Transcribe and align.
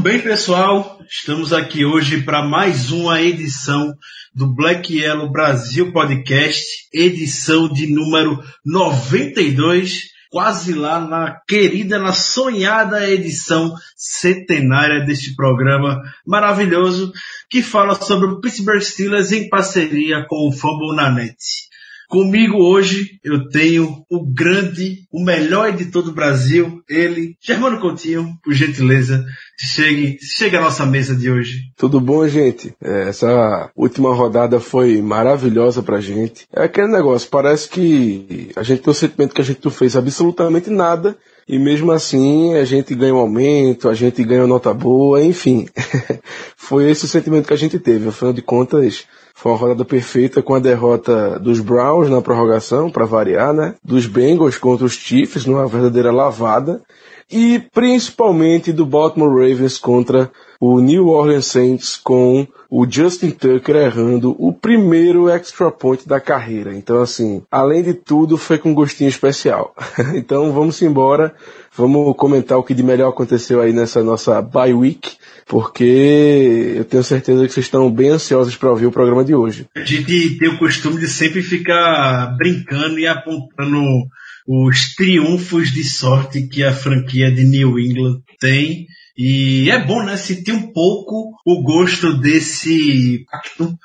bem, 0.00 0.18
pessoal. 0.18 0.98
Estamos 1.10 1.52
aqui 1.52 1.84
hoje 1.84 2.22
para 2.22 2.42
mais 2.42 2.90
uma 2.90 3.20
edição 3.20 3.92
do 4.34 4.46
Black 4.46 4.98
Yellow 4.98 5.30
Brasil 5.30 5.92
Podcast, 5.92 6.64
edição 6.90 7.68
de 7.68 7.86
número 7.86 8.42
92, 8.64 10.04
quase 10.30 10.72
lá 10.72 10.98
na 10.98 11.38
querida, 11.46 11.98
na 11.98 12.14
sonhada 12.14 13.10
edição 13.10 13.74
centenária 13.94 15.04
deste 15.04 15.34
programa 15.34 16.00
maravilhoso 16.26 17.12
que 17.50 17.62
fala 17.62 17.94
sobre 17.94 18.26
o 18.26 18.40
Pittsburgh 18.40 18.80
Steelers 18.80 19.32
em 19.32 19.50
parceria 19.50 20.24
com 20.26 20.48
o 20.48 20.52
Fumble 20.52 20.96
na 20.96 21.10
Net. 21.10 21.36
Comigo 22.10 22.56
hoje 22.56 23.20
eu 23.22 23.48
tenho 23.48 24.04
o 24.10 24.26
grande, 24.26 25.06
o 25.12 25.22
melhor 25.22 25.68
editor 25.68 26.02
do 26.02 26.10
Brasil, 26.10 26.82
ele, 26.88 27.36
Germano 27.40 27.78
Coutinho, 27.78 28.36
por 28.42 28.52
gentileza, 28.52 29.24
chegue, 29.56 30.18
chegue 30.20 30.56
à 30.56 30.60
nossa 30.60 30.84
mesa 30.84 31.14
de 31.14 31.30
hoje. 31.30 31.70
Tudo 31.76 32.00
bom, 32.00 32.26
gente? 32.26 32.74
É, 32.82 33.10
Essa 33.10 33.70
última 33.76 34.12
rodada 34.12 34.58
foi 34.58 35.00
maravilhosa 35.00 35.84
pra 35.84 36.00
gente. 36.00 36.48
É 36.52 36.64
aquele 36.64 36.88
negócio, 36.88 37.30
parece 37.30 37.68
que 37.68 38.50
a 38.56 38.64
gente 38.64 38.82
tem 38.82 38.90
o 38.90 38.94
sentimento 38.94 39.32
que 39.32 39.40
a 39.40 39.44
gente 39.44 39.60
não 39.64 39.70
fez 39.70 39.94
absolutamente 39.94 40.68
nada 40.68 41.16
e 41.50 41.58
mesmo 41.58 41.90
assim 41.90 42.54
a 42.54 42.64
gente 42.64 42.94
ganha 42.94 43.12
um 43.12 43.18
aumento, 43.18 43.88
a 43.88 43.94
gente 43.94 44.22
ganha 44.22 44.46
nota 44.46 44.72
boa, 44.72 45.20
enfim. 45.20 45.66
foi 46.56 46.88
esse 46.88 47.06
o 47.06 47.08
sentimento 47.08 47.48
que 47.48 47.52
a 47.52 47.56
gente 47.56 47.76
teve. 47.76 48.08
Afinal 48.08 48.32
de 48.32 48.40
contas, 48.40 49.04
foi 49.34 49.50
uma 49.50 49.58
rodada 49.58 49.84
perfeita 49.84 50.40
com 50.42 50.54
a 50.54 50.60
derrota 50.60 51.40
dos 51.40 51.58
Browns 51.58 52.08
na 52.08 52.22
prorrogação, 52.22 52.88
para 52.88 53.04
variar, 53.04 53.52
né? 53.52 53.74
Dos 53.82 54.06
Bengals 54.06 54.58
contra 54.58 54.86
os 54.86 54.92
Chiefs, 54.92 55.44
numa 55.44 55.66
verdadeira 55.66 56.12
lavada. 56.12 56.82
E 57.28 57.60
principalmente 57.74 58.72
do 58.72 58.86
Baltimore 58.86 59.34
Ravens 59.34 59.76
contra 59.76 60.30
o 60.60 60.78
New 60.78 61.08
Orleans 61.08 61.46
Saints 61.46 61.96
com 61.96 62.46
o 62.68 62.86
Justin 62.88 63.30
Tucker 63.30 63.74
errando 63.74 64.36
o 64.38 64.52
primeiro 64.52 65.28
extra 65.30 65.72
point 65.72 66.06
da 66.06 66.20
carreira. 66.20 66.76
Então, 66.76 67.00
assim, 67.00 67.42
além 67.50 67.82
de 67.82 67.94
tudo, 67.94 68.36
foi 68.36 68.58
com 68.58 68.70
um 68.70 68.74
gostinho 68.74 69.08
especial. 69.08 69.74
então, 70.14 70.52
vamos 70.52 70.80
embora. 70.82 71.34
Vamos 71.74 72.14
comentar 72.16 72.58
o 72.58 72.62
que 72.62 72.74
de 72.74 72.82
melhor 72.82 73.08
aconteceu 73.08 73.60
aí 73.60 73.72
nessa 73.72 74.02
nossa 74.02 74.42
bye 74.42 74.74
week, 74.74 75.12
porque 75.46 76.74
eu 76.76 76.84
tenho 76.84 77.02
certeza 77.02 77.46
que 77.46 77.52
vocês 77.52 77.66
estão 77.66 77.90
bem 77.90 78.10
ansiosos 78.10 78.56
para 78.56 78.70
ouvir 78.70 78.86
o 78.86 78.92
programa 78.92 79.24
de 79.24 79.34
hoje. 79.34 79.66
A 79.74 79.84
gente 79.84 80.36
tem 80.36 80.48
o 80.48 80.58
costume 80.58 81.00
de 81.00 81.08
sempre 81.08 81.42
ficar 81.42 82.36
brincando 82.36 82.98
e 82.98 83.06
apontando 83.06 83.80
os 84.46 84.94
triunfos 84.94 85.70
de 85.70 85.84
sorte 85.84 86.48
que 86.48 86.62
a 86.62 86.72
franquia 86.72 87.32
de 87.32 87.44
New 87.44 87.78
England 87.78 88.20
tem. 88.38 88.86
E 89.16 89.70
é 89.70 89.84
bom, 89.84 90.02
né? 90.02 90.16
Sentir 90.16 90.52
um 90.52 90.72
pouco 90.72 91.34
o 91.44 91.62
gosto 91.62 92.16
desse 92.18 93.24
pacto. 93.30 93.78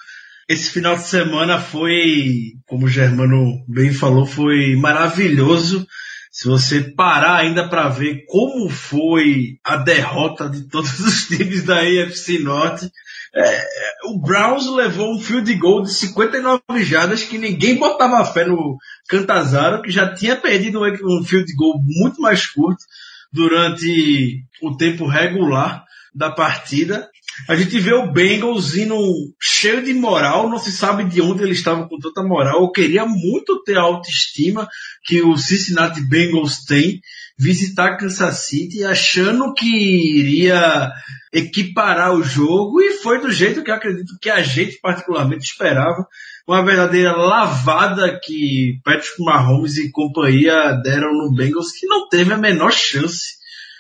Esse 0.47 0.69
final 0.69 0.95
de 0.95 1.03
semana 1.03 1.59
foi, 1.59 2.53
como 2.67 2.85
o 2.85 2.89
Germano 2.89 3.63
bem 3.67 3.91
falou, 3.91 4.25
foi 4.25 4.75
maravilhoso. 4.75 5.87
Se 6.31 6.47
você 6.47 6.81
parar 6.81 7.37
ainda 7.37 7.67
para 7.67 7.89
ver 7.89 8.25
como 8.27 8.69
foi 8.69 9.57
a 9.63 9.77
derrota 9.77 10.49
de 10.49 10.67
todos 10.67 10.99
os 10.99 11.27
times 11.27 11.63
da 11.63 11.79
AFC 11.79 12.39
Norte, 12.39 12.91
é, 13.33 13.67
o 14.05 14.19
Browns 14.19 14.65
levou 14.67 15.15
um 15.15 15.19
field 15.19 15.53
goal 15.55 15.81
de 15.81 15.93
59 15.93 16.61
jardas 16.83 17.23
que 17.23 17.37
ninguém 17.37 17.77
botava 17.77 18.23
fé 18.25 18.45
no 18.45 18.77
Cantazaro, 19.09 19.81
que 19.81 19.91
já 19.91 20.13
tinha 20.13 20.35
perdido 20.35 20.79
um 20.81 21.23
field 21.23 21.51
goal 21.55 21.81
muito 21.83 22.21
mais 22.21 22.45
curto 22.45 22.83
durante 23.31 24.43
o 24.61 24.75
tempo 24.75 25.05
regular 25.05 25.83
da 26.13 26.31
partida. 26.31 27.09
A 27.49 27.55
gente 27.55 27.77
vê 27.79 27.93
o 27.93 28.11
Bengals 28.11 28.77
indo 28.77 28.97
cheio 29.41 29.83
de 29.83 29.93
moral, 29.93 30.49
não 30.49 30.57
se 30.57 30.71
sabe 30.71 31.03
de 31.03 31.21
onde 31.21 31.43
eles 31.43 31.57
estavam 31.57 31.87
com 31.87 31.99
tanta 31.99 32.23
moral. 32.23 32.61
Eu 32.61 32.71
queria 32.71 33.05
muito 33.05 33.61
ter 33.63 33.77
a 33.77 33.81
autoestima 33.81 34.67
que 35.03 35.21
o 35.21 35.35
Cincinnati 35.37 35.99
Bengals 36.01 36.63
tem, 36.63 37.01
visitar 37.37 37.97
Kansas 37.97 38.47
City 38.47 38.85
achando 38.85 39.53
que 39.53 39.67
iria 39.67 40.89
equiparar 41.33 42.13
o 42.13 42.23
jogo 42.23 42.81
e 42.81 42.93
foi 42.93 43.19
do 43.19 43.29
jeito 43.29 43.61
que 43.61 43.71
acredito 43.71 44.17
que 44.21 44.29
a 44.29 44.41
gente 44.41 44.79
particularmente 44.81 45.43
esperava. 45.43 46.07
Uma 46.47 46.63
verdadeira 46.63 47.11
lavada 47.11 48.19
que 48.23 48.79
Patrick 48.83 49.19
Mahomes 49.19 49.77
e 49.77 49.91
companhia 49.91 50.73
deram 50.83 51.11
no 51.11 51.33
Bengals 51.33 51.71
que 51.71 51.87
não 51.87 52.07
teve 52.07 52.33
a 52.33 52.37
menor 52.37 52.71
chance 52.71 53.35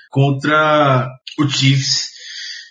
contra 0.09 1.07
o 1.37 1.47
Chiefs. 1.47 2.09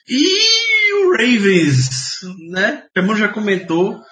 E 0.09 0.95
o 0.95 1.13
Ravens, 1.13 2.21
né? 2.51 2.83
O 2.97 3.15
já 3.15 3.29
comentou. 3.29 4.03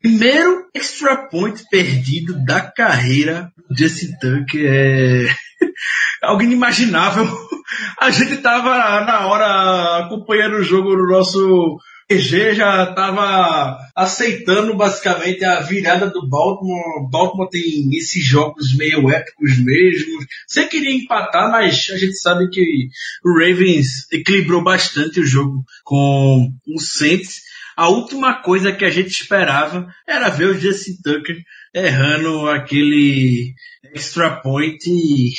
Primeiro 0.00 0.68
extra 0.72 1.28
point 1.28 1.64
perdido 1.68 2.44
da 2.44 2.60
carreira 2.60 3.50
do 3.68 3.76
Jesse 3.76 4.16
Tucker 4.20 4.64
é 4.64 5.26
algo 6.22 6.42
inimaginável. 6.42 7.26
A 7.98 8.10
gente 8.10 8.36
tava 8.36 9.00
na 9.04 9.26
hora 9.26 10.04
acompanhando 10.04 10.58
o 10.58 10.62
jogo 10.62 10.96
no 10.96 11.08
nosso 11.08 11.78
EG, 12.08 12.54
já 12.54 12.86
tava 12.94 13.78
aceitando 13.94 14.76
basicamente 14.76 15.44
a 15.44 15.60
virada 15.60 16.08
do 16.08 16.28
Baltimore. 16.28 17.10
Baltimore 17.10 17.50
tem 17.50 17.88
esses 17.96 18.24
jogos 18.24 18.76
meio 18.76 19.10
épicos 19.10 19.58
mesmo. 19.58 20.24
Você 20.46 20.68
queria 20.68 20.94
empatar, 20.94 21.50
mas 21.50 21.88
a 21.90 21.98
gente 21.98 22.16
sabe 22.16 22.48
que 22.48 22.88
o 23.24 23.32
Ravens 23.36 24.06
equilibrou 24.12 24.62
bastante 24.62 25.18
o 25.18 25.26
jogo 25.26 25.64
com 25.82 26.48
o 26.68 26.80
Saints. 26.80 27.42
A 27.76 27.88
última 27.88 28.34
coisa 28.40 28.72
que 28.72 28.84
a 28.84 28.90
gente 28.90 29.10
esperava 29.10 29.92
era 30.06 30.28
ver 30.28 30.50
o 30.50 30.58
Jesse 30.58 31.02
Tucker 31.02 31.42
errando 31.74 32.48
aquele 32.48 33.52
extra 33.92 34.30
point 34.40 34.78
e 34.88 35.32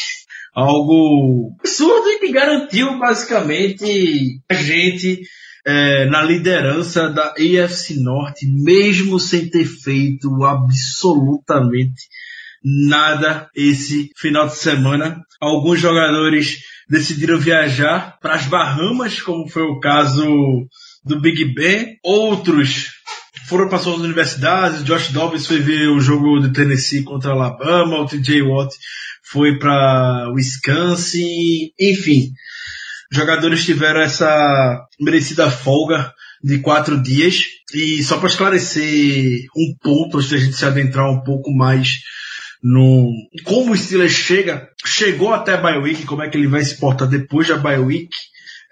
algo 0.53 1.55
absurdo 1.59 2.09
e 2.09 2.19
que 2.19 2.31
garantiu 2.31 2.99
basicamente 2.99 4.41
a 4.49 4.53
gente 4.53 5.21
é, 5.67 6.05
na 6.05 6.23
liderança 6.23 7.09
da 7.09 7.33
AFC 7.33 7.95
Norte, 7.99 8.47
mesmo 8.47 9.19
sem 9.19 9.49
ter 9.49 9.65
feito 9.65 10.45
absolutamente 10.45 12.03
nada 12.63 13.49
esse 13.53 14.09
final 14.15 14.47
de 14.47 14.55
semana. 14.55 15.21
Alguns 15.41 15.81
jogadores 15.81 16.59
decidiram 16.89 17.37
viajar 17.37 18.17
para 18.21 18.35
as 18.35 18.45
Bahamas, 18.45 19.21
como 19.21 19.49
foi 19.49 19.63
o 19.63 19.81
caso 19.81 20.25
do 21.03 21.19
Big 21.19 21.53
Ben. 21.53 21.97
Outros 22.01 22.87
foram 23.49 23.67
para 23.67 23.79
suas 23.79 23.99
universidades. 23.99 24.85
Josh 24.85 25.09
Dobbs 25.09 25.47
foi 25.47 25.59
ver 25.59 25.89
o 25.89 25.99
jogo 25.99 26.39
de 26.39 26.53
Tennessee 26.53 27.03
contra 27.03 27.31
Alabama. 27.31 27.99
O 27.99 28.05
TJ 28.05 28.41
Watt 28.41 28.73
foi 29.21 29.59
para 29.59 30.31
Wisconsin. 30.33 31.71
Enfim, 31.77 32.31
jogadores 33.11 33.65
tiveram 33.65 34.01
essa 34.01 34.85
merecida 34.99 35.49
folga 35.49 36.13
de 36.43 36.59
quatro 36.59 37.01
dias. 37.01 37.43
E 37.73 38.01
só 38.03 38.17
para 38.17 38.29
esclarecer 38.29 39.45
um 39.55 39.75
ponto, 39.81 40.17
antes 40.17 40.29
da 40.29 40.37
gente 40.37 40.55
se 40.55 40.65
adentrar 40.65 41.09
um 41.11 41.21
pouco 41.21 41.51
mais 41.53 41.99
no 42.63 43.11
como 43.43 43.71
o 43.71 43.77
Steelers 43.77 44.13
chega, 44.13 44.67
chegou 44.85 45.33
até 45.33 45.53
a 45.53 45.57
bye 45.57 46.05
como 46.05 46.23
é 46.23 46.29
que 46.29 46.37
ele 46.37 46.47
vai 46.47 46.63
se 46.63 46.79
portar 46.79 47.07
depois 47.07 47.47
da 47.47 47.57
bye. 47.57 48.07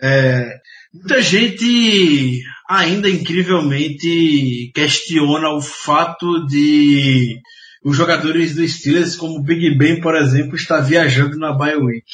É, 0.01 0.49
muita 0.93 1.21
gente 1.21 2.41
ainda 2.69 3.09
incrivelmente 3.09 4.71
questiona 4.73 5.49
o 5.51 5.61
fato 5.61 6.45
de 6.47 7.39
os 7.83 7.95
jogadores 7.95 8.55
do 8.55 8.67
Steelers, 8.67 9.15
como 9.15 9.43
Big 9.43 9.77
Ben, 9.77 10.01
por 10.01 10.15
exemplo, 10.15 10.55
estar 10.55 10.81
viajando 10.81 11.38
na 11.38 11.53
bye 11.53 11.75
week. 11.75 12.05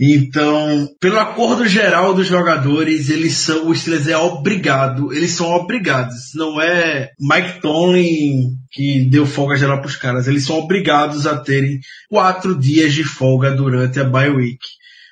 Então, 0.00 0.88
pelo 1.00 1.18
acordo 1.18 1.66
geral 1.66 2.14
dos 2.14 2.28
jogadores, 2.28 3.10
eles 3.10 3.32
são, 3.34 3.68
o 3.68 3.74
Steelers 3.74 4.06
é 4.06 4.16
obrigado, 4.16 5.12
eles 5.12 5.32
são 5.32 5.48
obrigados. 5.48 6.34
Não 6.36 6.60
é 6.60 7.10
Mike 7.18 7.60
Tomlin 7.60 8.56
que 8.70 9.04
deu 9.10 9.26
folga 9.26 9.56
geral 9.56 9.78
para 9.78 9.88
os 9.88 9.96
caras. 9.96 10.28
Eles 10.28 10.44
são 10.44 10.56
obrigados 10.58 11.26
a 11.26 11.36
terem 11.36 11.80
quatro 12.08 12.54
dias 12.56 12.94
de 12.94 13.02
folga 13.02 13.50
durante 13.50 13.98
a 13.98 14.04
bye 14.04 14.30
week. 14.30 14.60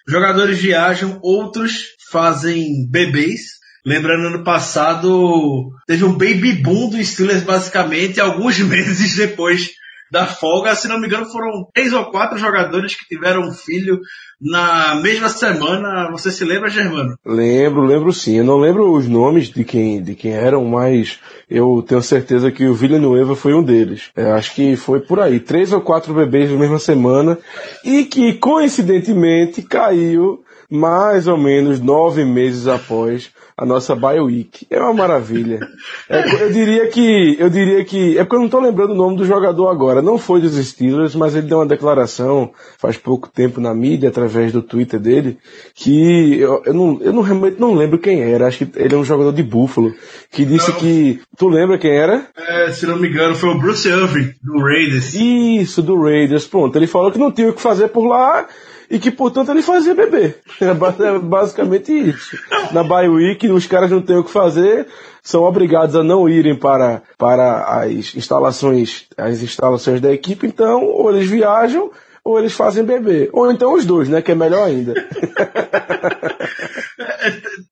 Jogadores 0.08 0.58
viajam, 0.58 1.18
outros 1.20 1.86
fazem 2.12 2.88
bebês. 2.88 3.56
Lembrando, 3.84 4.28
ano 4.28 4.44
passado 4.44 5.72
teve 5.86 6.04
um 6.04 6.12
baby 6.12 6.52
boom 6.52 6.90
do 6.90 7.04
Steelers 7.04 7.42
basicamente 7.42 8.20
alguns 8.20 8.58
meses 8.62 9.16
depois 9.16 9.68
da 10.12 10.26
folga. 10.26 10.76
Se 10.76 10.86
não 10.86 11.00
me 11.00 11.06
engano, 11.08 11.26
foram 11.26 11.68
três 11.74 11.92
ou 11.92 12.04
quatro 12.10 12.38
jogadores 12.38 12.94
que 12.94 13.06
tiveram 13.06 13.42
um 13.42 13.52
filho 13.52 13.98
na 14.40 14.94
mesma 14.96 15.28
semana. 15.28 16.10
Você 16.10 16.30
se 16.30 16.44
lembra, 16.44 16.68
Germano? 16.68 17.16
Lembro, 17.24 17.82
lembro 17.82 18.12
sim. 18.12 18.36
Eu 18.36 18.44
não 18.44 18.58
lembro 18.58 18.92
os 18.92 19.08
nomes 19.08 19.48
de 19.48 19.64
quem, 19.64 20.02
de 20.02 20.14
quem 20.14 20.32
eram, 20.32 20.64
mas 20.64 21.18
eu 21.48 21.84
tenho 21.86 22.02
certeza 22.02 22.50
que 22.50 22.66
o 22.66 22.74
Villanueva 22.74 23.34
foi 23.34 23.54
um 23.54 23.62
deles. 23.62 24.10
Eu 24.16 24.34
acho 24.34 24.54
que 24.54 24.76
foi 24.76 25.00
por 25.00 25.20
aí. 25.20 25.40
Três 25.40 25.72
ou 25.72 25.80
quatro 25.80 26.14
bebês 26.14 26.50
na 26.50 26.58
mesma 26.58 26.78
semana 26.78 27.38
e 27.84 28.04
que, 28.04 28.34
coincidentemente, 28.34 29.62
caiu 29.62 30.42
mais 30.70 31.26
ou 31.28 31.38
menos 31.38 31.80
nove 31.80 32.24
meses 32.24 32.66
após 32.66 33.30
a 33.56 33.64
nossa 33.64 33.94
Bio 33.96 34.26
Week. 34.26 34.66
É 34.68 34.78
uma 34.78 34.92
maravilha. 34.92 35.60
É, 36.08 36.42
eu 36.42 36.52
diria 36.52 36.86
que, 36.88 37.36
eu 37.38 37.50
diria 37.50 37.84
que, 37.84 38.16
é 38.16 38.22
porque 38.22 38.36
eu 38.36 38.38
não 38.38 38.46
estou 38.46 38.60
lembrando 38.60 38.92
o 38.92 38.96
nome 38.96 39.16
do 39.16 39.24
jogador 39.24 39.68
agora. 39.68 40.00
Não 40.00 40.18
foi 40.18 40.40
dos 40.40 40.54
Steelers, 40.54 41.16
mas 41.16 41.34
ele 41.34 41.48
deu 41.48 41.58
uma 41.58 41.66
declaração 41.66 42.52
faz 42.78 42.96
pouco 42.96 43.28
tempo 43.28 43.60
na 43.60 43.74
mídia, 43.74 44.08
através 44.08 44.52
do 44.52 44.62
Twitter 44.62 45.00
dele, 45.00 45.38
que 45.74 46.38
eu, 46.38 46.62
eu 46.64 46.74
não, 46.74 47.00
eu 47.02 47.12
não 47.12 47.22
realmente 47.22 47.58
não 47.58 47.74
lembro 47.74 47.98
quem 47.98 48.20
era. 48.20 48.46
Acho 48.46 48.64
que 48.64 48.78
ele 48.78 48.94
é 48.94 48.98
um 48.98 49.04
jogador 49.04 49.32
de 49.32 49.42
Buffalo, 49.42 49.92
que 50.30 50.44
disse 50.44 50.70
não. 50.70 50.78
que, 50.78 51.20
tu 51.36 51.48
lembra 51.48 51.78
quem 51.78 51.90
era? 51.90 52.28
É, 52.36 52.70
se 52.70 52.86
não 52.86 52.96
me 52.96 53.08
engano, 53.08 53.34
foi 53.34 53.50
o 53.50 53.58
Bruce 53.58 53.88
Irving, 53.88 54.32
do 54.42 54.60
Raiders. 54.60 55.14
Isso, 55.14 55.82
do 55.82 56.00
Raiders. 56.00 56.46
Pronto, 56.46 56.76
ele 56.76 56.86
falou 56.86 57.10
que 57.10 57.18
não 57.18 57.32
tinha 57.32 57.50
o 57.50 57.52
que 57.52 57.60
fazer 57.60 57.88
por 57.88 58.06
lá 58.06 58.46
e 58.90 58.98
que, 58.98 59.10
portanto, 59.10 59.50
ele 59.50 59.62
fazia 59.62 59.94
beber. 59.94 60.40
É, 60.60 60.66
é 60.66 61.18
basicamente 61.18 61.92
isso. 61.92 62.36
Na 62.72 62.82
Bye 62.82 63.08
Week, 63.08 63.48
os 63.48 63.66
caras 63.66 63.90
não 63.90 64.00
têm 64.00 64.16
o 64.16 64.24
que 64.24 64.30
fazer, 64.30 64.86
são 65.22 65.42
obrigados 65.42 65.96
a 65.96 66.04
não 66.04 66.28
irem 66.28 66.56
para, 66.56 67.02
para 67.18 67.82
as 67.82 68.14
instalações, 68.14 69.06
as 69.16 69.42
instalações 69.42 70.00
da 70.00 70.12
equipe, 70.12 70.46
então, 70.46 70.84
ou 70.84 71.10
eles 71.10 71.28
viajam, 71.28 71.90
ou 72.26 72.38
eles 72.38 72.52
fazem 72.52 72.84
beber. 72.84 73.30
Ou 73.32 73.50
então 73.52 73.74
os 73.74 73.84
dois, 73.84 74.08
né? 74.08 74.20
Que 74.20 74.32
é 74.32 74.34
melhor 74.34 74.66
ainda. 74.66 74.94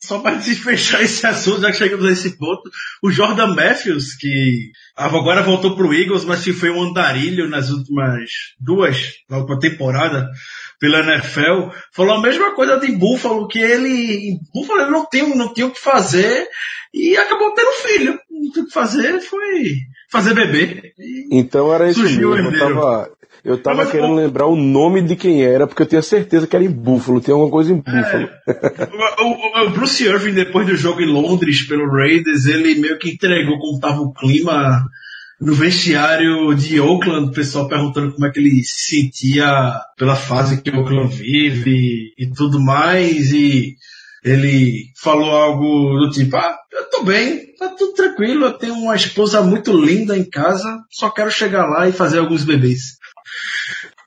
Só 0.00 0.20
para 0.20 0.38
fechar 0.40 1.02
esse 1.02 1.26
assunto, 1.26 1.62
já 1.62 1.70
que 1.70 1.78
chegamos 1.78 2.06
a 2.06 2.12
esse 2.12 2.36
ponto, 2.36 2.62
o 3.02 3.10
Jordan 3.10 3.54
Matthews, 3.54 4.14
que 4.14 4.70
agora 4.96 5.42
voltou 5.42 5.74
para 5.74 5.86
o 5.86 5.94
Eagles, 5.94 6.24
mas 6.24 6.44
que 6.44 6.52
foi 6.52 6.70
um 6.70 6.82
andarilho 6.82 7.48
nas 7.48 7.70
últimas 7.70 8.30
duas, 8.60 9.14
na 9.28 9.38
última 9.38 9.58
temporada, 9.58 10.30
pela 10.78 11.00
NFL, 11.00 11.70
falou 11.92 12.16
a 12.16 12.22
mesma 12.22 12.54
coisa 12.54 12.78
de 12.78 12.92
Buffalo, 12.92 13.48
que 13.48 13.58
ele, 13.58 14.38
Buffalo 14.52 14.82
ele 14.82 14.90
não 14.90 15.06
tinha, 15.06 15.26
não 15.34 15.52
tinha 15.52 15.66
o 15.66 15.70
que 15.70 15.80
fazer 15.80 16.48
e 16.92 17.16
acabou 17.16 17.52
tendo 17.52 17.72
filho. 17.72 18.18
Não 18.30 18.52
tinha 18.52 18.64
o 18.64 18.66
que 18.66 18.72
fazer, 18.72 19.20
foi 19.20 19.74
fazer 20.10 20.34
bebê. 20.34 20.92
Então 21.30 21.72
era 21.74 21.90
isso 21.90 22.02
mesmo. 22.02 22.34
Eu 22.34 22.58
tava, 22.58 23.10
eu 23.44 23.62
tava 23.62 23.86
querendo 23.86 24.12
o... 24.12 24.16
lembrar 24.16 24.46
o 24.46 24.56
nome 24.56 25.02
de 25.02 25.16
quem 25.16 25.44
era, 25.44 25.66
porque 25.66 25.82
eu 25.82 25.86
tinha 25.86 26.02
certeza 26.02 26.46
que 26.46 26.54
era 26.54 26.64
em 26.64 26.70
Buffalo, 26.70 27.20
tem 27.20 27.32
alguma 27.32 27.50
coisa 27.50 27.72
em 27.72 27.76
Buffalo. 27.76 28.28
É, 29.16 29.22
o, 29.22 29.66
o, 29.66 29.70
Bruce 29.70 30.04
Irving, 30.04 30.34
depois 30.34 30.66
do 30.66 30.76
jogo 30.76 31.00
em 31.00 31.06
Londres 31.06 31.62
pelo 31.62 31.90
Raiders, 31.90 32.46
ele 32.46 32.74
meio 32.74 32.98
que 32.98 33.10
entregou 33.10 33.58
como 33.58 33.76
estava 33.76 34.00
o 34.00 34.12
clima 34.12 34.84
no 35.40 35.54
vestiário 35.54 36.54
de 36.54 36.80
Oakland, 36.80 37.28
o 37.28 37.32
pessoal 37.32 37.68
perguntando 37.68 38.12
como 38.12 38.26
é 38.26 38.30
que 38.30 38.38
ele 38.38 38.62
se 38.62 38.96
sentia 38.96 39.80
pela 39.96 40.16
fase 40.16 40.62
que 40.62 40.70
Oakland 40.70 41.14
vive 41.14 42.14
e 42.16 42.30
tudo 42.34 42.60
mais, 42.60 43.32
e 43.32 43.76
ele 44.24 44.90
falou 44.96 45.30
algo 45.30 45.98
do 45.98 46.10
tipo, 46.10 46.36
ah, 46.36 46.56
eu 46.72 46.90
tô 46.90 47.04
bem, 47.04 47.54
tá 47.58 47.68
tudo 47.68 47.92
tranquilo, 47.92 48.46
eu 48.46 48.52
tenho 48.52 48.74
uma 48.74 48.96
esposa 48.96 49.42
muito 49.42 49.72
linda 49.72 50.16
em 50.16 50.24
casa, 50.24 50.82
só 50.90 51.10
quero 51.10 51.30
chegar 51.30 51.66
lá 51.66 51.88
e 51.88 51.92
fazer 51.92 52.18
alguns 52.18 52.44
bebês. 52.44 52.96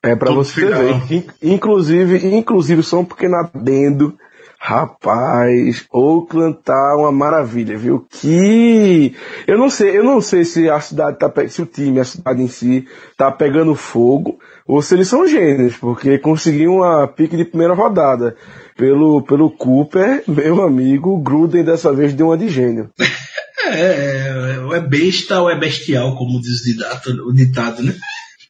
É 0.02 0.16
para 0.16 0.32
você 0.32 0.66
ver. 0.66 1.26
Inclusive, 1.42 2.28
inclusive, 2.28 2.82
só 2.84 3.02
um 3.02 3.06
pequeno 3.06 3.36
adendo 3.36 4.18
Rapaz, 4.60 5.86
Oakland 5.94 6.58
tá 6.64 6.96
uma 6.98 7.12
maravilha, 7.12 7.78
viu? 7.78 8.06
Que 8.10 9.16
eu 9.46 9.58
não 9.58 9.70
sei, 9.70 9.98
eu 9.98 10.04
não 10.04 10.20
sei 10.20 10.44
se 10.44 10.70
a 10.70 10.80
cidade 10.80 11.20
tá 11.20 11.32
se 11.48 11.62
o 11.62 11.66
time, 11.66 12.00
a 12.00 12.04
cidade 12.04 12.42
em 12.42 12.48
si 12.48 12.86
tá 13.16 13.32
pegando 13.32 13.76
fogo 13.76 14.40
ou 14.68 14.82
se 14.82 14.96
eles 14.96 15.08
são 15.08 15.28
gênios, 15.28 15.78
porque 15.78 16.18
conseguiu 16.18 16.74
uma 16.74 17.08
pique 17.08 17.38
de 17.38 17.46
primeira 17.46 17.74
rodada 17.74 18.36
pelo 18.76 19.22
pelo 19.22 19.52
Cooper, 19.52 20.24
meu 20.28 20.64
amigo 20.64 21.18
Gruden 21.20 21.64
dessa 21.64 21.94
vez 21.94 22.14
deu 22.14 22.28
uma 22.28 22.38
de 22.38 22.50
gênio. 22.50 22.90
É, 23.70 24.62
ou 24.64 24.74
é 24.74 24.80
besta 24.80 25.42
ou 25.42 25.50
é 25.50 25.60
bestial, 25.60 26.16
como 26.16 26.40
diz 26.40 26.62
o 26.62 27.34
ditado 27.34 27.84
né? 27.84 27.94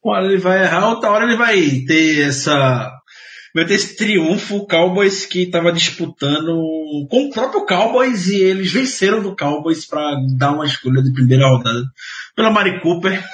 Uma 0.04 0.16
hora 0.16 0.26
ele 0.26 0.38
vai 0.38 0.62
errar, 0.62 0.90
outra 0.90 1.10
hora 1.10 1.24
ele 1.24 1.36
vai 1.36 1.60
ter 1.88 2.28
essa 2.28 2.97
vai 3.54 3.64
ter 3.64 3.74
esse 3.74 3.96
triunfo, 3.96 4.66
Cowboys 4.66 5.26
que 5.26 5.42
estava 5.42 5.72
disputando 5.72 6.54
com 7.10 7.26
o 7.26 7.30
próprio 7.30 7.66
Cowboys 7.66 8.28
e 8.28 8.42
eles 8.42 8.72
venceram 8.72 9.22
do 9.22 9.36
Cowboys 9.36 9.84
para 9.84 10.16
dar 10.36 10.52
uma 10.52 10.66
escolha 10.66 11.02
de 11.02 11.12
primeira 11.12 11.48
rodada 11.48 11.84
pela 12.34 12.50
Mari 12.50 12.80
Cooper. 12.80 13.24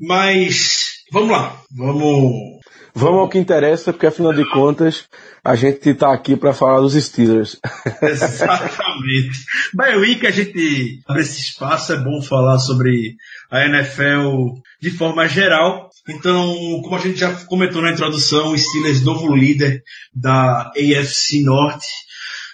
Mas 0.00 1.04
vamos 1.12 1.30
lá, 1.30 1.60
vamos 1.70 2.54
Vamos 2.96 3.20
ao 3.22 3.28
que 3.28 3.38
interessa, 3.38 3.92
porque 3.92 4.06
afinal 4.06 4.32
de 4.32 4.48
contas 4.50 5.08
a 5.42 5.56
gente 5.56 5.90
está 5.90 6.14
aqui 6.14 6.36
para 6.36 6.54
falar 6.54 6.80
dos 6.80 6.94
Steelers. 6.94 7.58
Exatamente. 8.00 9.44
Bem, 9.74 9.96
Week 9.96 10.24
a 10.24 10.30
gente 10.30 11.00
abre 11.04 11.22
esse 11.22 11.40
espaço, 11.40 11.92
é 11.92 11.96
bom 11.96 12.22
falar 12.22 12.60
sobre 12.60 13.16
a 13.50 13.66
NFL 13.66 14.60
de 14.80 14.90
forma 14.92 15.26
geral. 15.26 15.90
Então, 16.08 16.82
como 16.82 16.96
a 16.96 16.98
gente 16.98 17.18
já 17.18 17.32
comentou 17.46 17.80
na 17.80 17.92
introdução, 17.92 18.52
o 18.52 18.58
Steelers, 18.58 19.02
novo 19.02 19.34
líder 19.34 19.82
da 20.14 20.70
AFC 20.76 21.42
Norte, 21.42 21.86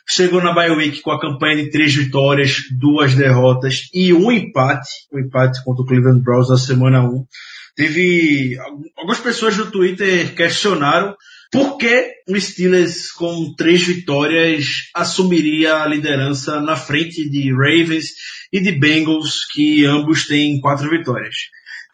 chegou 0.08 0.40
na 0.40 0.52
bye 0.52 0.70
week 0.70 1.02
com 1.02 1.10
a 1.10 1.20
campanha 1.20 1.56
de 1.56 1.70
três 1.70 1.94
vitórias, 1.94 2.58
duas 2.78 3.14
derrotas 3.14 3.88
e 3.92 4.12
um 4.12 4.30
empate, 4.30 4.90
um 5.12 5.18
empate 5.18 5.64
contra 5.64 5.82
o 5.82 5.86
Cleveland 5.86 6.20
Browns 6.20 6.48
na 6.48 6.58
semana 6.58 7.02
1. 7.02 7.26
Teve 7.74 8.56
algumas 8.96 9.18
pessoas 9.20 9.56
no 9.56 9.70
Twitter 9.70 10.34
questionaram 10.34 11.16
por 11.50 11.76
que 11.76 12.12
o 12.28 12.40
Steelers 12.40 13.10
com 13.10 13.52
três 13.56 13.82
vitórias 13.82 14.66
assumiria 14.94 15.82
a 15.82 15.86
liderança 15.86 16.60
na 16.60 16.76
frente 16.76 17.28
de 17.28 17.52
Ravens 17.52 18.10
e 18.52 18.60
de 18.60 18.72
Bengals, 18.72 19.44
que 19.52 19.84
ambos 19.84 20.26
têm 20.26 20.60
quatro 20.60 20.88
vitórias. 20.88 21.34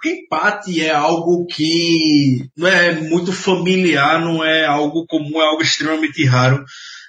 Empate 0.06 0.82
é 0.84 0.90
algo 0.90 1.46
que 1.46 2.48
não 2.56 2.68
é 2.68 2.92
muito 3.00 3.32
familiar, 3.32 4.20
não 4.20 4.44
é 4.44 4.64
algo 4.64 5.06
comum, 5.06 5.40
é 5.40 5.46
algo 5.46 5.62
extremamente 5.62 6.24
raro 6.24 6.64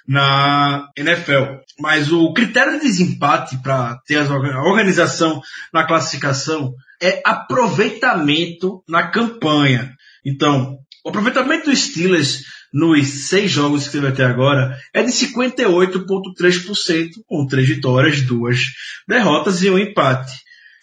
na 0.06 0.88
NFL. 0.96 1.58
Mas 1.78 2.10
o 2.10 2.32
critério 2.32 2.74
de 2.74 2.86
desempate 2.86 3.58
para 3.62 3.98
ter 4.06 4.18
a 4.18 4.62
organização 4.62 5.40
na 5.72 5.86
classificação 5.86 6.74
é 7.00 7.20
aproveitamento 7.24 8.82
na 8.88 9.08
campanha. 9.08 9.94
Então, 10.24 10.78
o 11.04 11.10
aproveitamento 11.10 11.70
dos 11.70 11.78
Steelers 11.78 12.42
nos 12.72 13.28
seis 13.28 13.50
jogos 13.50 13.84
que 13.86 13.92
teve 13.92 14.08
até 14.08 14.24
agora 14.24 14.76
é 14.92 15.02
de 15.02 15.10
58,3%, 15.10 17.08
com 17.26 17.46
três 17.46 17.68
vitórias, 17.68 18.22
duas 18.22 18.60
derrotas 19.06 19.62
e 19.62 19.70
um 19.70 19.78
empate. 19.78 20.32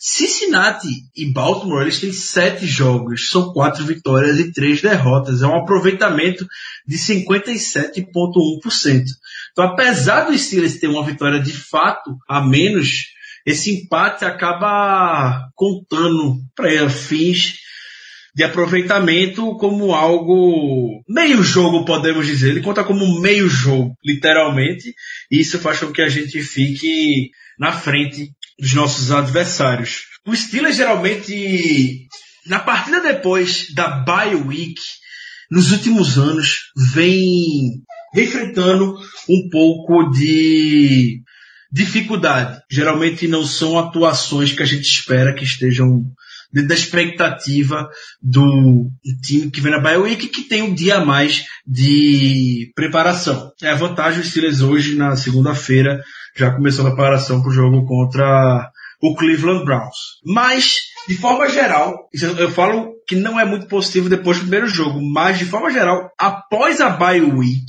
Cincinnati 0.07 1.09
e 1.15 1.25
Baltimore, 1.25 1.81
eles 1.81 2.00
têm 2.00 2.13
sete 2.13 2.67
jogos, 2.67 3.27
são 3.27 3.51
quatro 3.51 3.83
vitórias 3.83 4.39
e 4.39 4.51
três 4.51 4.79
derrotas. 4.79 5.41
É 5.41 5.47
um 5.47 5.57
aproveitamento 5.57 6.45
de 6.85 6.95
57,1%. 6.95 9.03
Então, 9.51 9.65
apesar 9.65 10.25
do 10.25 10.38
Steelers 10.38 10.79
ter 10.79 10.85
uma 10.85 11.03
vitória 11.03 11.41
de 11.41 11.53
fato 11.53 12.15
a 12.29 12.39
menos, 12.39 13.05
esse 13.47 13.71
empate 13.71 14.25
acaba 14.25 15.50
contando 15.55 16.38
para 16.55 16.88
fins 16.88 17.55
de 18.35 18.43
aproveitamento 18.43 19.57
como 19.57 19.91
algo 19.91 21.03
meio 21.09 21.41
jogo, 21.41 21.83
podemos 21.83 22.27
dizer. 22.27 22.51
Ele 22.51 22.62
conta 22.62 22.83
como 22.83 23.21
meio 23.21 23.50
jogo, 23.50 23.97
literalmente. 24.05 24.93
E 25.31 25.39
isso 25.39 25.57
faz 25.57 25.79
com 25.79 25.91
que 25.91 26.03
a 26.03 26.09
gente 26.09 26.43
fique 26.43 27.31
na 27.57 27.71
frente 27.71 28.29
dos 28.59 28.74
nossos 28.74 29.12
adversários. 29.12 30.03
O 30.25 30.35
Steelers 30.35 30.75
geralmente, 30.75 32.07
na 32.47 32.59
partida 32.59 33.01
depois 33.01 33.74
da 33.74 33.88
bye 33.88 34.35
week, 34.35 34.81
nos 35.51 35.71
últimos 35.71 36.17
anos, 36.17 36.71
vem 36.93 37.83
enfrentando 38.15 38.97
um 39.29 39.50
pouco 39.50 40.09
de 40.09 41.21
dificuldade. 41.71 42.62
Geralmente 42.71 43.27
não 43.27 43.45
são 43.45 43.77
atuações 43.77 44.51
que 44.51 44.63
a 44.63 44.65
gente 44.65 44.85
espera 44.85 45.33
que 45.33 45.43
estejam 45.43 46.05
dentro 46.51 46.69
da 46.69 46.75
expectativa 46.75 47.89
do 48.21 48.89
time 49.21 49.51
que 49.51 49.59
vem 49.59 49.74
na 49.74 49.79
bye 49.79 49.97
week 49.97 50.29
que 50.29 50.43
tem 50.43 50.62
um 50.62 50.74
dia 50.74 50.97
a 50.97 51.05
mais 51.05 51.43
de 51.67 52.71
preparação. 52.74 53.51
É 53.62 53.69
a 53.69 53.75
vantagem 53.75 54.21
dos 54.21 54.29
Steelers 54.29 54.62
hoje 54.62 54.95
na 54.95 55.17
segunda-feira 55.17 56.01
já 56.36 56.51
começando 56.51 56.88
a 56.88 56.92
preparação 56.92 57.42
para 57.42 57.50
o 57.50 57.54
jogo 57.54 57.86
contra 57.86 58.72
o 59.01 59.15
Cleveland 59.15 59.65
Browns. 59.65 60.20
Mas, 60.25 60.75
de 61.08 61.15
forma 61.15 61.48
geral, 61.50 62.10
eu 62.38 62.51
falo 62.51 62.94
que 63.08 63.15
não 63.15 63.39
é 63.39 63.46
muito 63.46 63.68
positivo 63.68 64.10
depois 64.10 64.38
do 64.38 64.42
primeiro 64.42 64.68
jogo, 64.68 65.00
mas 65.01 65.38
de 65.38 65.46
forma 65.46 65.72
geral, 65.72 66.10
após 66.18 66.82
a 66.82 66.89
bye 66.89 67.22
week, 67.22 67.65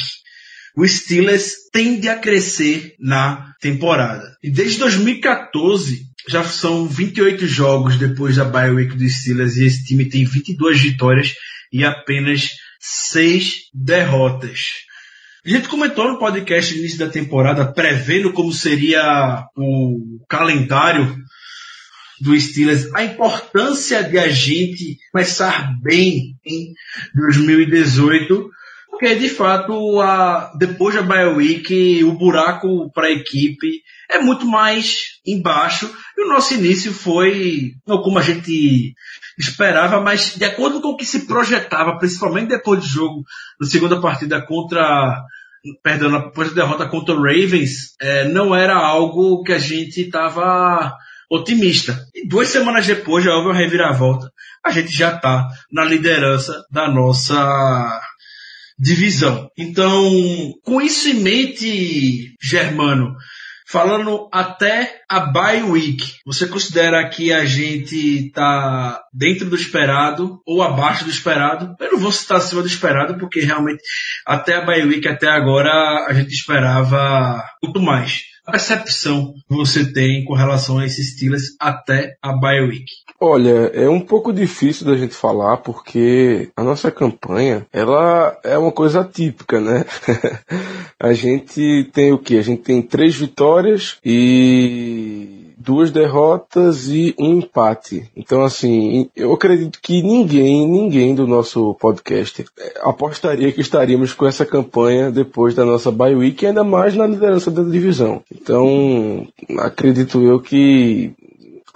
o 0.76 0.86
Steelers 0.86 1.52
tende 1.72 2.08
a 2.08 2.18
crescer 2.18 2.94
na 2.98 3.52
temporada. 3.60 4.36
E 4.42 4.50
desde 4.50 4.78
2014, 4.80 6.06
já 6.28 6.44
são 6.44 6.86
28 6.86 7.46
jogos 7.46 7.96
depois 7.96 8.36
da 8.36 8.44
bye 8.44 8.70
week 8.70 8.96
do 8.96 9.08
Steelers 9.08 9.56
e 9.56 9.64
esse 9.64 9.84
time 9.84 10.08
tem 10.08 10.24
22 10.24 10.80
vitórias 10.80 11.34
e 11.72 11.84
apenas 11.84 12.50
6 12.80 13.70
derrotas. 13.72 14.85
A 15.46 15.48
gente 15.48 15.68
comentou 15.68 16.08
no 16.08 16.18
podcast 16.18 16.74
no 16.74 16.80
início 16.80 16.98
da 16.98 17.08
temporada, 17.08 17.72
prevendo 17.72 18.32
como 18.32 18.52
seria 18.52 19.46
o 19.56 20.18
calendário 20.28 21.16
do 22.20 22.38
Steelers, 22.40 22.92
a 22.92 23.04
importância 23.04 24.02
de 24.02 24.18
a 24.18 24.28
gente 24.28 24.98
começar 25.12 25.72
bem 25.80 26.34
em 26.44 26.74
2018, 27.14 28.50
porque 28.90 29.14
de 29.14 29.28
fato, 29.28 30.00
a, 30.00 30.52
depois 30.58 30.96
da 30.96 31.02
bye 31.02 31.36
week, 31.36 32.02
o 32.02 32.14
buraco 32.14 32.90
para 32.92 33.06
a 33.06 33.12
equipe 33.12 33.82
é 34.10 34.18
muito 34.18 34.44
mais 34.46 35.20
embaixo. 35.24 35.88
E 36.18 36.24
o 36.24 36.28
nosso 36.28 36.54
início 36.54 36.92
foi, 36.92 37.74
não 37.86 38.02
como 38.02 38.18
a 38.18 38.22
gente 38.22 38.94
esperava, 39.38 40.00
mas 40.00 40.34
de 40.34 40.44
acordo 40.44 40.80
com 40.80 40.88
o 40.88 40.96
que 40.96 41.04
se 41.04 41.24
projetava, 41.24 41.98
principalmente 41.98 42.48
depois 42.48 42.80
do 42.80 42.86
jogo, 42.86 43.24
na 43.60 43.66
segunda 43.68 44.00
partida 44.00 44.44
contra 44.44 45.24
perdão, 45.82 46.10
depois 46.20 46.48
da 46.52 46.62
derrota 46.62 46.88
contra 46.88 47.14
o 47.14 47.22
Ravens, 47.22 47.94
é, 48.00 48.28
não 48.28 48.54
era 48.54 48.74
algo 48.74 49.42
que 49.42 49.52
a 49.52 49.58
gente 49.58 50.02
estava 50.02 50.94
otimista. 51.30 52.06
E 52.14 52.26
duas 52.26 52.48
semanas 52.48 52.86
depois 52.86 53.24
já 53.24 53.34
houve 53.34 53.48
uma 53.48 53.56
reviravolta. 53.56 54.30
A 54.64 54.70
gente 54.70 54.92
já 54.92 55.14
está 55.14 55.48
na 55.70 55.84
liderança 55.84 56.64
da 56.70 56.88
nossa 56.88 58.00
divisão. 58.78 59.50
Então, 59.56 60.10
com 60.62 60.80
isso 60.80 61.08
em 61.08 61.14
mente, 61.14 62.34
Germano, 62.42 63.16
Falando 63.68 64.28
até 64.32 65.02
a 65.08 65.18
bye 65.18 65.62
week, 65.64 66.18
você 66.24 66.46
considera 66.46 67.08
que 67.08 67.32
a 67.32 67.44
gente 67.44 68.28
está 68.28 69.02
dentro 69.12 69.50
do 69.50 69.56
esperado 69.56 70.40
ou 70.46 70.62
abaixo 70.62 71.04
do 71.04 71.10
esperado? 71.10 71.74
Eu 71.80 71.92
não 71.92 71.98
vou 71.98 72.12
citar 72.12 72.38
acima 72.38 72.62
do 72.62 72.68
esperado, 72.68 73.18
porque 73.18 73.40
realmente 73.40 73.82
até 74.24 74.54
a 74.54 74.64
bye 74.64 74.84
week, 74.84 75.08
até 75.08 75.26
agora, 75.26 76.06
a 76.08 76.14
gente 76.14 76.32
esperava 76.32 77.42
muito 77.60 77.80
mais. 77.80 78.22
A 78.46 78.52
percepção 78.52 79.34
que 79.48 79.56
você 79.56 79.92
tem 79.92 80.24
com 80.24 80.34
relação 80.34 80.78
a 80.78 80.86
esses 80.86 81.14
Steelers 81.14 81.56
até 81.60 82.16
a 82.22 82.32
bye 82.38 82.60
week? 82.60 82.86
Olha, 83.18 83.70
é 83.72 83.88
um 83.88 84.00
pouco 84.00 84.32
difícil 84.32 84.86
da 84.86 84.96
gente 84.96 85.14
falar 85.14 85.58
porque 85.58 86.50
a 86.54 86.62
nossa 86.62 86.90
campanha, 86.90 87.66
ela 87.72 88.38
é 88.44 88.58
uma 88.58 88.72
coisa 88.72 89.00
atípica, 89.00 89.60
né? 89.60 89.84
a 91.00 91.12
gente 91.12 91.88
tem 91.92 92.12
o 92.12 92.18
que? 92.18 92.36
A 92.38 92.42
gente 92.42 92.62
tem 92.62 92.82
três 92.82 93.14
vitórias 93.14 93.96
e 94.04 95.46
duas 95.66 95.90
derrotas 95.90 96.88
e 96.88 97.14
um 97.18 97.38
empate. 97.38 98.08
Então, 98.14 98.44
assim, 98.44 99.10
eu 99.16 99.32
acredito 99.32 99.80
que 99.82 100.00
ninguém, 100.02 100.66
ninguém 100.66 101.14
do 101.14 101.26
nosso 101.26 101.74
podcast 101.74 102.44
é, 102.58 102.74
apostaria 102.82 103.50
que 103.50 103.60
estaríamos 103.60 104.12
com 104.12 104.26
essa 104.26 104.46
campanha 104.46 105.10
depois 105.10 105.54
da 105.54 105.64
nossa 105.64 105.90
bye 105.90 106.14
week, 106.14 106.46
ainda 106.46 106.62
mais 106.62 106.94
na 106.94 107.06
liderança 107.06 107.50
da 107.50 107.62
divisão. 107.62 108.22
Então, 108.32 109.26
acredito 109.58 110.22
eu 110.22 110.38
que 110.40 111.12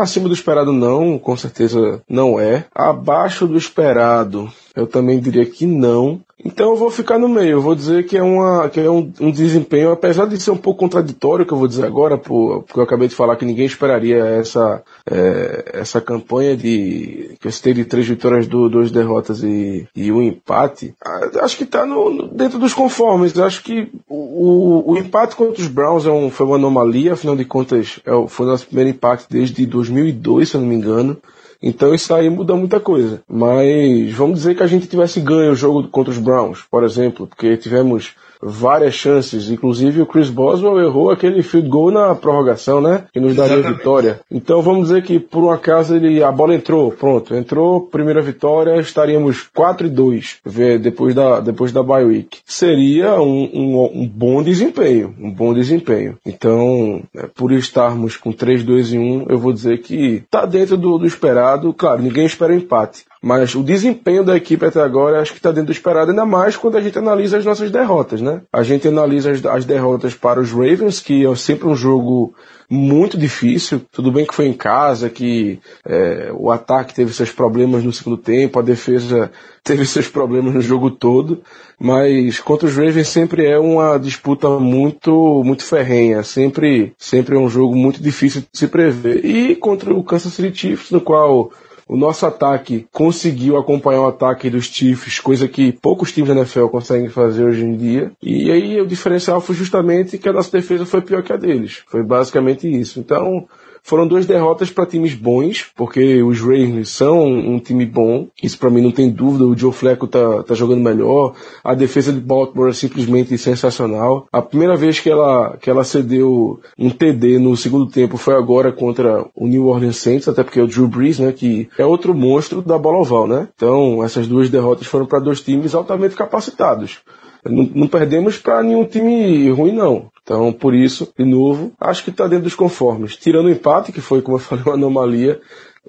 Acima 0.00 0.28
do 0.28 0.34
esperado 0.34 0.72
não, 0.72 1.18
com 1.18 1.36
certeza 1.36 2.02
não 2.08 2.40
é. 2.40 2.64
Abaixo 2.74 3.46
do 3.46 3.58
esperado, 3.58 4.50
eu 4.74 4.86
também 4.86 5.20
diria 5.20 5.44
que 5.46 5.66
não. 5.66 6.20
Então 6.42 6.70
eu 6.70 6.76
vou 6.76 6.90
ficar 6.90 7.18
no 7.18 7.28
meio, 7.28 7.50
eu 7.50 7.60
vou 7.60 7.74
dizer 7.74 8.06
que 8.06 8.16
é, 8.16 8.22
uma, 8.22 8.68
que 8.70 8.80
é 8.80 8.90
um, 8.90 9.12
um 9.20 9.30
desempenho, 9.30 9.90
apesar 9.90 10.24
de 10.24 10.40
ser 10.40 10.50
um 10.50 10.56
pouco 10.56 10.80
contraditório, 10.80 11.44
que 11.44 11.52
eu 11.52 11.58
vou 11.58 11.68
dizer 11.68 11.84
agora, 11.84 12.16
por, 12.16 12.62
porque 12.62 12.78
eu 12.78 12.84
acabei 12.84 13.08
de 13.08 13.14
falar 13.14 13.36
que 13.36 13.44
ninguém 13.44 13.66
esperaria 13.66 14.24
essa, 14.24 14.82
é, 15.10 15.72
essa 15.74 16.00
campanha 16.00 16.56
de 16.56 17.36
que 17.38 17.46
eu 17.46 17.52
citei 17.52 17.74
de 17.74 17.84
três 17.84 18.06
vitórias, 18.06 18.46
duas 18.46 18.90
derrotas 18.90 19.42
e, 19.42 19.86
e 19.94 20.10
um 20.10 20.22
empate. 20.22 20.94
Ah, 21.04 21.30
acho 21.42 21.58
que 21.58 21.64
está 21.64 21.84
no, 21.84 22.28
dentro 22.28 22.58
dos 22.58 22.72
conformes. 22.72 23.38
Acho 23.38 23.62
que 23.62 23.92
o, 24.08 24.92
o, 24.92 24.96
empate 24.96 25.36
contra 25.36 25.60
os 25.60 25.68
Browns 25.68 26.06
é 26.06 26.10
um, 26.10 26.30
foi 26.30 26.46
uma 26.46 26.56
anomalia, 26.56 27.12
afinal 27.12 27.36
de 27.36 27.44
contas 27.44 28.00
é, 28.06 28.10
foi 28.28 28.46
o 28.46 28.48
nosso 28.48 28.66
primeiro 28.66 28.90
empate 28.90 29.26
desde 29.28 29.66
2002, 29.66 30.48
se 30.48 30.56
eu 30.56 30.60
não 30.62 30.68
me 30.68 30.74
engano. 30.74 31.18
Então 31.62 31.94
isso 31.94 32.14
aí 32.14 32.30
muda 32.30 32.54
muita 32.54 32.80
coisa. 32.80 33.22
Mas 33.28 34.12
vamos 34.12 34.38
dizer 34.38 34.54
que 34.54 34.62
a 34.62 34.66
gente 34.66 34.86
tivesse 34.86 35.20
ganho 35.20 35.52
o 35.52 35.56
jogo 35.56 35.88
contra 35.88 36.10
os 36.10 36.18
Browns, 36.18 36.64
por 36.70 36.84
exemplo, 36.84 37.26
porque 37.26 37.56
tivemos 37.56 38.14
várias 38.42 38.94
chances. 38.94 39.50
Inclusive 39.50 40.02
o 40.02 40.06
Chris 40.06 40.30
Boswell 40.30 40.80
errou 40.80 41.10
aquele 41.10 41.42
field 41.42 41.68
goal 41.68 41.90
na 41.90 42.14
prorrogação, 42.14 42.80
né? 42.80 43.04
Que 43.12 43.20
nos 43.20 43.36
daria 43.36 43.58
a 43.58 43.72
vitória. 43.72 44.20
Então 44.30 44.62
vamos 44.62 44.88
dizer 44.88 45.02
que 45.02 45.18
por 45.18 45.44
um 45.44 45.50
acaso 45.50 45.94
ele, 45.94 46.22
a 46.22 46.32
bola 46.32 46.54
entrou, 46.54 46.90
pronto, 46.90 47.34
entrou, 47.34 47.82
primeira 47.82 48.20
vitória, 48.20 48.80
estaríamos 48.80 49.42
4 49.54 49.86
e 49.86 49.90
2 49.90 50.38
depois 50.80 51.14
da, 51.14 51.40
depois 51.40 51.72
da 51.72 51.82
bye 51.82 52.04
week. 52.04 52.38
Seria 52.44 53.20
um, 53.20 53.50
um, 53.52 54.02
um 54.02 54.08
bom 54.08 54.42
desempenho, 54.42 55.14
um 55.20 55.30
bom 55.30 55.52
desempenho. 55.52 56.18
Então, 56.24 57.02
é, 57.14 57.26
por 57.26 57.52
estarmos 57.52 58.16
com 58.16 58.32
3, 58.32 58.62
2 58.62 58.92
e 58.92 58.98
1, 58.98 59.26
eu 59.28 59.38
vou 59.38 59.52
dizer 59.52 59.78
que 59.78 60.22
tá 60.30 60.46
dentro 60.46 60.76
do, 60.76 60.98
do 60.98 61.06
esperado. 61.06 61.72
Claro, 61.72 62.02
ninguém 62.02 62.26
espera 62.26 62.54
empate. 62.54 63.04
Mas 63.22 63.54
o 63.54 63.62
desempenho 63.62 64.24
da 64.24 64.36
equipe 64.36 64.64
até 64.64 64.80
agora 64.80 65.20
acho 65.20 65.32
que 65.32 65.38
está 65.38 65.50
dentro 65.50 65.66
do 65.66 65.72
esperado, 65.72 66.10
ainda 66.10 66.24
mais 66.24 66.56
quando 66.56 66.78
a 66.78 66.80
gente 66.80 66.98
analisa 66.98 67.36
as 67.36 67.44
nossas 67.44 67.70
derrotas, 67.70 68.22
né? 68.22 68.40
A 68.50 68.62
gente 68.62 68.88
analisa 68.88 69.30
as, 69.30 69.44
as 69.44 69.64
derrotas 69.66 70.14
para 70.14 70.40
os 70.40 70.50
Ravens, 70.50 71.00
que 71.00 71.26
é 71.26 71.34
sempre 71.34 71.68
um 71.68 71.76
jogo 71.76 72.34
muito 72.70 73.18
difícil. 73.18 73.82
Tudo 73.92 74.12
bem 74.12 74.24
que 74.24 74.34
foi 74.34 74.46
em 74.46 74.52
casa, 74.54 75.10
que 75.10 75.58
é, 75.84 76.30
o 76.32 76.50
ataque 76.50 76.94
teve 76.94 77.12
seus 77.12 77.30
problemas 77.30 77.82
no 77.82 77.92
segundo 77.92 78.16
tempo, 78.16 78.58
a 78.58 78.62
defesa 78.62 79.30
teve 79.62 79.84
seus 79.84 80.08
problemas 80.08 80.54
no 80.54 80.62
jogo 80.62 80.90
todo, 80.90 81.42
mas 81.78 82.38
contra 82.38 82.68
os 82.68 82.76
Ravens 82.76 83.08
sempre 83.08 83.44
é 83.44 83.58
uma 83.58 83.98
disputa 83.98 84.48
muito 84.48 85.42
muito 85.44 85.64
ferrenha, 85.64 86.22
sempre 86.22 86.94
sempre 86.96 87.36
é 87.36 87.38
um 87.38 87.50
jogo 87.50 87.76
muito 87.76 88.02
difícil 88.02 88.40
de 88.40 88.58
se 88.58 88.66
prever. 88.68 89.24
E 89.24 89.56
contra 89.56 89.92
o 89.92 90.02
Kansas 90.02 90.32
City 90.32 90.56
Chiefs, 90.56 90.90
no 90.90 91.00
qual 91.00 91.50
o 91.90 91.96
nosso 91.96 92.24
ataque 92.24 92.86
conseguiu 92.92 93.56
acompanhar 93.56 94.02
o 94.02 94.06
ataque 94.06 94.48
dos 94.48 94.66
Chiefs, 94.66 95.18
coisa 95.18 95.48
que 95.48 95.72
poucos 95.72 96.12
times 96.12 96.28
da 96.28 96.36
NFL 96.36 96.66
conseguem 96.66 97.08
fazer 97.08 97.42
hoje 97.42 97.64
em 97.64 97.76
dia. 97.76 98.12
E 98.22 98.48
aí 98.48 98.80
o 98.80 98.86
diferencial 98.86 99.40
foi 99.40 99.56
justamente 99.56 100.16
que 100.16 100.28
a 100.28 100.32
nossa 100.32 100.52
defesa 100.52 100.86
foi 100.86 101.00
pior 101.00 101.20
que 101.24 101.32
a 101.32 101.36
deles. 101.36 101.82
Foi 101.88 102.04
basicamente 102.04 102.70
isso. 102.70 103.00
Então, 103.00 103.44
foram 103.82 104.06
duas 104.06 104.26
derrotas 104.26 104.70
para 104.70 104.86
times 104.86 105.14
bons, 105.14 105.66
porque 105.76 106.22
os 106.22 106.40
Ravens 106.40 106.90
são 106.90 107.24
um 107.26 107.58
time 107.58 107.86
bom. 107.86 108.28
Isso 108.42 108.58
para 108.58 108.70
mim 108.70 108.80
não 108.80 108.90
tem 108.90 109.10
dúvida. 109.10 109.44
O 109.44 109.56
Joe 109.56 109.72
Flacco 109.72 110.06
tá, 110.06 110.42
tá 110.42 110.54
jogando 110.54 110.80
melhor. 110.82 111.34
A 111.64 111.74
defesa 111.74 112.12
de 112.12 112.20
Baltimore 112.20 112.70
é 112.70 112.72
simplesmente 112.72 113.36
sensacional. 113.38 114.26
A 114.32 114.42
primeira 114.42 114.76
vez 114.76 115.00
que 115.00 115.10
ela, 115.10 115.56
que 115.56 115.70
ela 115.70 115.84
cedeu 115.84 116.60
um 116.78 116.90
TD 116.90 117.38
no 117.38 117.56
segundo 117.56 117.86
tempo 117.86 118.16
foi 118.16 118.34
agora 118.34 118.72
contra 118.72 119.24
o 119.34 119.46
New 119.46 119.66
Orleans 119.66 119.96
Saints, 119.96 120.28
até 120.28 120.42
porque 120.42 120.60
é 120.60 120.62
o 120.62 120.66
Drew 120.66 120.88
Brees, 120.88 121.18
né, 121.18 121.32
que 121.32 121.68
é 121.78 121.84
outro 121.84 122.14
monstro 122.14 122.62
da 122.62 122.78
bola 122.78 122.98
oval, 122.98 123.26
né? 123.26 123.48
Então, 123.54 124.04
essas 124.04 124.26
duas 124.26 124.48
derrotas 124.48 124.86
foram 124.86 125.06
para 125.06 125.18
dois 125.18 125.40
times 125.40 125.74
altamente 125.74 126.14
capacitados. 126.14 126.98
Não, 127.44 127.68
não 127.74 127.88
perdemos 127.88 128.38
para 128.38 128.62
nenhum 128.62 128.84
time 128.84 129.50
ruim, 129.50 129.72
não. 129.72 130.10
Então, 130.30 130.52
por 130.52 130.76
isso, 130.76 131.12
de 131.18 131.24
novo, 131.24 131.72
acho 131.80 132.04
que 132.04 132.10
está 132.10 132.28
dentro 132.28 132.44
dos 132.44 132.54
conformes. 132.54 133.16
Tirando 133.16 133.46
o 133.46 133.50
empate, 133.50 133.90
que 133.90 134.00
foi, 134.00 134.22
como 134.22 134.36
eu 134.36 134.38
falei, 134.40 134.62
uma 134.64 134.74
anomalia, 134.74 135.40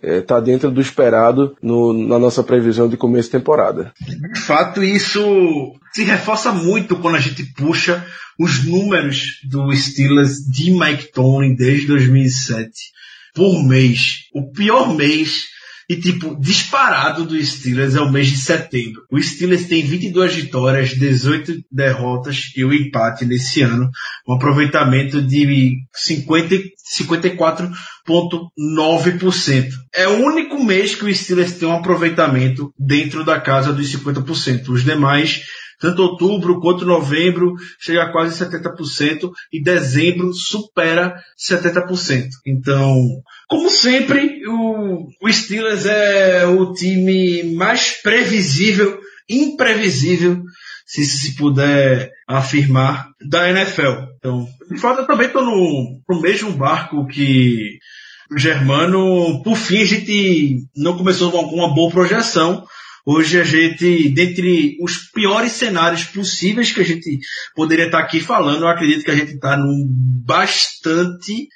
está 0.02 0.38
é, 0.38 0.42
dentro 0.42 0.72
do 0.72 0.82
esperado 0.82 1.56
no, 1.62 1.94
na 1.94 2.18
nossa 2.18 2.42
previsão 2.42 2.90
de 2.90 2.98
começo 2.98 3.28
de 3.28 3.38
temporada. 3.38 3.94
De 4.02 4.40
fato, 4.40 4.84
isso 4.84 5.22
se 5.94 6.04
reforça 6.04 6.52
muito 6.52 6.96
quando 6.96 7.18
a 7.18 7.20
gente 7.20 7.44
puxa 7.54 8.04
os 8.40 8.66
números 8.66 9.40
do 9.48 9.72
Steelers 9.76 10.38
de 10.52 10.72
Mike 10.72 11.12
Tomlin 11.12 11.54
desde 11.54 11.86
2007 11.86 12.72
por 13.36 13.64
mês. 13.64 14.22
O 14.34 14.52
pior 14.52 14.96
mês 14.96 15.50
e, 15.92 16.00
tipo, 16.00 16.40
disparado 16.40 17.26
do 17.26 17.38
Steelers 17.44 17.96
é 17.96 18.00
o 18.00 18.10
mês 18.10 18.28
de 18.28 18.38
setembro. 18.38 19.04
O 19.12 19.22
Steelers 19.22 19.66
tem 19.66 19.86
22 19.86 20.36
vitórias, 20.36 20.92
18 20.92 21.66
derrotas 21.70 22.54
e 22.56 22.64
o 22.64 22.70
um 22.70 22.74
empate 22.74 23.26
nesse 23.26 23.62
ano. 23.62 23.90
Um 24.26 24.36
aproveitamento 24.36 25.22
de 25.22 25.84
50, 25.94 26.56
54,9%. 26.98 29.68
É 29.94 30.08
o 30.08 30.24
único 30.24 30.64
mês 30.64 30.96
que 30.96 31.04
o 31.04 31.14
Steelers 31.14 31.56
tem 31.56 31.68
um 31.68 31.76
aproveitamento 31.76 32.74
dentro 32.80 33.26
da 33.26 33.38
casa 33.38 33.74
dos 33.74 33.94
50%. 33.94 34.70
Os 34.70 34.86
demais 34.86 35.42
Tanto 35.82 36.04
outubro 36.04 36.62
quanto 36.62 36.86
novembro 36.86 37.56
chega 37.80 38.04
a 38.04 38.12
quase 38.12 38.38
70% 38.46 39.32
e 39.52 39.62
dezembro 39.62 40.32
supera 40.32 41.20
70%. 41.38 42.28
Então, 42.46 42.96
como 43.50 43.68
sempre, 43.68 44.48
o, 44.48 45.08
o 45.20 45.34
Steelers 45.34 45.88
é 45.88 46.46
o 46.46 46.72
time 46.72 47.56
mais 47.56 48.00
previsível, 48.02 49.00
imprevisível, 49.28 50.44
se 50.86 51.04
se 51.04 51.36
puder 51.36 52.12
afirmar, 52.28 53.08
da 53.28 53.50
NFL. 53.50 54.06
Então, 54.18 54.48
de 54.70 54.80
fato, 54.80 55.02
eu 55.02 55.08
também 55.08 55.28
estou 55.28 55.44
no, 55.44 56.00
no 56.08 56.22
mesmo 56.22 56.52
barco 56.52 57.08
que 57.08 57.80
o 58.32 58.38
Germano. 58.38 59.42
Por 59.44 59.58
fim, 59.58 59.82
a 59.82 59.86
gente 59.86 60.64
não 60.76 60.98
começou 60.98 61.32
com 61.32 61.56
uma 61.56 61.74
boa 61.74 61.92
projeção. 61.92 62.66
Hoje 63.06 63.40
a 63.40 63.44
gente, 63.44 64.10
dentre 64.10 64.78
os 64.82 65.10
piores 65.12 65.54
cenários 65.54 66.04
possíveis 66.04 66.72
que 66.72 66.82
a 66.82 66.86
gente 66.86 67.20
poderia 67.56 67.86
estar 67.86 68.00
aqui 68.00 68.20
falando, 68.20 68.64
eu 68.64 68.68
acredito 68.68 69.04
que 69.04 69.12
a 69.12 69.16
gente 69.16 69.34
está 69.34 69.58
num 69.58 69.88
bastante, 70.24 71.48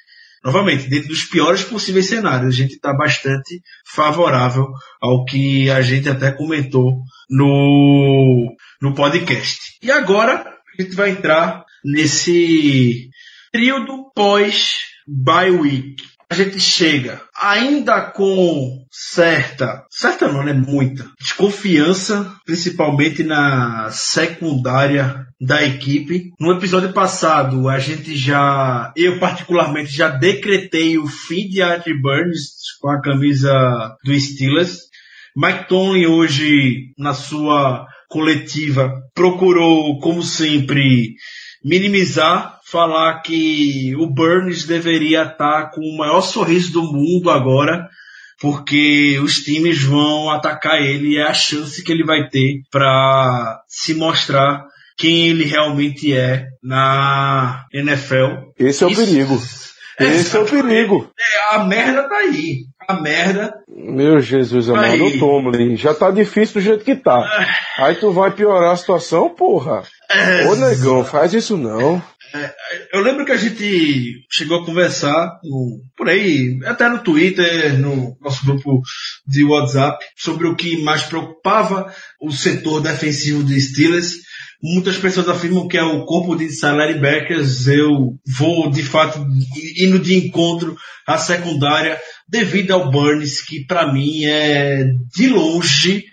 novamente, 0.44 0.88
dentro 0.88 1.08
dos 1.08 1.24
piores 1.24 1.62
possíveis 1.62 2.06
cenários, 2.06 2.54
a 2.54 2.56
gente 2.56 2.74
está 2.74 2.92
bastante 2.92 3.60
favorável 3.86 4.66
ao 5.00 5.24
que 5.24 5.70
a 5.70 5.80
gente 5.82 6.08
até 6.08 6.32
comentou 6.32 7.00
no, 7.30 8.56
no 8.82 8.94
podcast. 8.94 9.60
E 9.82 9.90
agora 9.90 10.44
a 10.76 10.82
gente 10.82 10.96
vai 10.96 11.10
entrar 11.10 11.64
nesse 11.84 13.08
período 13.52 14.10
pós 14.14 14.78
bye 15.06 15.50
week 15.50 16.15
a 16.28 16.34
gente 16.34 16.58
chega 16.58 17.22
ainda 17.40 18.00
com 18.00 18.84
certa, 18.90 19.84
certa 19.90 20.26
não, 20.30 20.42
né? 20.42 20.52
Muita 20.52 21.08
desconfiança, 21.20 22.34
principalmente 22.44 23.22
na 23.22 23.88
secundária 23.90 25.24
da 25.40 25.62
equipe. 25.62 26.32
No 26.40 26.52
episódio 26.52 26.92
passado, 26.92 27.68
a 27.68 27.78
gente 27.78 28.16
já, 28.16 28.92
eu 28.96 29.20
particularmente 29.20 29.94
já 29.94 30.08
decretei 30.08 30.98
o 30.98 31.06
fim 31.06 31.48
de 31.48 31.62
Archie 31.62 32.00
Burns 32.00 32.56
com 32.80 32.90
a 32.90 33.00
camisa 33.00 33.96
do 34.04 34.18
Steelers. 34.18 34.78
Mike 35.36 35.68
Tomlin 35.68 36.06
hoje, 36.06 36.92
na 36.98 37.14
sua 37.14 37.86
coletiva, 38.08 38.90
procurou, 39.14 40.00
como 40.00 40.22
sempre, 40.22 41.14
minimizar 41.62 42.55
falar 42.70 43.20
que 43.20 43.94
o 43.96 44.06
Burns 44.06 44.64
deveria 44.64 45.22
estar 45.22 45.70
com 45.70 45.80
o 45.80 45.96
maior 45.96 46.20
sorriso 46.20 46.72
do 46.72 46.82
mundo 46.82 47.30
agora, 47.30 47.88
porque 48.40 49.18
os 49.22 49.36
times 49.36 49.82
vão 49.82 50.30
atacar 50.30 50.82
ele 50.82 51.14
e 51.14 51.18
é 51.18 51.22
a 51.22 51.34
chance 51.34 51.82
que 51.82 51.92
ele 51.92 52.04
vai 52.04 52.28
ter 52.28 52.60
para 52.70 53.60
se 53.68 53.94
mostrar 53.94 54.64
quem 54.98 55.28
ele 55.28 55.44
realmente 55.44 56.12
é 56.12 56.46
na 56.62 57.66
NFL. 57.72 58.50
Esse 58.58 58.82
é 58.82 58.86
o 58.86 58.90
Isso, 58.90 59.04
perigo. 59.04 59.42
Esse 59.98 60.36
é 60.36 60.40
o 60.40 60.44
perigo. 60.44 61.10
É, 61.18 61.54
a 61.54 61.64
merda 61.64 62.08
tá 62.08 62.16
aí. 62.16 62.64
A 62.88 63.00
merda. 63.00 63.54
Meu 63.68 64.20
Jesus 64.20 64.66
tá 64.66 64.72
amado, 64.72 65.04
o 65.04 65.18
Tomlin. 65.18 65.76
Já 65.76 65.94
tá 65.94 66.10
difícil 66.10 66.54
do 66.54 66.64
jeito 66.64 66.84
que 66.84 66.94
tá. 66.94 67.18
É. 67.78 67.82
Aí 67.84 67.94
tu 67.94 68.12
vai 68.12 68.30
piorar 68.30 68.72
a 68.72 68.76
situação, 68.76 69.30
porra. 69.30 69.82
É, 70.10 70.46
Ô 70.46 70.54
negão, 70.54 71.04
faz 71.04 71.34
isso 71.34 71.56
não. 71.56 72.02
É, 72.36 72.54
eu 72.92 73.00
lembro 73.00 73.24
que 73.24 73.32
a 73.32 73.36
gente 73.36 74.26
chegou 74.30 74.60
a 74.60 74.64
conversar 74.64 75.38
no, 75.42 75.80
por 75.96 76.08
aí, 76.08 76.58
até 76.64 76.88
no 76.88 76.98
Twitter, 76.98 77.78
no 77.78 78.16
nosso 78.20 78.44
grupo 78.44 78.82
de 79.26 79.44
WhatsApp, 79.44 80.04
sobre 80.16 80.46
o 80.46 80.54
que 80.54 80.82
mais 80.82 81.02
preocupava 81.02 81.92
o 82.20 82.30
setor 82.30 82.80
defensivo 82.80 83.42
de 83.42 83.60
Steelers. 83.60 84.14
Muitas 84.62 84.96
pessoas 84.96 85.28
afirmam 85.28 85.68
que 85.68 85.78
é 85.78 85.82
o 85.82 86.04
corpo 86.04 86.34
de 86.34 86.50
salary 86.50 86.98
backers. 86.98 87.66
Eu 87.66 88.14
vou, 88.36 88.70
de 88.70 88.82
fato, 88.82 89.24
indo 89.78 89.98
de 89.98 90.14
encontro 90.14 90.76
à 91.06 91.18
secundária 91.18 91.98
devido 92.28 92.72
ao 92.72 92.90
Burns, 92.90 93.40
que 93.40 93.64
para 93.64 93.92
mim 93.92 94.24
é 94.24 94.84
de 95.14 95.28
longe 95.28 96.04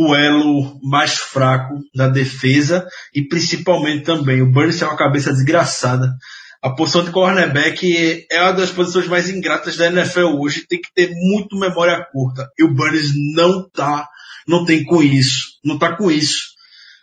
o 0.00 0.14
elo 0.14 0.78
mais 0.80 1.16
fraco 1.16 1.74
da 1.92 2.06
defesa 2.06 2.86
e 3.12 3.20
principalmente 3.26 4.04
também 4.04 4.40
o 4.40 4.48
Burns 4.48 4.80
é 4.80 4.86
uma 4.86 4.96
cabeça 4.96 5.32
desgraçada. 5.32 6.14
A 6.62 6.70
posição 6.70 7.02
de 7.04 7.10
cornerback 7.10 8.24
é 8.30 8.40
uma 8.40 8.52
das 8.52 8.70
posições 8.70 9.08
mais 9.08 9.28
ingratas 9.28 9.76
da 9.76 9.88
NFL 9.88 10.38
hoje, 10.38 10.68
tem 10.68 10.80
que 10.80 10.94
ter 10.94 11.10
muito 11.10 11.58
memória 11.58 12.06
curta. 12.12 12.48
E 12.56 12.62
o 12.62 12.72
Burns 12.72 13.10
não 13.34 13.68
tá, 13.68 14.08
não 14.46 14.64
tem 14.64 14.84
com 14.84 15.02
isso, 15.02 15.58
não 15.64 15.76
tá 15.76 15.96
com 15.96 16.12
isso 16.12 16.44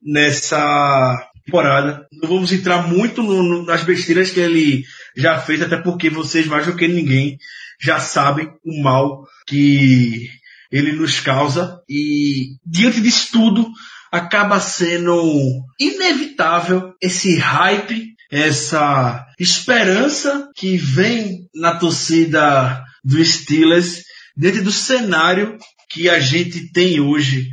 nessa 0.01 1.17
temporada. 1.43 2.07
Não 2.13 2.29
vamos 2.29 2.53
entrar 2.53 2.87
muito 2.87 3.21
no, 3.21 3.43
no, 3.43 3.65
nas 3.65 3.83
besteiras 3.83 4.31
que 4.31 4.39
ele 4.39 4.85
já 5.17 5.37
fez, 5.37 5.61
até 5.61 5.75
porque 5.75 6.09
vocês 6.09 6.47
mais 6.47 6.65
do 6.65 6.77
que 6.77 6.87
ninguém 6.87 7.37
já 7.77 7.99
sabem 7.99 8.47
o 8.63 8.81
mal 8.81 9.25
que 9.45 10.29
ele 10.71 10.93
nos 10.93 11.19
causa 11.19 11.79
e 11.89 12.55
diante 12.65 13.01
disso 13.01 13.29
tudo 13.31 13.71
acaba 14.11 14.59
sendo 14.59 15.63
inevitável 15.79 16.93
esse 17.01 17.37
hype, 17.37 18.13
essa 18.31 19.25
esperança 19.39 20.49
que 20.55 20.77
vem 20.77 21.47
na 21.53 21.75
torcida 21.75 22.83
do 23.03 23.23
Steelers 23.23 24.03
dentro 24.35 24.63
do 24.63 24.71
cenário 24.71 25.57
que 25.89 26.09
a 26.09 26.19
gente 26.19 26.71
tem 26.71 26.99
hoje 26.99 27.47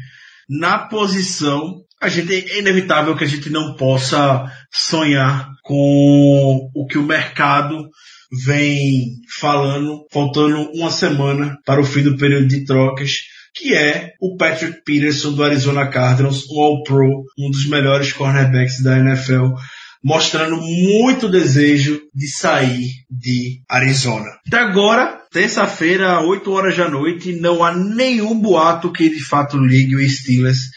na 0.49 0.79
posição. 0.79 1.83
A 2.01 2.09
gente 2.09 2.33
é 2.35 2.59
inevitável 2.59 3.17
que 3.17 3.25
a 3.25 3.29
gente 3.29 3.51
não 3.51 3.77
possa 3.77 4.45
sonhar 4.73 5.49
com 5.63 6.71
o 6.75 6.87
que 6.87 6.99
o 6.99 7.03
mercado 7.03 7.89
vem 8.33 9.21
falando, 9.39 10.07
faltando 10.11 10.71
uma 10.73 10.91
semana 10.91 11.59
para 11.67 11.81
o 11.81 11.85
fim 11.85 12.03
do 12.03 12.17
período 12.17 12.49
de 12.49 12.65
trocas, 12.65 13.19
que 13.55 13.75
é 13.75 14.13
o 14.21 14.37
Patrick 14.37 14.83
Peterson 14.85 15.33
do 15.33 15.45
Arizona 15.45 15.87
Cardinals, 15.87 16.49
um 16.51 16.63
All-Pro, 16.63 17.25
um 17.39 17.51
dos 17.51 17.67
melhores 17.67 18.13
cornerbacks 18.13 18.83
da 18.83 18.99
NFL, 18.99 19.55
mostrando 20.03 20.57
muito 20.57 21.29
desejo 21.29 22.01
de 22.15 22.27
sair 22.27 22.89
de 23.11 23.61
Arizona. 23.69 24.31
Até 24.47 24.59
agora, 24.59 25.21
terça-feira, 25.31 26.21
8 26.23 26.51
horas 26.51 26.77
da 26.77 26.89
noite, 26.89 27.35
não 27.35 27.63
há 27.63 27.75
nenhum 27.75 28.39
boato 28.41 28.91
que 28.91 29.11
de 29.11 29.23
fato 29.23 29.59
ligue 29.59 29.95
o 29.95 30.09
Steelers 30.09 30.71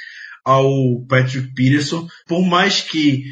ao 0.43 0.69
Patrick 1.07 1.53
Peterson, 1.55 2.07
por 2.27 2.45
mais 2.45 2.81
que 2.81 3.23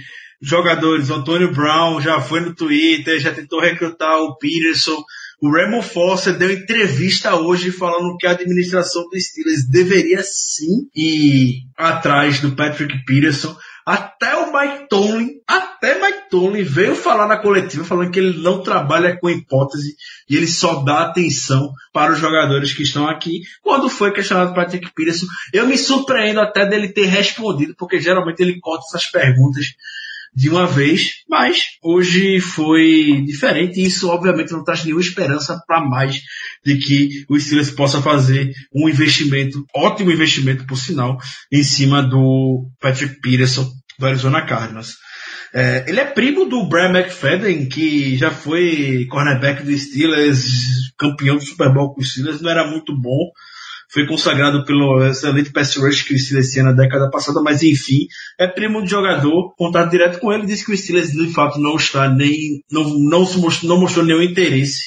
jogadores. 0.44 1.10
O 1.10 1.16
Antônio 1.16 1.54
Brown 1.54 2.02
já 2.02 2.20
foi 2.20 2.42
no 2.42 2.54
Twitter, 2.54 3.20
já 3.20 3.34
tentou 3.34 3.62
recrutar 3.62 4.20
o 4.20 4.36
Peterson. 4.38 5.02
O 5.42 5.52
Raymond 5.52 5.86
Foster 5.86 6.38
deu 6.38 6.52
entrevista 6.52 7.36
hoje 7.36 7.72
falando 7.72 8.16
que 8.18 8.28
a 8.28 8.32
administração 8.32 9.04
do 9.10 9.20
Steelers 9.20 9.68
deveria 9.70 10.22
sim 10.24 10.88
ir 10.96 11.64
atrás 11.78 12.40
do 12.40 12.56
Patrick 12.56 13.04
Peterson. 13.06 13.56
Até 13.86 14.34
o 14.38 14.54
Mike 14.54 14.88
Tomlin, 14.88 15.32
até 15.46 16.00
Mike 16.02 16.30
Tomlin 16.30 16.64
veio 16.64 16.96
falar 16.96 17.28
na 17.28 17.36
coletiva 17.36 17.84
falando 17.84 18.12
que 18.12 18.20
ele 18.20 18.42
não 18.42 18.64
trabalha 18.64 19.18
com 19.20 19.30
hipótese 19.30 19.98
e 20.30 20.38
ele 20.38 20.48
só 20.48 20.76
dá 20.76 21.02
atenção 21.02 21.74
para 21.92 22.14
os 22.14 22.20
jogadores 22.20 22.72
que 22.72 22.84
estão 22.84 23.06
aqui. 23.06 23.42
Quando 23.62 23.90
foi 23.90 24.14
questionado 24.14 24.56
Patrick 24.56 24.94
Peterson, 24.94 25.26
eu 25.52 25.68
me 25.68 25.78
surpreendo 25.78 26.40
até 26.40 26.66
dele 26.66 26.94
ter 26.94 27.08
respondido, 27.08 27.76
porque 27.78 28.00
geralmente 28.00 28.40
ele 28.40 28.62
corta 28.62 28.86
essas 28.88 29.12
perguntas 29.12 29.76
de 30.36 30.50
uma 30.50 30.66
vez, 30.66 31.12
mas 31.30 31.64
hoje 31.82 32.40
foi 32.40 33.24
diferente 33.26 33.80
e 33.80 33.86
isso 33.86 34.10
obviamente 34.10 34.52
não 34.52 34.64
traz 34.64 34.84
nenhuma 34.84 35.02
esperança 35.02 35.62
para 35.68 35.82
mais 35.82 36.20
de 36.66 36.78
que 36.78 37.26
o 37.30 37.40
Steelers 37.40 37.72
possa 37.72 38.02
fazer 38.02 38.52
um 38.74 38.90
investimento, 38.90 39.64
ótimo 39.76 40.12
investimento 40.12 40.66
por 40.66 40.78
sinal, 40.78 41.18
em 41.52 41.64
cima 41.64 42.02
do 42.02 42.68
Patrick 42.80 43.20
Peterson 43.22 43.70
do 44.00 44.06
Arizona 44.06 44.42
Cardinals. 44.42 44.96
É, 45.54 45.86
ele 45.88 46.00
é 46.00 46.06
primo 46.06 46.46
do 46.46 46.68
Brian 46.68 46.90
McFadden, 46.90 47.70
que 47.70 48.18
já 48.18 48.32
foi 48.32 49.06
cornerback 49.12 49.62
do 49.62 49.78
Steelers, 49.78 50.92
campeão 50.98 51.36
do 51.36 51.44
Super 51.44 51.72
Bowl 51.72 51.94
com 51.94 52.02
o 52.02 52.04
Steelers, 52.04 52.42
não 52.42 52.50
era 52.50 52.68
muito 52.68 53.00
bom, 53.00 53.32
foi 53.94 54.08
consagrado 54.08 54.66
pelo 54.66 55.06
excelente 55.06 55.52
pass 55.52 55.76
rush 55.76 56.02
que 56.02 56.16
o 56.16 56.20
Steelers 56.20 56.50
tinha 56.50 56.66
na 56.66 56.72
década 56.72 57.12
passada, 57.12 57.42
mas 57.42 57.62
enfim, 57.62 58.08
é 58.40 58.48
primo 58.48 58.84
de 58.84 58.90
jogador, 58.90 59.54
contato 59.56 59.92
direto 59.92 60.20
com 60.20 60.34
ele, 60.34 60.48
disse 60.48 60.66
que 60.66 60.74
o 60.74 60.78
Steelers 60.78 61.12
de 61.12 61.32
fato 61.32 61.60
não 61.60 61.76
está 61.76 62.10
nem, 62.10 62.64
não, 62.72 62.84
não, 62.84 63.20
mostrou, 63.20 63.70
não 63.70 63.80
mostrou 63.80 64.04
nenhum 64.04 64.24
interesse 64.24 64.86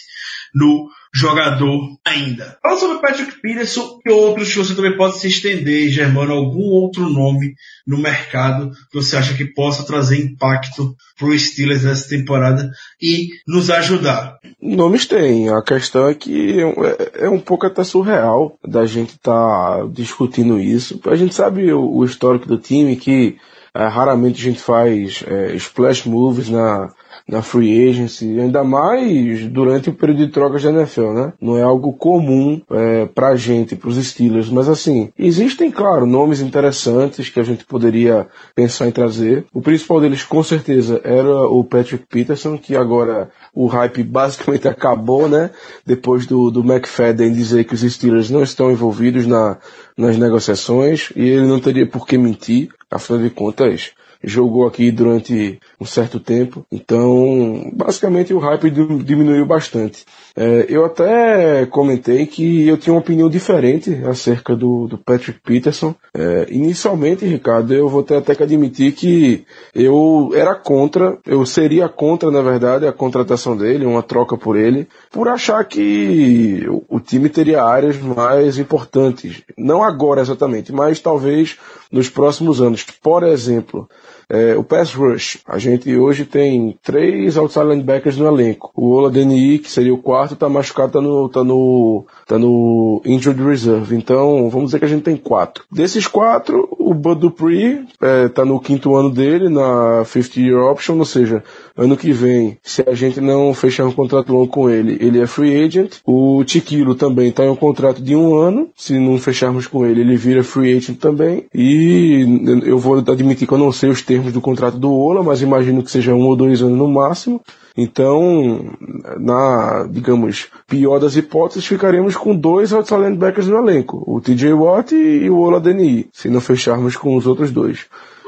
no 0.52 0.88
jogador 1.14 1.96
ainda. 2.04 2.58
Fala 2.62 2.78
sobre 2.78 2.98
Patrick 2.98 3.40
Peterson 3.40 3.98
e 4.04 4.10
outros 4.10 4.52
que 4.52 4.58
você 4.58 4.74
também 4.74 4.96
pode 4.96 5.18
se 5.18 5.28
estender, 5.28 5.88
Germano, 5.88 6.32
algum 6.32 6.64
outro 6.64 7.08
nome 7.08 7.54
no 7.86 7.98
mercado 7.98 8.70
que 8.90 9.00
você 9.00 9.16
acha 9.16 9.34
que 9.34 9.44
possa 9.44 9.86
trazer 9.86 10.20
impacto 10.20 10.94
para 11.18 11.28
o 11.28 11.38
Steelers 11.38 11.84
nessa 11.84 12.08
temporada 12.08 12.70
e 13.00 13.28
nos 13.46 13.70
ajudar? 13.70 14.38
Nomes 14.60 15.06
tem. 15.06 15.48
A 15.48 15.62
questão 15.62 16.08
é 16.08 16.14
que 16.14 16.60
é, 16.60 17.26
é 17.26 17.28
um 17.30 17.40
pouco 17.40 17.66
até 17.66 17.84
surreal 17.84 18.58
da 18.66 18.84
gente 18.84 19.10
estar 19.10 19.32
tá 19.78 19.88
discutindo 19.90 20.60
isso. 20.60 21.00
A 21.06 21.16
gente 21.16 21.34
sabe 21.34 21.72
o, 21.72 21.80
o 21.80 22.04
histórico 22.04 22.46
do 22.46 22.58
time 22.58 22.96
que 22.96 23.36
É, 23.76 23.88
raramente 23.88 24.40
a 24.40 24.44
gente 24.44 24.58
faz 24.58 25.22
é, 25.26 25.54
splash 25.56 26.06
moves 26.06 26.48
na, 26.48 26.88
na 27.29 27.42
free 27.42 27.88
agency, 27.88 28.38
ainda 28.38 28.62
mais 28.64 29.46
durante 29.46 29.90
o 29.90 29.94
período 29.94 30.26
de 30.26 30.33
trocas 30.33 30.62
da 30.62 30.70
NFL, 30.70 31.12
né? 31.12 31.33
Não 31.40 31.57
é 31.57 31.62
algo 31.62 31.92
comum 31.92 32.61
é, 32.70 33.07
pra 33.07 33.37
gente, 33.37 33.76
pros 33.76 33.96
Steelers, 33.96 34.48
mas 34.48 34.68
assim, 34.68 35.11
existem, 35.18 35.70
claro, 35.70 36.07
nomes 36.07 36.40
interessantes 36.40 37.29
que 37.29 37.40
a 37.40 37.42
gente 37.42 37.64
poderia 37.64 38.26
pensar 38.55 38.87
em 38.87 38.92
trazer. 38.92 39.46
O 39.52 39.61
principal 39.61 40.00
deles, 40.00 40.22
com 40.22 40.42
certeza, 40.42 41.00
era 41.05 41.48
o 41.48 41.64
Patrick 41.64 42.07
Peterson, 42.07 42.57
que 42.59 42.76
agora 42.76 43.31
o 43.55 43.66
hype 43.66 44.02
basicamente 44.05 44.68
acabou, 44.68 45.29
né? 45.29 45.50
Depois 45.85 46.26
do, 46.26 46.50
do 46.50 46.61
McFadden 46.61 47.33
dizer 47.33 47.64
que 47.64 47.74
os 47.74 47.81
Steelers 47.81 48.31
não 48.31 48.42
estão 48.42 48.70
envolvidos 48.70 49.26
na, 49.26 49.59
nas 49.96 50.16
negociações 50.16 51.11
e 51.16 51.22
ele 51.22 51.46
não 51.46 51.61
teria 51.61 51.87
por 51.87 52.07
que 52.07 52.18
mentir, 52.18 52.68
afinal 52.90 53.22
de 53.22 53.31
contas, 53.31 53.92
jogou 54.26 54.66
aqui 54.66 54.90
durante 54.90 55.60
um 55.80 55.84
certo 55.84 56.18
tempo. 56.18 56.66
Então, 56.70 57.70
basicamente 57.72 58.34
o 58.34 58.40
hype 58.40 58.70
diminuiu 58.70 59.46
bastante. 59.46 60.04
É, 60.34 60.66
eu 60.68 60.84
até 60.84 61.64
comentei 61.66 62.26
que 62.26 62.66
eu 62.66 62.76
tinha 62.76 62.92
uma 62.92 63.00
opinião 63.00 63.30
diferente 63.30 64.02
acerca 64.04 64.56
do, 64.56 64.88
do 64.88 64.98
Patrick 64.98 65.40
Peterson. 65.40 65.94
É, 66.12 66.48
inicialmente, 66.50 67.24
Ricardo, 67.24 67.72
eu 67.72 67.88
vou 67.88 68.02
ter 68.02 68.16
até 68.16 68.34
que 68.34 68.42
admitir 68.42 68.92
que 68.92 69.44
eu 69.72 70.32
era 70.34 70.56
contra, 70.56 71.16
eu 71.24 71.46
seria 71.46 71.88
contra, 71.88 72.28
na 72.28 72.42
verdade, 72.42 72.84
a 72.84 72.92
contratação 72.92 73.56
dele, 73.56 73.86
uma 73.86 74.02
troca 74.02 74.36
por 74.36 74.56
ele, 74.56 74.88
por 75.12 75.28
achar 75.28 75.64
que 75.64 76.66
o, 76.68 76.96
o 76.96 77.00
time 77.00 77.28
teria 77.28 77.62
áreas 77.62 77.96
mais 77.96 78.58
importantes. 78.58 79.42
Não 79.56 79.84
agora 79.84 80.20
exatamente, 80.20 80.72
mas 80.72 80.98
talvez 80.98 81.56
nos 81.90 82.08
próximos 82.10 82.60
anos. 82.60 82.84
Por 83.02 83.22
exemplo, 83.22 83.88
é, 84.28 84.56
o 84.56 84.64
pass 84.64 84.92
rush. 84.92 85.38
A 85.46 85.58
gente 85.58 85.94
hoje 85.96 86.24
tem 86.24 86.76
três 86.82 87.36
outside 87.36 87.66
linebackers 87.66 88.16
no 88.16 88.26
elenco. 88.26 88.70
O 88.74 88.90
Ola 88.92 89.10
DNI, 89.10 89.58
que 89.58 89.70
seria 89.70 89.94
o 89.94 89.98
quarto, 89.98 90.36
tá 90.36 90.48
machucado, 90.48 90.92
tá 90.92 91.00
no, 91.00 91.28
tá 91.28 91.44
no, 91.44 92.06
tá 92.26 92.38
no 92.38 93.00
injured 93.04 93.42
reserve. 93.42 93.96
Então, 93.96 94.50
vamos 94.50 94.66
dizer 94.66 94.78
que 94.78 94.84
a 94.84 94.88
gente 94.88 95.02
tem 95.02 95.16
quatro. 95.16 95.64
Desses 95.70 96.06
quatro, 96.06 96.68
o 96.78 96.92
Bud 96.92 97.20
Dupree 97.20 97.84
é, 98.00 98.28
tá 98.28 98.44
no 98.44 98.60
quinto 98.60 98.94
ano 98.96 99.10
dele, 99.10 99.48
na 99.48 100.04
50 100.04 100.40
year 100.40 100.62
option, 100.62 100.98
ou 100.98 101.04
seja, 101.04 101.42
ano 101.76 101.96
que 101.96 102.12
vem, 102.12 102.58
se 102.62 102.84
a 102.86 102.94
gente 102.94 103.20
não 103.20 103.52
fechar 103.54 103.84
um 103.84 103.92
contrato 103.92 104.32
longo 104.32 104.48
com 104.48 104.70
ele, 104.70 104.96
ele 105.00 105.20
é 105.20 105.26
free 105.26 105.64
agent. 105.64 105.96
O 106.04 106.42
Tiquilo 106.44 106.94
também 106.94 107.30
tá 107.30 107.44
em 107.44 107.50
um 107.50 107.56
contrato 107.56 108.02
de 108.02 108.16
um 108.16 108.36
ano. 108.36 108.70
Se 108.76 108.98
não 108.98 109.18
fecharmos 109.18 109.66
com 109.66 109.86
ele, 109.86 110.00
ele 110.00 110.16
vira 110.16 110.42
free 110.42 110.76
agent 110.76 110.98
também. 110.98 111.44
E 111.54 112.24
eu 112.64 112.78
vou 112.78 112.98
admitir 112.98 113.46
que 113.46 113.52
eu 113.52 113.58
não 113.58 113.72
sei 113.72 113.90
os 113.90 114.02
termos 114.02 114.15
termos 114.16 114.33
do 114.33 114.40
contrato 114.40 114.79
do 114.79 114.92
Ola, 114.92 115.22
mas 115.22 115.42
imagino 115.42 115.83
que 115.83 115.90
seja 115.90 116.14
um 116.14 116.26
ou 116.26 116.37
dois 116.37 116.62
anos 116.62 116.79
no 116.79 116.88
máximo. 116.88 117.40
Então, 117.76 118.74
na, 119.18 119.87
digamos, 119.90 120.46
pior 120.66 120.98
das 120.98 121.14
hipóteses, 121.14 121.66
ficaremos 121.66 122.16
com 122.16 122.35
dois 122.35 122.72
outside 122.72 123.02
linebackers 123.02 123.48
no 123.48 123.59
elenco, 123.59 124.02
o 124.07 124.18
TJ 124.18 124.55
Watt 124.55 124.94
e 124.94 125.29
o 125.29 125.40
Ola 125.40 125.61
Deni, 125.61 126.09
se 126.11 126.31
não 126.31 126.40
fecharmos 126.40 126.96
com 126.96 127.14
os 127.14 127.26
outros 127.26 127.50
dois. 127.50 127.85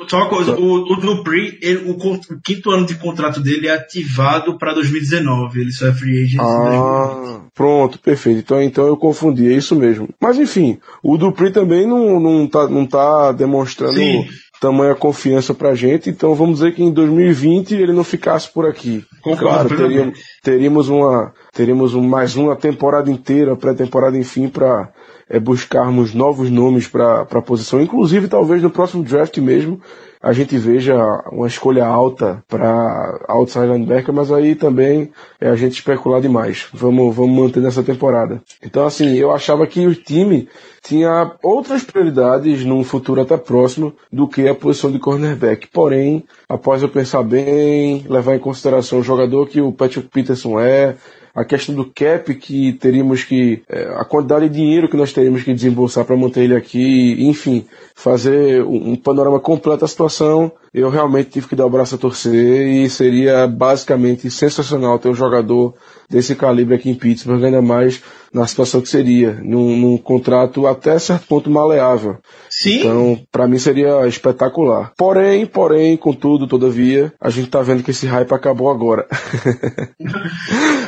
Só 0.06 0.18
uma 0.18 0.28
coisa, 0.28 0.54
o, 0.54 0.92
o 0.92 0.96
Dupri, 0.96 1.58
ele, 1.60 1.90
o, 1.90 1.96
o, 1.96 2.40
quinto 2.44 2.70
ano 2.70 2.86
de 2.86 2.94
contrato 2.94 3.40
dele 3.40 3.66
é 3.66 3.72
ativado 3.72 4.56
para 4.56 4.74
2019, 4.74 5.60
ele 5.60 5.72
só 5.72 5.88
é 5.88 5.92
free 5.92 6.24
agent 6.24 6.40
ah, 6.40 7.40
Pronto, 7.52 7.98
perfeito. 7.98 8.38
Então, 8.38 8.62
então 8.62 8.86
eu 8.86 8.96
confundi, 8.96 9.48
é 9.48 9.56
isso 9.56 9.74
mesmo. 9.74 10.08
Mas 10.20 10.38
enfim, 10.38 10.78
o 11.02 11.16
Dupri 11.16 11.50
também 11.50 11.86
não, 11.86 12.20
não, 12.20 12.46
tá, 12.46 12.68
não 12.68 12.86
tá 12.86 13.32
demonstrando 13.32 13.94
Sim 13.94 14.24
tamanha 14.60 14.94
confiança 14.94 15.54
pra 15.54 15.74
gente, 15.74 16.10
então 16.10 16.34
vamos 16.34 16.58
dizer 16.58 16.74
que 16.74 16.82
em 16.82 16.92
2020 16.92 17.74
ele 17.74 17.92
não 17.92 18.04
ficasse 18.04 18.52
por 18.52 18.66
aqui. 18.66 19.04
Concordo, 19.22 19.68
claro, 19.68 19.76
teríamos, 19.76 20.18
teríamos 20.42 20.88
uma, 20.88 21.32
teríamos 21.52 21.94
mais 21.94 22.36
uma 22.36 22.56
temporada 22.56 23.10
inteira, 23.10 23.56
pré-temporada 23.56 24.16
enfim, 24.18 24.48
para 24.48 24.88
é, 25.28 25.38
buscarmos 25.38 26.14
novos 26.14 26.50
nomes 26.50 26.88
para 26.88 27.22
a 27.22 27.42
posição, 27.42 27.80
inclusive 27.80 28.28
talvez 28.28 28.62
no 28.62 28.70
próximo 28.70 29.04
draft 29.04 29.36
mesmo 29.38 29.80
a 30.28 30.32
gente 30.34 30.58
veja 30.58 30.94
uma 31.32 31.46
escolha 31.46 31.86
alta 31.86 32.44
para 32.46 33.18
outside 33.28 33.64
linebacker, 33.64 34.12
mas 34.12 34.30
aí 34.30 34.54
também 34.54 35.10
é 35.40 35.48
a 35.48 35.56
gente 35.56 35.72
especular 35.72 36.20
demais. 36.20 36.66
Vamos, 36.70 37.16
vamos 37.16 37.34
manter 37.34 37.60
nessa 37.60 37.82
temporada. 37.82 38.42
Então 38.62 38.86
assim, 38.86 39.14
eu 39.14 39.32
achava 39.32 39.66
que 39.66 39.86
o 39.86 39.94
time 39.94 40.46
tinha 40.82 41.32
outras 41.42 41.82
prioridades 41.82 42.62
num 42.62 42.84
futuro 42.84 43.22
até 43.22 43.38
próximo 43.38 43.94
do 44.12 44.28
que 44.28 44.46
a 44.46 44.54
posição 44.54 44.92
de 44.92 44.98
cornerback. 44.98 45.66
Porém, 45.68 46.22
após 46.46 46.82
eu 46.82 46.90
pensar 46.90 47.22
bem, 47.22 48.04
levar 48.06 48.36
em 48.36 48.38
consideração 48.38 48.98
o 48.98 49.02
jogador 49.02 49.48
que 49.48 49.62
o 49.62 49.72
Patrick 49.72 50.08
Peterson 50.08 50.60
é, 50.60 50.94
a 51.38 51.44
questão 51.44 51.72
do 51.72 51.84
cap 51.84 52.34
que 52.34 52.72
teríamos 52.72 53.22
que, 53.22 53.62
é, 53.68 53.94
a 53.96 54.04
quantidade 54.04 54.48
de 54.48 54.56
dinheiro 54.56 54.88
que 54.88 54.96
nós 54.96 55.12
teríamos 55.12 55.44
que 55.44 55.54
desembolsar 55.54 56.04
para 56.04 56.16
manter 56.16 56.42
ele 56.42 56.56
aqui, 56.56 57.16
enfim, 57.20 57.64
fazer 57.94 58.64
um, 58.64 58.90
um 58.90 58.96
panorama 58.96 59.38
completo 59.38 59.82
da 59.82 59.86
situação, 59.86 60.50
eu 60.74 60.90
realmente 60.90 61.30
tive 61.30 61.46
que 61.46 61.54
dar 61.56 61.66
o 61.66 61.70
braço 61.70 61.94
a 61.94 61.98
torcer 61.98 62.66
e 62.66 62.90
seria 62.90 63.46
basicamente 63.46 64.28
sensacional 64.30 64.98
ter 64.98 65.08
um 65.08 65.14
jogador 65.14 65.74
desse 66.10 66.34
calibre 66.34 66.74
aqui 66.74 66.90
em 66.90 66.94
Pittsburgh, 66.94 67.44
ainda 67.44 67.62
mais 67.62 68.02
na 68.32 68.46
situação 68.46 68.80
que 68.80 68.88
seria, 68.88 69.38
num, 69.42 69.76
num 69.76 69.98
contrato 69.98 70.66
até 70.66 70.98
certo 70.98 71.26
ponto 71.26 71.50
maleável. 71.50 72.18
Sim. 72.50 72.80
Então, 72.80 73.20
para 73.30 73.46
mim 73.46 73.58
seria 73.58 74.06
espetacular. 74.06 74.92
Porém, 74.96 75.46
porém, 75.46 75.96
contudo, 75.96 76.46
todavia, 76.46 77.12
a 77.20 77.30
gente 77.30 77.48
tá 77.48 77.62
vendo 77.62 77.82
que 77.82 77.90
esse 77.90 78.06
hype 78.06 78.32
acabou 78.32 78.70
agora. 78.70 79.06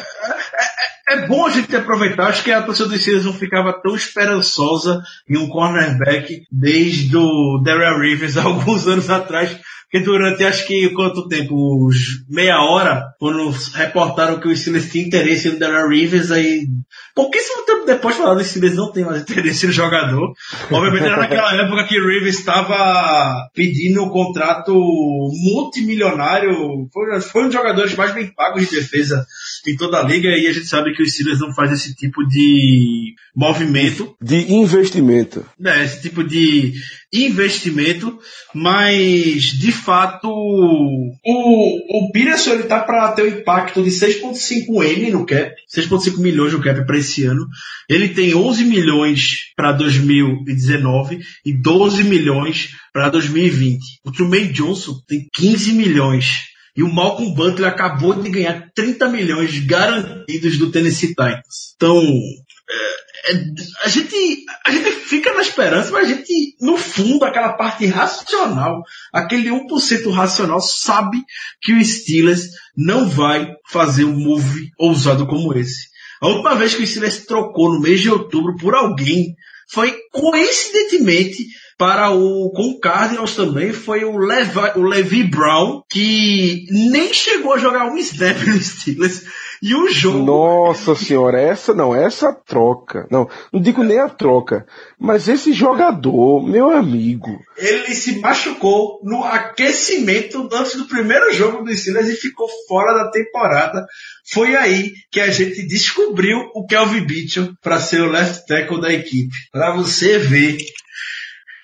bom 1.31 1.47
a 1.47 1.51
gente 1.51 1.75
aproveitar. 1.75 2.27
Acho 2.27 2.43
que 2.43 2.51
a 2.51 2.61
torcida 2.61 2.89
dos 2.89 3.01
Steelers 3.01 3.25
não 3.25 3.33
ficava 3.33 3.73
tão 3.73 3.95
esperançosa 3.95 5.01
em 5.29 5.39
um 5.39 5.49
cornerback 5.49 6.43
desde 6.51 7.17
o 7.17 7.63
Darrell 7.65 8.01
Rivers 8.01 8.37
alguns 8.37 8.89
anos 8.89 9.09
atrás. 9.09 9.57
Porque 9.91 10.05
durante, 10.05 10.45
acho 10.45 10.69
que 10.69 10.89
quanto 10.91 11.27
tempo? 11.27 11.89
Meia 12.29 12.63
hora, 12.63 13.13
quando 13.19 13.51
reportaram 13.75 14.39
que 14.39 14.47
o 14.47 14.57
Steelers 14.57 14.89
tinha 14.89 15.05
interesse 15.05 15.51
no 15.51 15.59
Darrell 15.59 15.89
Rivers, 15.89 16.31
aí 16.31 16.65
pouquíssimo 17.13 17.67
tempo 17.67 17.87
depois 17.87 18.15
falaram 18.15 18.37
que 18.37 18.45
o 18.45 18.47
Steelers 18.47 18.77
não 18.77 18.93
tem 18.93 19.05
mais 19.05 19.23
interesse 19.23 19.67
no 19.67 19.73
jogador. 19.73 20.33
Obviamente 20.71 21.07
era 21.07 21.17
naquela 21.17 21.55
época 21.55 21.89
que 21.89 21.99
o 21.99 22.07
Rivers 22.07 22.39
estava 22.39 23.49
pedindo 23.53 24.05
um 24.05 24.11
contrato 24.11 24.73
multimilionário, 24.73 26.89
foi, 26.93 27.21
foi 27.21 27.43
um 27.43 27.47
dos 27.47 27.55
jogadores 27.55 27.97
mais 27.97 28.15
bem 28.15 28.33
pagos 28.33 28.69
de 28.69 28.77
defesa 28.77 29.27
em 29.67 29.77
toda 29.77 29.99
a 29.99 30.03
liga 30.03 30.29
e 30.29 30.47
a 30.47 30.53
gente 30.53 30.67
sabe 30.67 30.95
que 30.95 31.03
os 31.03 31.13
Steelers 31.13 31.41
não 31.41 31.55
faz 31.55 31.73
esse 31.73 31.95
tipo 31.95 32.27
de 32.27 33.15
movimento. 33.35 34.15
De 34.21 34.53
investimento. 34.53 35.45
É, 35.65 35.85
esse 35.85 36.03
tipo 36.03 36.25
de 36.25 36.75
investimento, 37.13 38.19
mas 38.55 39.43
de 39.45 39.73
fato 39.73 40.29
o, 40.29 42.07
o 42.07 42.13
Peterson 42.13 42.53
ele 42.53 42.63
tá 42.65 42.81
para 42.81 43.13
ter 43.13 43.23
um 43.23 43.39
impacto 43.41 43.83
de 43.83 43.91
6.5 43.91 44.85
M 44.85 45.11
no 45.11 45.27
cap, 45.27 45.53
6.5 45.75 46.19
milhões 46.19 46.53
no 46.53 46.63
cap 46.63 46.87
para 46.87 46.99
esse 46.99 47.25
ano. 47.25 47.47
Ele 47.89 48.09
tem 48.09 48.35
11 48.35 48.65
milhões 48.65 49.39
para 49.57 49.73
2019 49.73 51.19
e 51.45 51.53
12 51.53 52.05
milhões 52.05 52.71
para 52.93 53.09
2020. 53.09 53.81
O 54.05 54.13
Truman 54.13 54.53
Johnson 54.53 54.95
tem 55.07 55.27
15 55.35 55.73
milhões 55.73 56.51
e 56.77 56.83
o 56.83 56.93
Malcolm 56.93 57.35
Butler 57.35 57.69
acabou 57.69 58.15
de 58.15 58.31
ganhar 58.31 58.71
30 58.75 59.09
milhões 59.09 59.59
garantidos 59.61 60.59
do 60.59 60.71
Tennessee 60.71 61.09
Titans. 61.09 61.75
Então, 61.77 61.99
é, 61.99 63.33
é, 63.33 63.45
a, 63.85 63.89
gente, 63.89 64.45
a 64.65 64.71
gente 64.71 64.91
fica 64.93 65.35
na 65.35 65.43
esperança, 65.43 65.91
mas 65.91 66.07
a 66.07 66.15
gente, 66.15 66.57
no 66.61 66.77
fundo, 66.77 67.25
aquela 67.25 67.55
parte 67.55 67.87
racional, 67.87 68.83
aquele 69.13 69.51
1% 69.51 70.11
racional, 70.11 70.61
sabe 70.61 71.23
que 71.61 71.73
o 71.73 71.85
Steelers 71.85 72.49
não 72.77 73.09
vai 73.09 73.53
fazer 73.69 74.05
um 74.05 74.19
move 74.19 74.71
ousado 74.79 75.27
como 75.27 75.53
esse. 75.55 75.91
A 76.21 76.29
última 76.29 76.55
vez 76.55 76.75
que 76.75 76.83
o 76.83 76.87
Steelers 76.87 77.25
trocou 77.25 77.73
no 77.73 77.81
mês 77.81 78.01
de 78.01 78.11
outubro 78.11 78.57
por 78.57 78.75
alguém 78.75 79.35
foi 79.71 79.97
coincidentemente 80.13 81.47
para 81.81 82.11
o 82.11 82.51
com 82.51 82.73
o 82.73 82.79
Cardinals 82.79 83.35
também 83.35 83.73
foi 83.73 84.05
o 84.05 84.19
Levi, 84.19 84.59
o 84.77 84.83
Levi 84.83 85.25
Brown, 85.25 85.81
que 85.89 86.67
nem 86.69 87.11
chegou 87.15 87.55
a 87.55 87.59
jogar 87.59 87.87
um 87.87 87.97
snap 87.97 88.37
no 88.47 88.63
Steelers. 88.63 89.23
E 89.63 89.75
o 89.75 89.89
jogo. 89.91 90.25
Nossa 90.25 90.95
senhora, 90.95 91.41
essa 91.41 91.73
não, 91.73 91.95
essa 91.95 92.35
troca. 92.35 93.07
Não, 93.11 93.29
não 93.51 93.63
digo 93.63 93.83
nem 93.83 93.99
a 93.99 94.11
troca. 94.11 94.67
Mas 94.99 95.27
esse 95.27 95.55
jogador, 95.55 96.47
meu 96.47 96.71
amigo. 96.71 97.41
Ele 97.57 97.95
se 97.95 98.19
machucou 98.21 99.01
no 99.03 99.25
aquecimento 99.25 100.49
antes 100.53 100.77
do 100.77 100.87
primeiro 100.87 101.33
jogo 101.33 101.65
do 101.65 101.75
Steelers 101.75 102.09
e 102.09 102.17
ficou 102.17 102.47
fora 102.69 102.93
da 102.93 103.11
temporada. 103.11 103.87
Foi 104.31 104.55
aí 104.55 104.93
que 105.11 105.21
a 105.21 105.31
gente 105.31 105.67
descobriu 105.67 106.39
o 106.55 106.67
Kelvin 106.67 107.07
Mitchell 107.07 107.53
para 107.63 107.81
ser 107.81 108.03
o 108.03 108.11
left 108.11 108.47
tackle 108.47 108.83
da 108.83 108.93
equipe. 108.93 109.35
Para 109.51 109.75
você 109.75 110.19
ver 110.19 110.59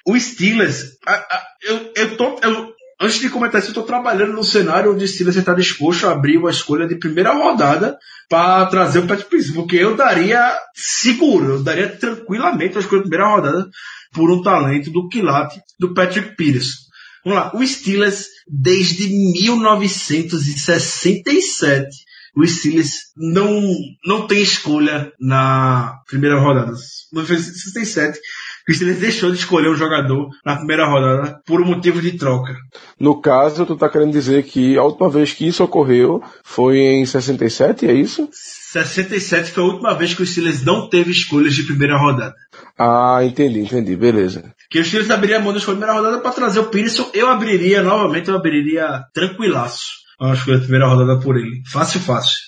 o 0.06 0.18
Steelers, 0.18 0.96
a, 1.06 1.12
a, 1.12 1.42
eu, 1.62 1.92
eu 1.96 2.16
tô. 2.16 2.38
Eu, 2.42 2.72
antes 3.00 3.18
de 3.18 3.28
comentar 3.28 3.60
isso, 3.60 3.70
eu 3.70 3.74
tô 3.74 3.82
trabalhando 3.82 4.32
num 4.32 4.44
cenário 4.44 4.92
onde 4.92 5.04
o 5.04 5.08
Steelers 5.08 5.36
está 5.36 5.52
disposto 5.52 6.06
a 6.06 6.12
abrir 6.12 6.38
uma 6.38 6.50
escolha 6.50 6.86
de 6.86 6.98
primeira 6.98 7.34
rodada 7.34 7.98
para 8.28 8.66
trazer 8.66 9.00
o 9.00 9.06
Pat 9.06 9.24
porque 9.54 9.76
eu 9.76 9.96
daria 9.96 10.56
seguro, 10.74 11.54
eu 11.54 11.62
daria 11.62 11.88
tranquilamente 11.88 12.76
a 12.76 12.80
escolha 12.80 13.02
de 13.02 13.08
primeira 13.08 13.34
rodada 13.34 13.68
por 14.12 14.30
um 14.30 14.42
talento 14.42 14.90
do 14.90 15.08
quilate 15.08 15.60
do 15.78 15.92
Patrick 15.92 16.36
Pires. 16.36 16.86
Vamos 17.24 17.40
lá, 17.40 17.50
o 17.54 17.66
Steelers 17.66 18.26
desde 18.48 19.08
1967 19.08 22.06
o 22.36 22.46
Steelers 22.46 23.12
não, 23.16 23.62
não 24.04 24.26
tem 24.26 24.42
escolha 24.42 25.10
na 25.18 25.98
primeira 26.06 26.38
rodada. 26.38 26.72
1967 27.10 28.20
que 28.66 28.72
o 28.72 28.74
Steelers 28.74 28.98
deixou 28.98 29.30
de 29.30 29.38
escolher 29.38 29.70
um 29.70 29.76
jogador 29.76 30.28
na 30.44 30.56
primeira 30.56 30.86
rodada 30.86 31.40
por 31.46 31.60
um 31.60 31.64
motivo 31.64 32.02
de 32.02 32.18
troca. 32.18 32.56
No 32.98 33.20
caso, 33.20 33.64
tu 33.64 33.76
tá 33.76 33.88
querendo 33.88 34.10
dizer 34.10 34.42
que 34.42 34.76
a 34.76 34.82
última 34.82 35.08
vez 35.08 35.32
que 35.32 35.46
isso 35.46 35.62
ocorreu 35.62 36.20
foi 36.42 36.78
em 36.78 37.06
67, 37.06 37.86
é 37.86 37.92
isso? 37.92 38.28
67 38.32 39.52
foi 39.52 39.62
a 39.62 39.66
última 39.66 39.94
vez 39.94 40.14
que 40.14 40.22
o 40.22 40.26
Steelers 40.26 40.64
não 40.64 40.88
teve 40.88 41.12
escolhas 41.12 41.54
de 41.54 41.62
primeira 41.62 41.96
rodada. 41.96 42.34
Ah, 42.76 43.20
entendi, 43.22 43.60
entendi, 43.60 43.94
beleza. 43.94 44.52
Que 44.68 44.80
o 44.80 44.84
Steelers 44.84 45.10
abriria 45.10 45.38
a 45.38 45.40
mão 45.40 45.54
da 45.54 45.60
primeira 45.60 45.92
rodada 45.92 46.18
para 46.18 46.32
trazer 46.32 46.58
o 46.58 46.66
Pearson, 46.66 47.08
eu 47.14 47.28
abriria 47.28 47.82
novamente, 47.82 48.28
eu 48.28 48.36
abriria 48.36 49.04
tranquilaço. 49.14 49.84
A 50.20 50.32
escolha 50.32 50.56
da 50.56 50.62
primeira 50.62 50.88
rodada 50.88 51.20
por 51.20 51.36
ele. 51.36 51.62
Fácil, 51.70 52.00
fácil. 52.00 52.38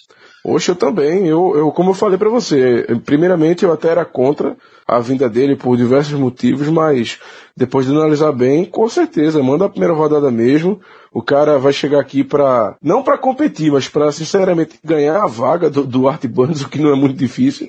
Oxe, 0.45 0.71
eu 0.71 0.75
também. 0.75 1.29
Eu, 1.29 1.55
eu 1.55 1.71
como 1.71 1.91
eu 1.91 1.95
falei 1.95 2.19
para 2.19 2.31
você, 2.31 2.87
primeiramente 3.05 3.65
eu 3.65 3.73
até 3.73 3.89
era 3.89 4.05
contra 4.05 4.57
a 4.89 4.99
vinda 5.01 5.29
dele 5.29 5.55
por 5.55 5.77
diversos 5.77 6.19
motivos, 6.19 6.67
mas 6.69 7.19
depois 7.55 7.85
de 7.85 7.93
analisar 7.93 8.33
bem, 8.33 8.65
com 8.65 8.89
certeza, 8.89 9.43
manda 9.43 9.67
a 9.67 9.69
primeira 9.69 9.93
rodada 9.93 10.31
mesmo. 10.31 10.81
O 11.13 11.23
cara 11.23 11.59
vai 11.59 11.73
chegar 11.73 12.01
aqui 12.01 12.23
para 12.23 12.77
não 12.83 13.03
para 13.03 13.19
competir, 13.19 13.73
mas 13.73 13.89
para 13.89 14.13
sinceramente 14.13 14.79
ganhar 14.85 15.23
a 15.23 15.27
vaga 15.27 15.69
do, 15.69 15.85
do 15.85 16.09
Art 16.09 16.25
Burns, 16.27 16.61
o 16.63 16.69
que 16.69 16.79
não 16.79 16.91
é 16.91 16.95
muito 16.95 17.17
difícil. 17.17 17.69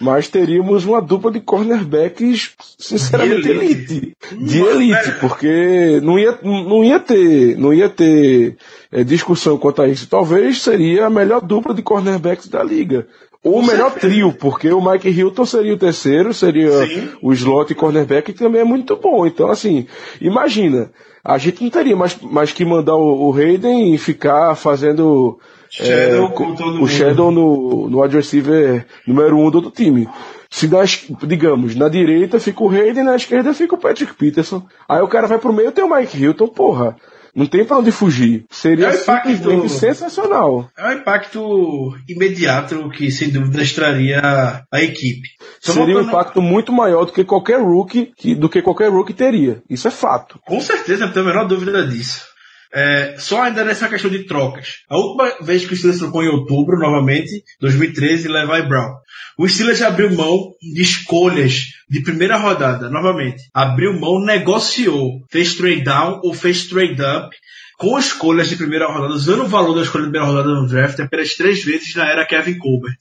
Mas 0.00 0.28
teríamos 0.28 0.84
uma 0.84 1.00
dupla 1.02 1.30
de 1.30 1.40
cornerbacks 1.40 2.54
sinceramente 2.78 3.42
De 3.42 3.50
elite. 3.50 4.16
de 4.40 4.60
elite, 4.60 5.12
porque 5.20 6.00
não 6.02 6.18
ia 6.18 6.38
não 6.42 6.82
ia 6.82 6.98
ter 6.98 7.58
não 7.58 7.74
ia 7.74 7.88
ter 7.88 8.56
é, 8.90 9.04
discussão 9.04 9.58
quanto 9.58 9.82
a 9.82 9.88
isso. 9.88 10.08
Talvez 10.08 10.62
seria 10.62 11.06
a 11.06 11.10
melhor 11.10 11.40
dupla 11.40 11.74
de 11.74 11.82
cornerbacks 11.82 12.48
da 12.48 12.62
liga. 12.62 13.06
Ou 13.46 13.60
o 13.60 13.64
melhor 13.64 13.92
trio, 13.92 14.32
porque 14.32 14.68
o 14.72 14.84
Mike 14.84 15.08
Hilton 15.08 15.46
seria 15.46 15.72
o 15.72 15.78
terceiro, 15.78 16.34
seria 16.34 16.84
Sim. 16.84 17.10
o 17.22 17.32
slot 17.32 17.70
e 17.70 17.76
cornerback, 17.76 18.32
que 18.32 18.38
também 18.40 18.60
é 18.60 18.64
muito 18.64 18.96
bom. 18.96 19.24
Então, 19.24 19.48
assim, 19.48 19.86
imagina, 20.20 20.90
a 21.24 21.38
gente 21.38 21.62
não 21.62 21.70
teria 21.70 21.94
mais, 21.94 22.20
mais 22.20 22.50
que 22.50 22.64
mandar 22.64 22.96
o, 22.96 23.28
o 23.28 23.32
Hayden 23.32 23.94
e 23.94 23.98
ficar 23.98 24.56
fazendo 24.56 25.38
Shadow 25.70 26.26
é, 26.26 26.30
com 26.32 26.82
o. 26.82 26.88
Shadow 26.88 27.30
no, 27.30 27.88
no 27.88 28.02
wide 28.02 28.16
receiver 28.16 28.84
número 29.06 29.38
um 29.38 29.48
do 29.48 29.58
outro 29.58 29.70
time. 29.70 30.08
Se 30.50 30.66
das, 30.66 31.06
digamos, 31.22 31.76
na 31.76 31.88
direita 31.88 32.40
fica 32.40 32.64
o 32.64 32.68
Hayden, 32.68 33.04
na 33.04 33.14
esquerda 33.14 33.54
fica 33.54 33.76
o 33.76 33.78
Patrick 33.78 34.12
Peterson. 34.14 34.66
Aí 34.88 35.00
o 35.00 35.08
cara 35.08 35.28
vai 35.28 35.38
pro 35.38 35.52
meio 35.52 35.70
tem 35.70 35.84
o 35.84 35.94
Mike 35.94 36.20
Hilton, 36.20 36.48
porra. 36.48 36.96
Não 37.36 37.44
tem 37.46 37.66
pra 37.66 37.76
onde 37.76 37.92
fugir. 37.92 38.46
Seria 38.50 38.86
É 38.86 38.96
o 38.96 39.00
impacto 39.02 39.68
sensacional. 39.68 40.70
É 40.76 40.88
um 40.88 40.92
impacto 40.92 41.94
imediato 42.08 42.88
que, 42.88 43.10
sem 43.10 43.28
dúvida, 43.28 43.62
extraria 43.62 44.20
a 44.72 44.82
equipe. 44.82 45.28
Só 45.60 45.74
Seria 45.74 45.98
um 45.98 46.02
impacto 46.02 46.40
muito 46.40 46.72
maior 46.72 47.04
do 47.04 47.12
que 47.12 47.24
qualquer 47.24 47.60
rookie, 47.60 48.10
que, 48.16 48.34
do 48.34 48.48
que 48.48 48.62
qualquer 48.62 48.90
rookie 48.90 49.12
teria. 49.12 49.62
Isso 49.68 49.86
é 49.86 49.90
fato. 49.90 50.40
Com 50.46 50.60
certeza, 50.62 51.04
não 51.04 51.12
tenho 51.12 51.26
a 51.26 51.28
menor 51.28 51.46
dúvida 51.46 51.86
disso. 51.86 52.24
É, 52.74 53.16
só 53.18 53.42
ainda 53.42 53.64
nessa 53.64 53.88
questão 53.88 54.10
de 54.10 54.24
trocas. 54.24 54.78
A 54.88 54.96
última 54.96 55.44
vez 55.44 55.64
que 55.64 55.72
o 55.72 55.76
Steelers 55.76 56.00
trocou 56.00 56.22
em 56.22 56.28
outubro, 56.28 56.78
novamente, 56.78 57.42
2013, 57.60 58.28
Levi 58.28 58.68
Brown. 58.68 58.92
O 59.38 59.46
Steelers 59.46 59.82
abriu 59.82 60.14
mão 60.14 60.54
de 60.62 60.80
escolhas 60.80 61.66
de 61.88 62.00
primeira 62.00 62.38
rodada, 62.38 62.88
novamente. 62.88 63.42
Abriu 63.52 63.92
mão, 63.92 64.24
negociou. 64.24 65.22
Fez 65.30 65.54
trade 65.54 65.82
down 65.82 66.20
ou 66.22 66.32
fez 66.32 66.66
trade 66.66 67.00
up 67.02 67.36
com 67.78 67.98
escolhas 67.98 68.48
de 68.48 68.56
primeira 68.56 68.86
rodada, 68.86 69.14
usando 69.14 69.44
o 69.44 69.48
valor 69.48 69.74
da 69.74 69.82
escolha 69.82 70.04
de 70.04 70.10
primeira 70.10 70.32
rodada 70.32 70.54
no 70.54 70.66
draft 70.66 70.98
apenas 71.00 71.34
três 71.34 71.62
vezes 71.64 71.94
na 71.94 72.08
era 72.08 72.26
Kevin 72.26 72.58
Colbert. 72.58 72.96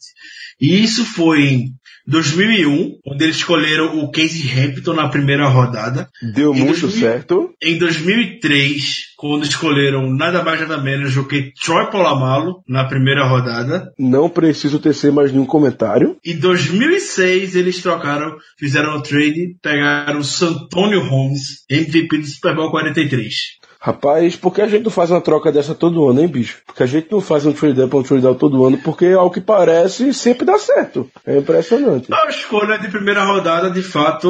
E 0.60 0.84
isso 0.84 1.04
foi 1.04 1.44
em 1.44 1.74
2001, 2.08 3.00
onde 3.06 3.24
eles 3.24 3.38
escolheram 3.38 4.00
o 4.00 4.12
Casey 4.12 4.48
Hampton 4.58 4.94
na 4.94 5.10
primeira 5.10 5.48
rodada. 5.48 6.08
Deu 6.34 6.54
Em 6.54 6.60
muito 6.60 6.82
2000 6.82 7.02
certo. 7.02 7.50
Em 7.62 7.78
2003, 7.78 9.16
quando 9.18 9.44
escolheram 9.44 10.10
nada 10.16 10.44
mais 10.44 10.62
nada 10.62 10.78
menos 10.78 11.16
do 11.16 11.28
que 11.28 11.52
Troy 11.64 11.90
Polamalu 11.90 12.62
na 12.68 12.86
primeira 12.86 13.26
rodada. 13.26 13.92
Não 13.98 14.30
preciso 14.30 14.80
tecer 14.80 15.12
mais 15.12 15.32
nenhum 15.32 15.46
comentário. 15.46 16.16
Em 16.24 16.38
2006, 16.38 17.56
eles 17.56 17.82
trocaram, 17.82 18.38
fizeram 18.58 18.98
o 18.98 19.02
trade, 19.02 19.58
pegaram 19.62 20.20
o 20.20 20.24
Santonio 20.24 21.02
Holmes, 21.02 21.66
MVP 21.70 22.20
do 22.20 22.28
Super 22.28 22.56
Bowl 22.56 22.72
43. 22.72 23.34
Rapaz, 23.86 24.36
por 24.36 24.52
que 24.52 24.64
a 24.64 24.68
gente 24.68 24.84
não 24.84 24.90
faz 24.90 25.12
uma 25.12 25.22
troca 25.22 25.52
dessa 25.52 25.76
todo 25.76 26.10
ano, 26.10 26.20
hein, 26.20 26.28
bicho? 26.28 26.58
Porque 26.66 26.82
a 26.82 26.88
gente 26.88 27.08
não 27.12 27.22
faz 27.22 27.46
um 27.46 27.54
trade 27.54 27.80
up 27.84 27.96
um 27.96 28.02
trade 28.02 28.24
down 28.24 28.34
todo 28.34 28.66
ano, 28.66 28.80
porque 28.80 29.06
ao 29.06 29.30
que 29.30 29.40
parece 29.40 30.12
sempre 30.12 30.44
dá 30.44 30.58
certo. 30.58 31.08
É 31.24 31.38
impressionante. 31.38 32.12
A 32.12 32.28
escolha 32.28 32.80
de 32.80 32.88
primeira 32.88 33.24
rodada, 33.24 33.70
de 33.70 33.84
fato, 33.84 34.28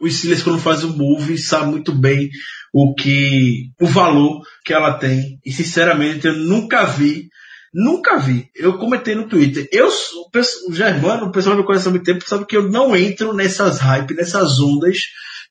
o 0.00 0.10
Steelers 0.10 0.42
quando 0.42 0.58
faz 0.58 0.84
o 0.84 0.96
move 0.96 1.36
sabe 1.36 1.66
muito 1.72 1.92
bem 1.92 2.30
o 2.72 2.94
que, 2.94 3.70
o 3.78 3.86
valor 3.86 4.40
que 4.64 4.72
ela 4.72 4.94
tem. 4.94 5.38
E 5.44 5.52
sinceramente 5.52 6.26
eu 6.26 6.32
nunca 6.32 6.86
vi, 6.86 7.28
nunca 7.74 8.16
vi. 8.16 8.46
Eu 8.56 8.78
comentei 8.78 9.14
no 9.14 9.28
Twitter. 9.28 9.68
Eu 9.70 9.90
sou, 9.90 10.30
o 10.34 10.70
o 10.70 10.74
Germano, 10.74 11.26
o 11.26 11.30
pessoal 11.30 11.58
me 11.58 11.62
conhece 11.62 11.88
há 11.88 11.90
muito 11.90 12.06
tempo, 12.06 12.26
sabe 12.26 12.46
que 12.46 12.56
eu 12.56 12.70
não 12.70 12.96
entro 12.96 13.34
nessas 13.34 13.80
hype, 13.80 14.14
nessas 14.14 14.58
ondas, 14.58 14.96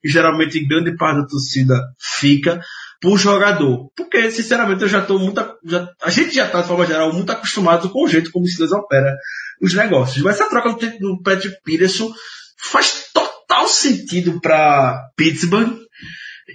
que 0.01 0.09
geralmente 0.09 0.65
grande 0.65 0.97
parte 0.97 1.21
da 1.21 1.27
torcida 1.27 1.75
fica 1.99 2.59
por 3.01 3.17
jogador. 3.17 3.89
Porque, 3.95 4.31
sinceramente, 4.31 4.81
eu 4.81 4.89
já 4.89 4.99
estou 4.99 5.19
muito. 5.19 5.39
Já, 5.65 5.89
a 6.01 6.09
gente 6.09 6.33
já 6.33 6.45
está, 6.45 6.61
de 6.61 6.67
forma 6.67 6.85
geral, 6.85 7.13
muito 7.13 7.31
acostumado 7.31 7.89
com 7.89 8.03
o 8.03 8.07
jeito 8.07 8.31
como 8.31 8.45
o 8.45 8.47
Steelers 8.47 8.73
opera 8.73 9.15
os 9.61 9.73
negócios. 9.73 10.23
Mas 10.23 10.35
essa 10.39 10.49
troca 10.49 10.73
do 10.99 11.21
Patrick 11.21 11.57
Peterson 11.63 12.11
faz 12.57 13.09
total 13.13 13.67
sentido 13.67 14.39
para 14.41 15.09
Pittsburgh. 15.15 15.77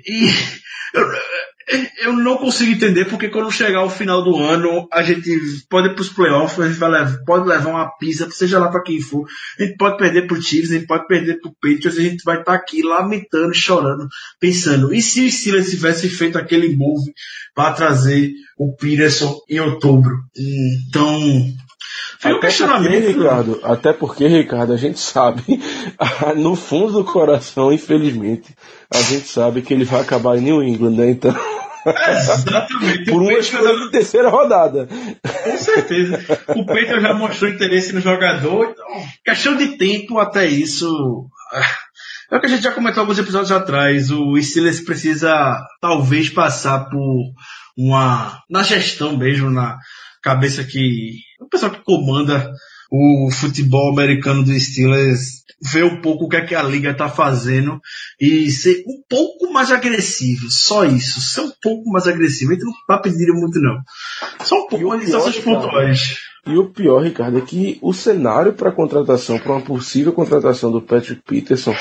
E 0.07 0.29
eu, 0.95 1.07
eu 2.03 2.13
não 2.13 2.37
consigo 2.37 2.73
entender 2.73 3.05
porque 3.07 3.29
quando 3.29 3.51
chegar 3.51 3.85
o 3.85 3.91
final 3.91 4.23
do 4.23 4.37
ano, 4.37 4.89
a 4.93 5.03
gente 5.03 5.31
pode 5.69 5.89
ir 5.89 5.95
para 5.95 6.03
os 6.03 6.09
playoffs, 6.09 6.59
a 6.59 6.69
gente 6.69 6.79
vai 6.79 6.91
levar, 6.91 7.19
pode 7.25 7.49
levar 7.49 7.71
uma 7.71 7.97
pizza, 7.99 8.29
seja 8.31 8.59
lá 8.59 8.69
para 8.69 8.83
quem 8.83 9.01
for. 9.01 9.27
A 9.59 9.63
gente 9.63 9.77
pode 9.77 9.97
perder 9.97 10.27
pro 10.27 10.41
Chiefs, 10.41 10.71
a 10.71 10.75
gente 10.75 10.87
pode 10.87 11.07
perder 11.07 11.41
pro 11.41 11.55
Patriots, 11.61 11.99
a 11.99 12.03
gente 12.03 12.23
vai 12.25 12.41
estar 12.41 12.55
aqui 12.55 12.83
lamentando, 12.83 13.55
chorando, 13.55 14.09
pensando, 14.41 14.95
e 14.95 15.01
se 15.01 15.25
o 15.25 15.31
Steelers 15.31 15.71
tivesse 15.71 16.09
feito 16.09 16.39
aquele 16.39 16.75
move 16.77 17.13
para 17.55 17.73
trazer 17.73 18.33
o 18.59 18.75
Peterson 18.77 19.39
em 19.49 19.61
outubro? 19.61 20.13
Então, 20.89 21.47
foi 22.23 22.35
um 22.35 22.37
Até 22.37 22.47
porque, 22.47 22.47
questionamento. 22.47 23.07
Ricardo, 23.09 23.61
até 23.65 23.93
porque, 23.93 24.27
Ricardo, 24.29 24.73
a 24.73 24.77
gente 24.77 25.01
sabe, 25.01 25.43
no 26.37 26.55
fundo 26.55 26.93
do 26.93 27.05
coração, 27.05 27.73
infelizmente, 27.73 28.55
a 28.95 28.99
gente 28.99 29.27
sabe 29.27 29.61
que 29.61 29.75
ele 29.75 29.85
vai 29.85 30.03
acabar 30.03 30.39
em 30.39 30.43
New 30.43 30.63
England, 30.63 30.93
né? 30.93 31.11
Então, 31.11 31.35
Exatamente. 31.85 33.07
por 33.11 33.23
uma 33.23 33.33
escolha 33.33 33.77
de 33.77 33.91
terceira 33.91 34.29
rodada. 34.29 34.87
Com 34.87 35.59
certeza. 35.59 36.25
O 36.55 36.65
Peter 36.65 37.01
já 37.01 37.13
mostrou 37.13 37.51
interesse 37.51 37.93
no 37.93 38.01
jogador, 38.01 38.67
então, 38.67 39.05
questão 39.25 39.57
de 39.57 39.77
tempo 39.77 40.21
até 40.21 40.47
isso. 40.47 41.27
É 42.31 42.37
o 42.37 42.41
que 42.41 42.47
a 42.47 42.51
gente 42.51 42.63
já 42.63 42.71
comentou 42.71 43.01
alguns 43.01 43.19
episódios 43.19 43.51
atrás. 43.51 44.13
O 44.13 44.41
Steelers 44.41 44.79
precisa 44.79 45.61
talvez 45.81 46.31
passar 46.31 46.89
por 46.89 47.33
uma. 47.77 48.39
na 48.49 48.63
gestão 48.63 49.17
mesmo, 49.17 49.51
na 49.51 49.77
cabeça 50.23 50.65
que. 50.65 51.19
o 51.41 51.49
pessoal 51.49 51.73
que 51.73 51.83
comanda 51.85 52.53
o 52.91 53.31
futebol 53.31 53.91
americano 53.91 54.45
do 54.45 54.59
Steelers 54.59 55.43
ver 55.63 55.85
um 55.85 56.01
pouco 56.01 56.25
o 56.25 56.29
que 56.29 56.37
é 56.37 56.45
que 56.45 56.55
a 56.55 56.63
liga 56.63 56.93
tá 56.93 57.09
fazendo 57.09 57.81
e 58.21 58.51
ser 58.51 58.83
um 58.87 59.01
pouco 59.09 59.53
mais 59.53 59.71
agressivo. 59.71 60.51
Só 60.51 60.85
isso. 60.85 61.21
Ser 61.21 61.43
um 61.43 61.53
pouco 61.63 61.89
mais 61.91 62.07
agressivo. 62.09 62.51
A 62.51 62.55
gente 62.55 62.65
não 62.65 62.73
tá 62.87 62.99
pedindo 62.99 63.33
muito, 63.35 63.61
não. 63.61 63.81
Só 64.45 64.65
um 64.65 64.67
pouco 64.67 64.89
mais 64.89 65.09
essas 65.09 65.39
pontuais. 65.39 66.17
E 66.45 66.57
o 66.57 66.71
pior, 66.71 67.05
Ricardo, 67.05 67.39
é 67.39 67.41
que 67.41 67.79
o 67.81 67.93
cenário 67.93 68.53
para 68.53 68.73
contratação, 68.73 69.39
para 69.39 69.53
uma 69.53 69.61
possível 69.61 70.13
contratação 70.13 70.73
do 70.73 70.83
Patrick 70.83 71.23
Peterson, 71.23 71.75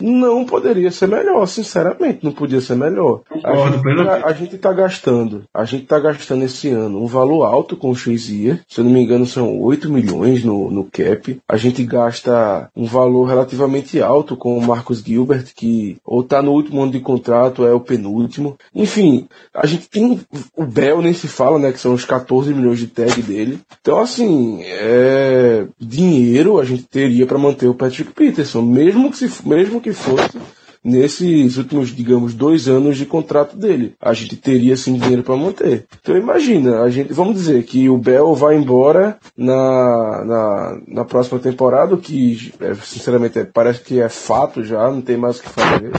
não 0.00 0.44
poderia 0.44 0.90
ser 0.90 1.08
melhor, 1.08 1.46
sinceramente, 1.46 2.20
não 2.22 2.32
podia 2.32 2.60
ser 2.60 2.76
melhor. 2.76 3.22
A 3.42 3.70
gente, 3.70 4.04
tá, 4.04 4.26
a 4.26 4.32
gente 4.32 4.58
tá 4.58 4.72
gastando, 4.72 5.44
a 5.52 5.64
gente 5.64 5.86
tá 5.86 5.98
gastando 5.98 6.44
esse 6.44 6.68
ano 6.68 7.02
um 7.02 7.06
valor 7.06 7.44
alto 7.44 7.76
com 7.76 7.90
o 7.90 7.96
Shazier, 7.96 8.60
se 8.68 8.80
eu 8.80 8.84
não 8.84 8.90
me 8.90 9.00
engano 9.00 9.26
são 9.26 9.60
8 9.60 9.90
milhões 9.90 10.44
no, 10.44 10.70
no 10.70 10.84
cap. 10.84 11.38
A 11.48 11.56
gente 11.56 11.84
gasta 11.84 12.68
um 12.74 12.84
valor 12.84 13.24
relativamente 13.24 14.00
alto 14.00 14.36
com 14.36 14.56
o 14.56 14.62
Marcos 14.62 15.02
Gilbert, 15.02 15.52
que 15.54 15.96
ou 16.04 16.22
tá 16.22 16.42
no 16.42 16.52
último 16.52 16.82
ano 16.82 16.92
de 16.92 17.00
contrato, 17.00 17.62
ou 17.62 17.68
é 17.68 17.72
o 17.72 17.80
penúltimo. 17.80 18.56
Enfim, 18.74 19.28
a 19.54 19.66
gente 19.66 19.88
tem 19.88 20.20
o 20.56 20.64
Bell 20.64 21.02
nem 21.02 21.12
se 21.12 21.28
fala, 21.28 21.58
né, 21.58 21.72
que 21.72 21.80
são 21.80 21.94
os 21.94 22.04
14 22.04 22.52
milhões 22.52 22.78
de 22.78 22.86
tag 22.86 23.22
dele. 23.22 23.60
Então 23.80 24.00
assim, 24.00 24.62
é 24.62 25.66
dinheiro 25.78 26.58
a 26.58 26.64
gente 26.64 26.84
teria 26.84 27.26
para 27.26 27.38
manter 27.38 27.68
o 27.68 27.74
Patrick 27.74 28.12
Peterson, 28.12 28.62
mesmo 28.62 29.10
que 29.10 29.16
se, 29.16 29.48
mesmo 29.48 29.80
que 29.84 29.92
fosse 29.92 30.38
nesses 30.82 31.58
últimos, 31.58 31.94
digamos, 31.94 32.34
dois 32.34 32.68
anos 32.68 32.96
de 32.96 33.04
contrato 33.04 33.56
dele. 33.56 33.94
A 34.00 34.14
gente 34.14 34.36
teria 34.36 34.76
sim 34.76 34.94
dinheiro 34.98 35.22
para 35.22 35.36
manter. 35.36 35.86
Então 36.00 36.16
imagina, 36.16 36.82
a 36.82 36.90
gente, 36.90 37.12
vamos 37.12 37.34
dizer 37.34 37.62
que 37.64 37.88
o 37.88 37.98
Bell 37.98 38.34
vai 38.34 38.56
embora 38.56 39.18
na, 39.36 40.24
na, 40.24 40.80
na 40.88 41.04
próxima 41.04 41.38
temporada, 41.38 41.96
que 41.98 42.52
é, 42.60 42.74
sinceramente 42.74 43.38
é, 43.38 43.44
parece 43.44 43.80
que 43.80 44.00
é 44.00 44.08
fato 44.08 44.64
já, 44.64 44.90
não 44.90 45.02
tem 45.02 45.16
mais 45.16 45.38
o 45.38 45.42
que 45.42 45.48
fazer. 45.50 45.92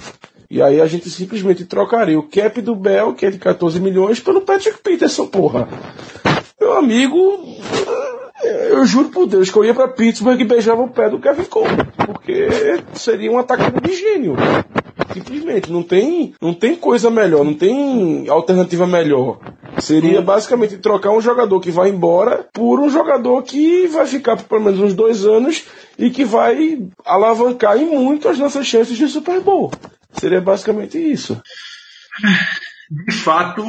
E 0.49 0.61
aí 0.61 0.79
a 0.79 0.85
gente 0.85 1.09
simplesmente 1.09 1.65
trocaria 1.65 2.17
o 2.17 2.29
cap 2.29 2.61
do 2.61 2.75
Bell, 2.75 3.13
que 3.13 3.25
é 3.25 3.31
de 3.31 3.39
14 3.39 3.79
milhões, 3.79 4.19
pelo 4.19 4.41
Patrick 4.41 4.79
Peterson, 4.83 5.25
porra. 5.25 5.67
Meu 6.61 6.77
amigo, 6.77 7.17
eu 8.45 8.85
juro 8.85 9.09
por 9.09 9.27
Deus 9.27 9.49
que 9.49 9.57
eu 9.57 9.65
ia 9.65 9.73
para 9.73 9.87
Pittsburgh 9.87 10.39
e 10.39 10.45
beijava 10.45 10.81
o 10.81 10.89
pé 10.89 11.09
do 11.09 11.19
Kevin 11.19 11.45
Cole, 11.45 11.77
porque 12.05 12.47
seria 12.93 13.31
um 13.31 13.37
atacante 13.37 13.81
de 13.81 13.95
gênio. 13.95 14.35
Simplesmente, 15.13 15.71
não 15.71 15.83
tem, 15.83 16.33
não 16.41 16.53
tem 16.53 16.75
coisa 16.75 17.09
melhor, 17.09 17.43
não 17.43 17.53
tem 17.53 18.27
alternativa 18.29 18.85
melhor. 18.85 19.39
Seria 19.79 20.21
basicamente 20.21 20.77
trocar 20.77 21.11
um 21.11 21.21
jogador 21.21 21.59
que 21.59 21.71
vai 21.71 21.89
embora 21.89 22.47
por 22.53 22.79
um 22.79 22.89
jogador 22.89 23.41
que 23.43 23.87
vai 23.87 24.05
ficar 24.05 24.37
por 24.37 24.45
pelo 24.45 24.61
menos 24.61 24.79
uns 24.79 24.93
dois 24.93 25.25
anos 25.25 25.65
e 25.97 26.09
que 26.09 26.23
vai 26.23 26.79
alavancar 27.05 27.77
em 27.77 27.85
muito 27.85 28.27
as 28.27 28.39
nossas 28.39 28.65
chances 28.65 28.97
de 28.97 29.07
Super 29.07 29.41
Bowl. 29.41 29.71
Seria 30.13 30.41
basicamente 30.41 30.97
isso. 30.97 31.41
De 32.89 33.13
fato, 33.13 33.65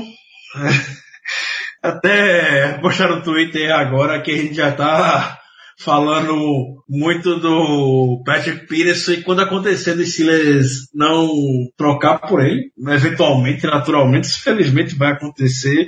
até 1.89 2.79
postar 2.81 3.09
no 3.09 3.23
Twitter 3.23 3.73
agora 3.75 4.21
que 4.21 4.31
a 4.31 4.37
gente 4.37 4.55
já 4.55 4.73
tá 4.73 5.39
falando 5.79 6.83
muito 6.89 7.39
do 7.39 8.23
Patrick 8.25 8.67
Peterson 8.67 9.13
e 9.13 9.23
quando 9.23 9.43
acontecer 9.43 9.95
dos 9.95 10.13
Steelers 10.13 10.89
não 10.95 11.29
trocar 11.77 12.19
por 12.19 12.43
ele, 12.43 12.71
eventualmente, 12.89 13.67
naturalmente, 13.67 14.29
felizmente 14.41 14.95
vai 14.95 15.13
acontecer, 15.13 15.87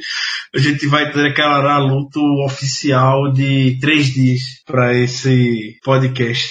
a 0.54 0.58
gente 0.58 0.86
vai 0.86 1.10
ter 1.10 1.26
aquela 1.26 1.78
luta 1.78 2.20
oficial 2.44 3.32
de 3.32 3.78
três 3.80 4.06
dias 4.06 4.40
para 4.66 4.94
esse 4.94 5.78
podcast. 5.82 6.50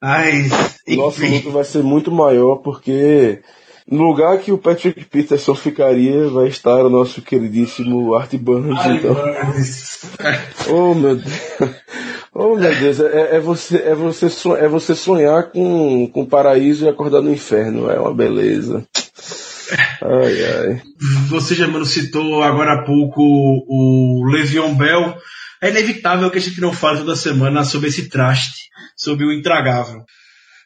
Mas, 0.00 0.78
Nosso 0.96 1.26
luto 1.26 1.50
vai 1.50 1.64
ser 1.64 1.82
muito 1.82 2.10
maior 2.10 2.56
porque 2.56 3.40
no 3.90 4.04
lugar 4.04 4.38
que 4.38 4.52
o 4.52 4.58
Patrick 4.58 5.04
Peterson 5.06 5.54
ficaria, 5.54 6.28
vai 6.28 6.48
estar 6.48 6.84
o 6.84 6.90
nosso 6.90 7.22
queridíssimo 7.22 8.14
Art 8.14 8.34
Burns. 8.34 8.78
Então. 8.86 9.16
oh 10.68 10.94
meu 10.94 11.16
Deus. 11.16 11.40
Oh 12.34 12.54
meu 12.54 12.74
Deus, 12.74 13.00
é, 13.00 13.36
é, 13.36 13.40
você, 13.40 13.78
é, 13.78 13.94
você, 13.94 14.28
sonhar, 14.28 14.64
é 14.64 14.68
você 14.68 14.94
sonhar 14.94 15.44
com, 15.50 16.06
com 16.12 16.26
paraíso 16.26 16.84
e 16.84 16.88
acordar 16.88 17.22
no 17.22 17.32
inferno. 17.32 17.90
É 17.90 17.98
uma 17.98 18.14
beleza. 18.14 18.86
Ai, 20.02 20.44
ai. 20.44 20.82
Você 21.28 21.54
já 21.54 21.66
me 21.66 21.84
citou 21.86 22.42
agora 22.42 22.74
há 22.74 22.84
pouco 22.84 23.22
o 23.22 24.24
Le'Veon 24.30 24.74
Bell. 24.74 25.16
É 25.60 25.70
inevitável 25.70 26.30
que 26.30 26.38
a 26.38 26.40
gente 26.40 26.60
não 26.60 26.72
fale 26.72 26.98
toda 26.98 27.16
semana 27.16 27.64
sobre 27.64 27.88
esse 27.88 28.08
traste, 28.08 28.68
sobre 28.96 29.24
o 29.24 29.32
intragável. 29.32 30.04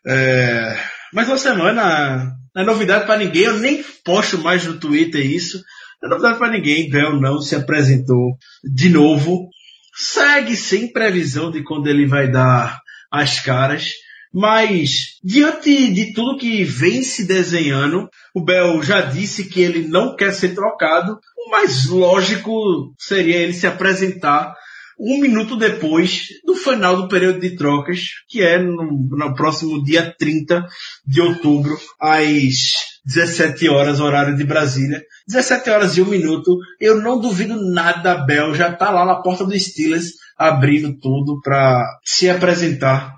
É... 0.06 0.76
Mas 1.14 1.28
uma 1.28 1.38
semana 1.38 2.36
não 2.54 2.62
é 2.62 2.66
novidade 2.66 3.06
para 3.06 3.18
ninguém, 3.18 3.44
eu 3.44 3.58
nem 3.58 3.82
posto 4.04 4.38
mais 4.38 4.64
no 4.64 4.78
Twitter 4.78 5.24
isso. 5.24 5.62
Não 6.02 6.08
é 6.08 6.10
novidade 6.10 6.38
para 6.38 6.52
ninguém, 6.52 6.90
Bell 6.90 7.20
não 7.20 7.40
se 7.40 7.54
apresentou 7.56 8.36
de 8.62 8.88
novo. 8.88 9.48
Segue 9.94 10.56
sem 10.56 10.92
previsão 10.92 11.50
de 11.50 11.62
quando 11.62 11.86
ele 11.86 12.06
vai 12.06 12.30
dar 12.30 12.80
as 13.10 13.40
caras. 13.40 13.92
Mas, 14.32 15.18
diante 15.22 15.92
de 15.92 16.14
tudo 16.14 16.38
que 16.38 16.64
vem 16.64 17.02
se 17.02 17.26
desenhando, 17.26 18.08
o 18.34 18.42
Bell 18.42 18.82
já 18.82 19.02
disse 19.02 19.44
que 19.44 19.60
ele 19.60 19.86
não 19.86 20.16
quer 20.16 20.32
ser 20.32 20.54
trocado. 20.54 21.18
O 21.36 21.50
mais 21.50 21.86
lógico 21.86 22.94
seria 22.98 23.36
ele 23.36 23.52
se 23.52 23.66
apresentar 23.66 24.54
um 24.98 25.20
minuto 25.20 25.56
depois 25.56 26.26
do 26.44 26.54
final 26.54 26.96
do 26.96 27.08
período 27.08 27.40
de 27.40 27.56
trocas, 27.56 28.00
que 28.28 28.42
é 28.42 28.58
no, 28.58 29.08
no 29.10 29.34
próximo 29.34 29.82
dia 29.82 30.14
30 30.16 30.66
de 31.06 31.20
outubro, 31.20 31.78
às 32.00 32.92
17 33.04 33.68
horas, 33.68 34.00
horário 34.00 34.36
de 34.36 34.44
Brasília. 34.44 35.02
17 35.26 35.70
horas 35.70 35.96
e 35.96 36.02
um 36.02 36.06
minuto. 36.06 36.58
Eu 36.80 37.00
não 37.00 37.18
duvido 37.18 37.56
nada, 37.72 38.14
Bel 38.14 38.54
já 38.54 38.72
tá 38.72 38.90
lá 38.90 39.04
na 39.04 39.16
porta 39.16 39.44
do 39.44 39.58
Steelers, 39.58 40.12
abrindo 40.36 40.96
tudo 40.98 41.40
para 41.40 41.82
se 42.04 42.30
apresentar. 42.30 43.14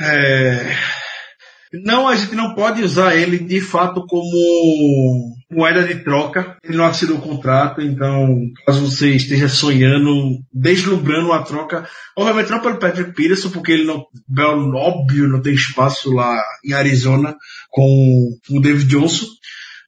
É... 0.00 0.76
Não, 1.84 2.06
a 2.06 2.14
gente 2.14 2.34
não 2.34 2.54
pode 2.54 2.82
usar 2.82 3.16
ele 3.16 3.38
de 3.38 3.60
fato 3.60 4.04
como 4.06 5.34
moeda 5.52 5.84
de 5.84 6.02
troca. 6.02 6.56
Ele 6.64 6.76
não 6.76 6.86
assinou 6.86 7.18
o 7.18 7.22
contrato, 7.22 7.80
então 7.80 8.40
caso 8.66 8.86
você 8.86 9.10
esteja 9.10 9.48
sonhando, 9.48 10.38
deslumbrando 10.52 11.26
uma 11.26 11.44
troca, 11.44 11.88
obviamente 12.16 12.50
não 12.50 12.60
pelo 12.60 12.78
Patrick 12.78 13.12
Peterson, 13.14 13.50
porque 13.50 13.72
ele 13.72 13.84
não, 13.84 14.04
Bell, 14.28 14.58
óbvio, 14.74 15.28
não 15.28 15.42
tem 15.42 15.54
espaço 15.54 16.12
lá 16.12 16.42
em 16.64 16.72
Arizona 16.72 17.36
com 17.70 18.30
o 18.50 18.60
David 18.60 18.86
Johnson. 18.86 19.26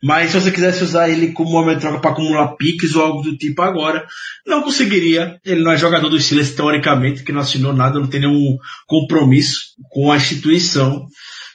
Mas 0.03 0.31
se 0.31 0.39
você 0.39 0.51
quisesse 0.51 0.85
usar 0.85 1.09
ele 1.09 1.33
como 1.33 1.65
de 1.75 1.81
troca 1.81 1.99
para 1.99 2.11
acumular 2.11 2.57
piques 2.57 2.95
ou 2.95 3.03
algo 3.03 3.23
do 3.23 3.39
tipo 3.39 3.63
agora, 3.63 4.07
não 4.47 4.63
conseguiria. 4.63 5.41
Ele 5.43 5.63
não 5.63 5.73
é 5.73 5.79
jogador 5.79 6.11
do 6.11 6.21
Steelers 6.21 6.51
teoricamente, 6.51 7.25
que 7.25 7.33
não 7.33 7.41
assinou 7.41 7.73
nada, 7.73 7.99
não 7.99 8.07
tem 8.07 8.21
nenhum 8.21 8.59
compromisso 8.87 9.61
com 9.89 10.13
a 10.13 10.17
instituição. 10.19 11.07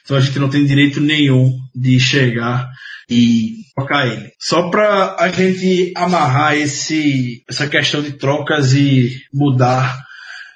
Então 0.02 0.16
a 0.16 0.20
gente 0.20 0.40
não 0.40 0.48
tem 0.48 0.66
direito 0.66 1.00
nenhum 1.00 1.52
de 1.72 2.00
chegar 2.00 2.68
e 3.10 3.56
trocar 3.74 4.06
ele. 4.06 4.32
Só 4.38 4.70
para 4.70 5.16
a 5.18 5.28
gente 5.28 5.92
amarrar 5.96 6.56
esse, 6.56 7.42
essa 7.48 7.66
questão 7.66 8.02
de 8.02 8.12
trocas 8.12 8.72
e 8.72 9.20
mudar 9.32 9.98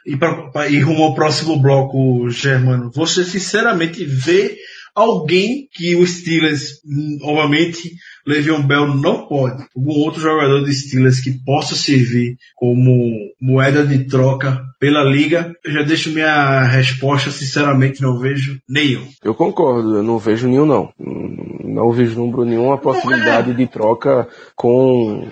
e, 0.06 0.16
pra, 0.16 0.50
rumo 0.82 1.02
ao 1.02 1.14
próximo 1.14 1.58
bloco, 1.58 2.28
Germano, 2.28 2.90
você 2.94 3.24
sinceramente 3.24 4.04
vê 4.04 4.56
alguém 4.94 5.68
que 5.72 5.96
o 5.96 6.06
Steelers, 6.06 6.80
obviamente, 7.22 7.94
Le'Veon 8.26 8.62
Bell 8.62 8.94
não 8.94 9.26
pode. 9.26 9.64
Algum 9.76 9.98
outro 10.00 10.20
jogador 10.20 10.64
de 10.64 10.72
Steelers 10.72 11.20
que 11.20 11.32
possa 11.44 11.74
servir 11.74 12.36
como 12.54 13.10
moeda 13.40 13.86
de 13.86 14.04
troca 14.04 14.62
pela 14.78 15.02
liga, 15.02 15.52
eu 15.64 15.72
já 15.72 15.82
deixo 15.82 16.10
minha 16.10 16.62
resposta, 16.62 17.30
sinceramente, 17.30 18.02
não 18.02 18.18
vejo 18.18 18.58
nenhum. 18.68 19.06
Eu 19.22 19.34
concordo, 19.34 19.96
eu 19.96 20.02
não 20.02 20.18
vejo 20.18 20.48
nenhum 20.48 20.66
não. 20.66 20.92
Não 20.98 21.92
vislumbro 21.92 22.44
nenhuma 22.44 22.78
possibilidade 22.78 23.52
de 23.54 23.66
troca 23.66 24.28
com 24.54 25.28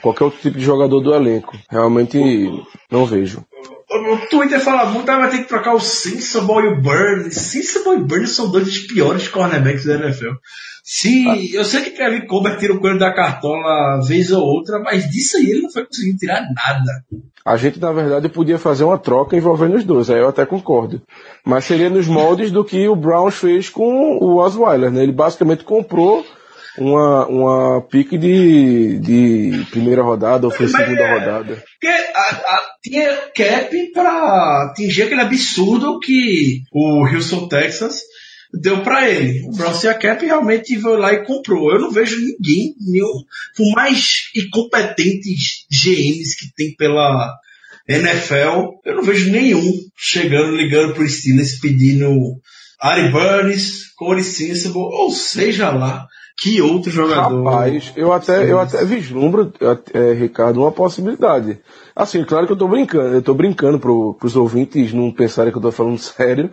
qualquer 0.00 0.24
outro 0.24 0.40
tipo 0.40 0.58
de 0.58 0.64
jogador 0.64 1.00
do 1.00 1.14
elenco. 1.14 1.56
Realmente 1.68 2.18
não 2.90 3.04
vejo. 3.04 3.44
O 3.92 4.26
Twitter 4.28 4.60
fala 4.60 4.86
muito, 4.86 5.08
ah, 5.10 5.18
vai 5.18 5.30
ter 5.30 5.38
que 5.38 5.48
trocar 5.48 5.74
o 5.74 5.80
Sensible 5.80 6.64
e 6.64 6.68
o 6.68 6.80
Burns. 6.80 7.34
Sensible 7.34 7.96
e 7.96 8.04
Burns 8.04 8.30
são 8.30 8.50
dois 8.50 8.64
dos 8.64 8.78
piores 8.78 9.28
cornerbacks 9.28 9.84
da 9.84 9.94
NFL. 9.94 10.32
Se, 10.82 11.28
ah. 11.28 11.36
Eu 11.52 11.64
sei 11.64 11.82
que 11.82 11.90
Kevin 11.90 12.26
Colbert 12.26 12.58
tira 12.58 12.72
o 12.72 12.80
coelho 12.80 12.98
da 12.98 13.12
cartola 13.12 14.00
vez 14.06 14.32
ou 14.32 14.42
outra, 14.42 14.78
mas 14.78 15.08
disso 15.10 15.36
aí 15.36 15.50
ele 15.50 15.62
não 15.62 15.70
foi 15.70 15.84
conseguindo 15.84 16.18
tirar 16.18 16.40
nada. 16.40 17.04
A 17.44 17.56
gente, 17.56 17.78
na 17.80 17.92
verdade, 17.92 18.28
podia 18.28 18.58
fazer 18.58 18.84
uma 18.84 18.98
troca 18.98 19.36
envolvendo 19.36 19.76
os 19.76 19.84
dois, 19.84 20.08
aí 20.08 20.20
eu 20.20 20.28
até 20.28 20.46
concordo. 20.46 21.02
Mas 21.44 21.64
seria 21.64 21.90
nos 21.90 22.06
moldes 22.06 22.50
do 22.50 22.64
que 22.64 22.88
o 22.88 22.96
Browns 22.96 23.34
fez 23.34 23.68
com 23.68 24.16
o 24.20 24.36
Osweiler, 24.36 24.90
né? 24.90 25.02
Ele 25.02 25.12
basicamente 25.12 25.64
comprou 25.64 26.24
uma, 26.78 27.26
uma 27.26 27.82
pique 27.82 28.16
de, 28.16 28.98
de 28.98 29.66
primeira 29.70 30.02
rodada 30.02 30.46
ou 30.46 30.52
foi 30.52 30.68
segunda 30.68 31.00
é, 31.00 31.18
rodada. 31.18 31.64
A, 32.14 32.20
a, 32.20 32.70
tinha 32.82 33.16
cap 33.34 33.92
para 33.92 34.70
atingir 34.70 35.02
aquele 35.02 35.20
absurdo 35.20 35.98
que 36.00 36.62
o 36.72 37.06
Houston, 37.06 37.48
Texas 37.48 38.00
deu 38.52 38.82
para 38.82 39.08
ele. 39.08 39.42
O 39.46 39.56
Browns 39.56 39.84
a 39.84 39.94
cap 39.94 40.24
realmente 40.24 40.78
foi 40.78 40.96
lá 40.98 41.12
e 41.12 41.24
comprou. 41.24 41.72
Eu 41.72 41.80
não 41.80 41.90
vejo 41.90 42.16
ninguém, 42.16 42.74
nenhum, 42.80 43.24
por 43.56 43.72
mais 43.74 44.30
incompetentes 44.36 45.66
GMs 45.70 46.36
que 46.36 46.52
tem 46.54 46.74
pela 46.76 47.34
NFL, 47.88 48.80
eu 48.84 48.96
não 48.96 49.02
vejo 49.02 49.30
nenhum 49.30 49.72
chegando, 49.96 50.56
ligando 50.56 50.94
pro 50.94 51.08
Steelers 51.08 51.58
pedindo 51.58 52.40
Ari 52.80 53.10
Burns, 53.10 53.92
Corey 53.96 54.22
Sensible, 54.22 54.78
ou 54.78 55.10
seja 55.10 55.70
lá, 55.70 56.06
que 56.42 56.60
outro 56.60 56.90
jogador. 56.90 57.44
Rapaz, 57.44 57.92
eu 57.94 58.12
até, 58.12 58.50
eu 58.50 58.58
até 58.58 58.84
vislumbro, 58.84 59.52
é, 59.94 60.12
Ricardo, 60.12 60.60
uma 60.60 60.72
possibilidade. 60.72 61.60
Assim, 61.94 62.24
claro 62.24 62.46
que 62.46 62.52
eu 62.52 62.56
tô 62.56 62.66
brincando, 62.66 63.14
eu 63.14 63.22
tô 63.22 63.32
brincando 63.32 63.78
pro, 63.78 64.14
pros 64.14 64.34
ouvintes 64.34 64.92
não 64.92 65.12
pensarem 65.12 65.52
que 65.52 65.58
eu 65.58 65.62
tô 65.62 65.70
falando 65.70 65.98
sério. 66.02 66.50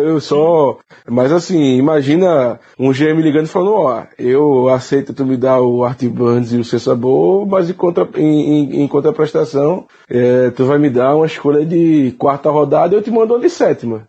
eu 0.00 0.20
só. 0.20 0.78
Mas 1.08 1.32
assim, 1.32 1.76
imagina 1.76 2.60
um 2.78 2.92
GM 2.92 3.20
ligando 3.20 3.46
e 3.46 3.48
falando, 3.48 3.72
ó, 3.72 4.02
eu 4.16 4.68
aceito 4.68 5.12
tu 5.12 5.26
me 5.26 5.36
dar 5.36 5.60
o 5.60 5.82
Art 5.82 6.04
Burns 6.04 6.52
e 6.52 6.58
o 6.58 6.64
Cessabor, 6.64 7.48
mas 7.48 7.68
em, 7.68 7.72
contra, 7.72 8.08
em, 8.14 8.22
em, 8.22 8.82
em 8.82 8.88
contraprestação, 8.88 9.88
é, 10.08 10.50
tu 10.50 10.66
vai 10.66 10.78
me 10.78 10.88
dar 10.88 11.16
uma 11.16 11.26
escolha 11.26 11.66
de 11.66 12.14
quarta 12.16 12.48
rodada 12.48 12.94
e 12.94 12.98
eu 12.98 13.02
te 13.02 13.10
mando 13.10 13.34
uma 13.34 13.40
de 13.40 13.50
sétima. 13.50 14.06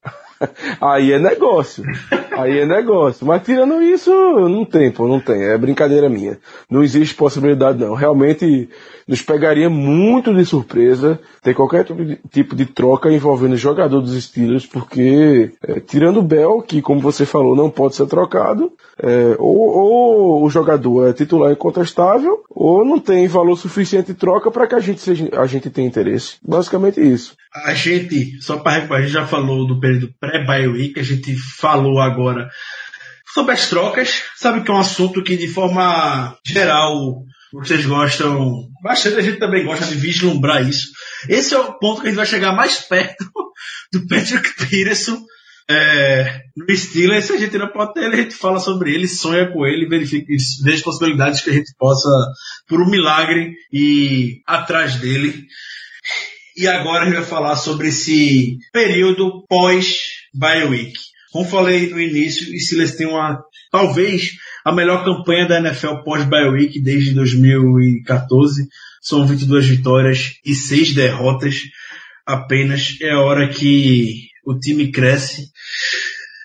Aí 0.79 1.11
é 1.11 1.19
negócio. 1.19 1.83
Aí 2.31 2.59
é 2.59 2.65
negócio. 2.65 3.25
Mas 3.25 3.43
tirando 3.43 3.81
isso, 3.81 4.11
não 4.11 4.65
tem, 4.65 4.91
pô, 4.91 5.07
não 5.07 5.19
tem. 5.19 5.43
É 5.43 5.57
brincadeira 5.57 6.09
minha. 6.09 6.37
Não 6.69 6.83
existe 6.83 7.15
possibilidade, 7.15 7.79
não. 7.79 7.93
Realmente 7.93 8.69
nos 9.09 9.23
pegaria 9.23 9.71
muito 9.71 10.31
de 10.35 10.45
surpresa 10.45 11.19
ter 11.41 11.55
qualquer 11.55 11.83
tipo 12.31 12.55
de 12.55 12.65
troca 12.67 13.11
envolvendo 13.11 13.57
jogador 13.57 14.01
dos 14.01 14.23
Steelers, 14.23 14.67
porque, 14.67 15.51
é, 15.67 15.79
tirando 15.79 16.19
o 16.19 16.23
Bell, 16.23 16.61
que, 16.61 16.79
como 16.79 17.01
você 17.01 17.25
falou, 17.25 17.55
não 17.55 17.71
pode 17.71 17.95
ser 17.95 18.05
trocado, 18.05 18.71
é, 19.01 19.35
ou, 19.39 19.57
ou, 19.57 20.43
o 20.43 20.49
jogador 20.49 21.09
é 21.09 21.13
titular 21.13 21.51
incontestável, 21.51 22.43
ou 22.51 22.85
não 22.85 22.99
tem 22.99 23.27
valor 23.27 23.55
suficiente 23.55 24.13
de 24.13 24.13
troca 24.13 24.51
para 24.51 24.67
que 24.67 24.75
a 24.75 24.79
gente, 24.79 25.01
seja, 25.01 25.27
a 25.33 25.47
gente 25.47 25.71
tenha 25.71 25.87
interesse. 25.87 26.35
Basicamente 26.47 27.01
isso. 27.01 27.35
A 27.65 27.73
gente, 27.73 28.39
só 28.41 28.57
para 28.57 28.83
a 28.95 29.01
gente 29.01 29.11
já 29.11 29.25
falou 29.25 29.65
do 29.65 29.79
período 29.79 30.13
pré-bye 30.29 30.67
week, 30.67 30.99
a 30.99 31.03
gente 31.03 31.35
falou 31.35 31.99
agora 31.99 32.49
sobre 33.33 33.53
as 33.53 33.67
trocas. 33.67 34.23
Sabe 34.35 34.63
que 34.63 34.71
é 34.71 34.73
um 34.73 34.79
assunto 34.79 35.23
que, 35.23 35.35
de 35.35 35.47
forma 35.47 36.37
geral, 36.45 37.23
vocês 37.51 37.85
gostam, 37.85 38.69
bastante 38.83 39.17
a 39.17 39.21
gente 39.21 39.39
também 39.39 39.65
gosta 39.65 39.85
de 39.85 39.95
vislumbrar 39.95 40.67
isso. 40.67 40.89
Esse 41.27 41.53
é 41.55 41.59
o 41.59 41.73
ponto 41.73 42.01
que 42.01 42.07
a 42.07 42.09
gente 42.09 42.17
vai 42.17 42.25
chegar 42.25 42.53
mais 42.53 42.79
perto 42.79 43.25
do 43.91 44.07
Patrick 44.07 44.53
Peterson 44.67 45.19
é, 45.67 46.41
no 46.55 46.75
Steelers. 46.75 47.25
Se 47.25 47.33
a 47.33 47.37
gente 47.37 47.57
não 47.57 47.69
pode 47.69 47.93
ter 47.93 48.03
ele, 48.03 48.15
a 48.15 48.21
gente 48.21 48.35
fala 48.35 48.59
sobre 48.59 48.93
ele, 48.93 49.07
sonha 49.07 49.51
com 49.51 49.65
ele, 49.65 49.87
verifica, 49.87 50.27
veja 50.63 50.83
possibilidades 50.83 51.41
que 51.41 51.49
a 51.49 51.53
gente 51.53 51.73
possa, 51.77 52.09
por 52.67 52.79
um 52.81 52.89
milagre, 52.89 53.53
ir 53.71 54.41
atrás 54.45 54.95
dele. 54.95 55.45
E 56.55 56.67
agora 56.67 57.03
a 57.03 57.05
gente 57.05 57.15
vai 57.15 57.25
falar 57.25 57.55
sobre 57.55 57.87
esse 57.87 58.57
período 58.73 59.45
pós-bye 60.33 60.65
week. 60.65 60.93
Como 61.31 61.45
falei 61.45 61.89
no 61.89 61.99
início, 61.99 62.53
o 62.53 62.59
Steelers 62.59 62.95
tem 62.95 63.07
uma, 63.07 63.39
talvez, 63.71 64.31
a 64.65 64.71
melhor 64.71 65.03
campanha 65.05 65.47
da 65.47 65.59
NFL 65.59 66.03
pós-bye 66.03 66.49
week 66.49 66.81
desde 66.81 67.13
2014. 67.13 68.67
São 69.01 69.25
22 69.25 69.67
vitórias 69.67 70.33
e 70.45 70.55
6 70.55 70.93
derrotas 70.93 71.61
apenas. 72.25 72.97
É 73.01 73.11
a 73.11 73.21
hora 73.21 73.47
que 73.47 74.27
o 74.45 74.57
time 74.59 74.91
cresce. 74.91 75.51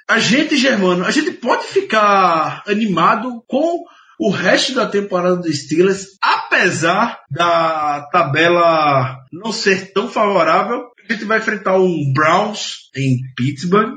A 0.09 0.19
gente, 0.19 0.57
Germano, 0.57 1.05
a 1.05 1.11
gente 1.11 1.31
pode 1.33 1.67
ficar 1.67 2.63
animado 2.67 3.43
com 3.47 3.85
o 4.19 4.31
resto 4.31 4.75
da 4.75 4.87
temporada 4.87 5.37
do 5.37 5.53
Steelers, 5.53 6.09
apesar 6.23 7.21
da 7.31 8.07
tabela 8.13 9.17
não 9.33 9.51
ser 9.51 9.93
tão 9.93 10.09
favorável. 10.09 10.94
A 11.09 11.13
gente 11.13 11.25
vai 11.25 11.39
enfrentar 11.39 11.79
um 11.79 12.13
Browns 12.15 12.91
em 12.97 13.19
Pittsburgh, 13.37 13.95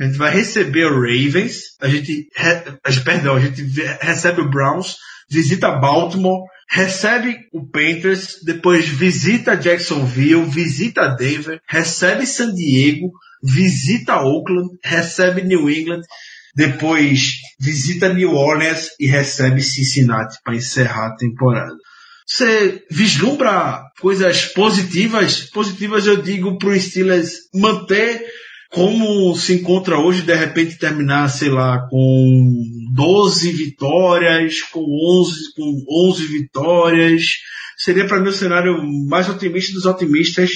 a 0.00 0.04
gente 0.04 0.16
vai 0.16 0.32
receber 0.32 0.86
o 0.86 0.94
Ravens, 0.94 1.76
a 1.80 1.88
gente, 1.88 2.28
re, 2.34 3.00
perdão, 3.04 3.36
a 3.36 3.40
gente 3.40 3.62
recebe 4.00 4.40
o 4.40 4.48
Browns, 4.48 4.96
visita 5.30 5.70
Baltimore, 5.72 6.44
recebe 6.70 7.36
o 7.52 7.66
Panthers, 7.66 8.38
depois 8.44 8.88
visita 8.88 9.56
Jacksonville, 9.56 10.44
visita 10.44 11.08
Denver, 11.08 11.60
recebe 11.68 12.26
San 12.26 12.54
Diego, 12.54 13.12
visita 13.42 14.22
Oakland, 14.22 14.70
recebe 14.82 15.42
New 15.42 15.68
England, 15.68 16.02
depois 16.54 17.32
visita 17.60 18.12
New 18.12 18.32
Orleans 18.32 18.88
e 18.98 19.06
recebe 19.06 19.62
Cincinnati 19.62 20.38
para 20.42 20.56
encerrar 20.56 21.08
a 21.08 21.16
temporada. 21.16 21.76
Você 22.32 22.84
vislumbra 22.88 23.90
coisas 24.00 24.46
positivas? 24.46 25.50
Positivas 25.52 26.06
eu 26.06 26.22
digo 26.22 26.56
para 26.58 26.68
o 26.68 26.80
Steelers 26.80 27.32
manter 27.52 28.24
como 28.70 29.34
se 29.34 29.54
encontra 29.54 29.98
hoje, 29.98 30.22
de 30.22 30.32
repente 30.32 30.78
terminar, 30.78 31.28
sei 31.28 31.48
lá, 31.48 31.88
com 31.90 32.52
12 32.94 33.50
vitórias, 33.50 34.62
com 34.62 34.80
11, 34.80 35.54
com 35.56 35.84
11 36.08 36.26
vitórias, 36.26 37.24
seria 37.76 38.06
para 38.06 38.20
mim 38.20 38.28
o 38.28 38.32
cenário 38.32 38.80
mais 39.08 39.28
otimista 39.28 39.72
dos 39.72 39.86
otimistas 39.86 40.52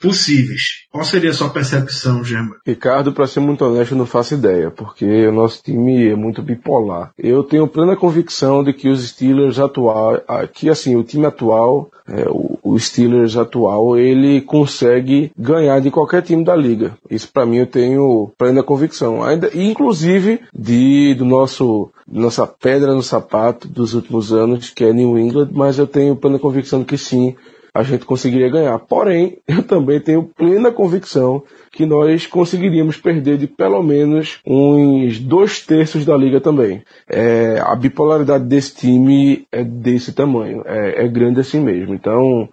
possíveis. 0.00 0.84
Qual 0.90 1.04
seria 1.04 1.30
a 1.30 1.34
sua 1.34 1.50
percepção, 1.50 2.22
Gemma? 2.24 2.56
Ricardo, 2.66 3.12
para 3.12 3.26
ser 3.26 3.40
muito 3.40 3.64
honesto, 3.64 3.92
eu 3.92 3.98
não 3.98 4.06
faço 4.06 4.34
ideia, 4.34 4.70
porque 4.70 5.26
o 5.26 5.32
nosso 5.32 5.62
time 5.62 6.08
é 6.08 6.16
muito 6.16 6.42
bipolar. 6.42 7.12
Eu 7.18 7.42
tenho 7.42 7.68
plena 7.68 7.96
convicção 7.96 8.62
de 8.62 8.72
que 8.72 8.88
os 8.88 9.06
Steelers 9.08 9.58
atual, 9.58 10.22
que 10.52 10.68
assim, 10.68 10.96
o 10.96 11.04
time 11.04 11.26
atual, 11.26 11.90
é, 12.06 12.28
o, 12.28 12.58
o 12.62 12.78
Steelers 12.78 13.36
atual, 13.36 13.96
ele 13.96 14.40
consegue 14.42 15.32
ganhar 15.36 15.80
de 15.80 15.90
qualquer 15.90 16.22
time 16.22 16.44
da 16.44 16.54
liga. 16.54 16.96
Isso 17.10 17.30
para 17.32 17.46
mim 17.46 17.56
eu 17.56 17.66
tenho 17.66 18.30
plena 18.36 18.62
convicção. 18.62 19.22
Ainda, 19.22 19.50
inclusive 19.54 20.40
de 20.52 21.14
do 21.14 21.24
nosso 21.24 21.90
nossa 22.06 22.46
pedra 22.46 22.94
no 22.94 23.02
sapato 23.02 23.66
dos 23.66 23.94
últimos 23.94 24.32
anos, 24.32 24.70
que 24.70 24.84
é 24.84 24.92
New 24.92 25.18
England, 25.18 25.48
mas 25.52 25.78
eu 25.78 25.86
tenho 25.86 26.14
plena 26.14 26.38
convicção 26.38 26.80
de 26.80 26.84
que 26.84 26.98
sim, 26.98 27.34
a 27.74 27.82
gente 27.82 28.04
conseguiria 28.04 28.48
ganhar. 28.48 28.78
Porém, 28.78 29.38
eu 29.48 29.62
também 29.62 30.00
tenho 30.00 30.22
plena 30.22 30.70
convicção 30.70 31.42
que 31.72 31.84
nós 31.84 32.24
conseguiríamos 32.26 32.96
perder 32.96 33.36
de 33.36 33.48
pelo 33.48 33.82
menos 33.82 34.38
uns 34.46 35.18
dois 35.18 35.60
terços 35.66 36.04
da 36.04 36.16
liga 36.16 36.40
também. 36.40 36.82
É, 37.08 37.58
a 37.60 37.74
bipolaridade 37.74 38.44
desse 38.44 38.76
time 38.76 39.44
é 39.50 39.64
desse 39.64 40.12
tamanho, 40.12 40.62
é, 40.64 41.04
é 41.04 41.08
grande 41.08 41.40
assim 41.40 41.60
mesmo. 41.60 41.94
Então, 41.94 42.48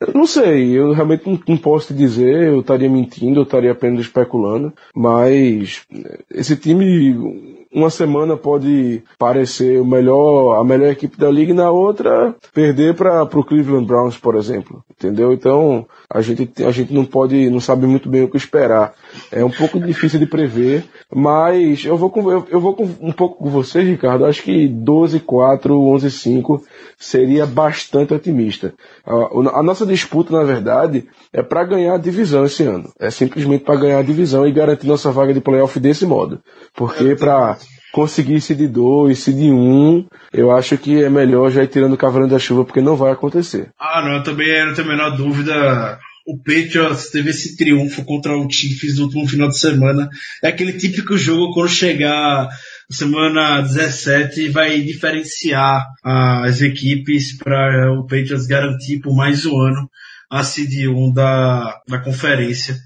eu 0.00 0.12
não 0.12 0.26
sei, 0.26 0.70
eu 0.78 0.92
realmente 0.92 1.26
não, 1.26 1.40
não, 1.48 1.56
posso 1.56 1.88
te 1.88 1.94
dizer, 1.94 2.48
eu 2.48 2.60
estaria 2.60 2.90
mentindo, 2.90 3.40
eu 3.40 3.44
estaria 3.44 3.72
apenas 3.72 4.00
especulando, 4.00 4.72
mas 4.94 5.86
esse 6.30 6.56
time 6.56 7.57
uma 7.72 7.90
semana 7.90 8.36
pode 8.36 9.02
parecer 9.18 9.80
o 9.80 9.84
melhor, 9.84 10.60
a 10.60 10.64
melhor 10.64 10.90
equipe 10.90 11.18
da 11.18 11.30
liga 11.30 11.52
e 11.52 11.54
na 11.54 11.70
outra 11.70 12.34
perder 12.52 12.94
para 12.94 13.22
o 13.22 13.44
Cleveland 13.44 13.86
Browns, 13.86 14.16
por 14.16 14.34
exemplo. 14.34 14.82
Entendeu? 14.90 15.32
Então 15.32 15.86
a 16.10 16.20
gente, 16.20 16.64
a 16.64 16.70
gente 16.70 16.92
não 16.92 17.04
pode, 17.04 17.50
não 17.50 17.60
sabe 17.60 17.86
muito 17.86 18.08
bem 18.08 18.24
o 18.24 18.28
que 18.28 18.36
esperar. 18.36 18.94
É 19.30 19.44
um 19.44 19.50
pouco 19.50 19.78
difícil 19.78 20.18
de 20.18 20.26
prever, 20.26 20.84
mas 21.14 21.84
eu 21.84 21.96
vou 21.96 22.10
com, 22.10 22.30
eu, 22.30 22.46
eu 22.50 22.60
vou 22.60 22.74
com, 22.74 22.84
um 23.00 23.12
pouco 23.12 23.36
com 23.36 23.50
você, 23.50 23.82
Ricardo. 23.82 24.24
Acho 24.24 24.42
que 24.42 24.68
12-4, 24.68 25.60
11-5 25.66 26.62
seria 26.98 27.46
bastante 27.46 28.14
otimista. 28.14 28.74
A, 29.06 29.58
a 29.58 29.62
nossa 29.62 29.86
disputa, 29.86 30.32
na 30.32 30.42
verdade, 30.42 31.06
é 31.32 31.42
para 31.42 31.64
ganhar 31.64 31.94
a 31.94 31.98
divisão 31.98 32.44
esse 32.44 32.62
ano. 32.64 32.90
É 32.98 33.10
simplesmente 33.10 33.64
para 33.64 33.78
ganhar 33.78 33.98
a 33.98 34.02
divisão 34.02 34.46
e 34.46 34.52
garantir 34.52 34.86
nossa 34.86 35.12
vaga 35.12 35.32
de 35.32 35.40
playoff 35.40 35.78
desse 35.78 36.06
modo. 36.06 36.40
Porque 36.74 37.14
para 37.14 37.57
conseguir 37.92 38.38
de 38.40 38.66
2, 38.66 39.24
de 39.26 39.50
1, 39.50 39.54
um, 39.54 40.06
eu 40.32 40.50
acho 40.50 40.76
que 40.76 41.02
é 41.02 41.10
melhor 41.10 41.50
já 41.50 41.62
ir 41.62 41.68
tirando 41.68 41.94
o 41.94 41.98
cavalo 41.98 42.28
da 42.28 42.38
chuva, 42.38 42.64
porque 42.64 42.80
não 42.80 42.96
vai 42.96 43.12
acontecer. 43.12 43.70
Ah, 43.78 44.02
não, 44.02 44.16
eu 44.16 44.22
também 44.22 44.64
não 44.64 44.74
tenho 44.74 44.88
a 44.88 44.90
menor 44.90 45.10
dúvida. 45.16 45.98
O 46.26 46.36
Patriots 46.36 47.10
teve 47.10 47.30
esse 47.30 47.56
triunfo 47.56 48.04
contra 48.04 48.36
o 48.36 48.50
Chiefs 48.50 48.98
no 48.98 49.04
último 49.04 49.26
final 49.26 49.48
de 49.48 49.58
semana. 49.58 50.10
É 50.42 50.48
aquele 50.48 50.74
típico 50.74 51.16
jogo 51.16 51.54
quando 51.54 51.70
chegar 51.70 52.48
semana 52.90 53.60
17 53.60 54.48
vai 54.48 54.80
diferenciar 54.80 55.86
as 56.02 56.60
equipes 56.62 57.36
para 57.36 57.92
o 57.92 58.02
Patriots 58.02 58.46
garantir 58.46 59.00
por 59.00 59.14
mais 59.14 59.44
um 59.44 59.58
ano 59.60 59.90
a 60.30 60.42
seed 60.44 60.86
1 60.88 61.12
da, 61.12 61.80
da 61.88 61.98
conferência. 61.98 62.76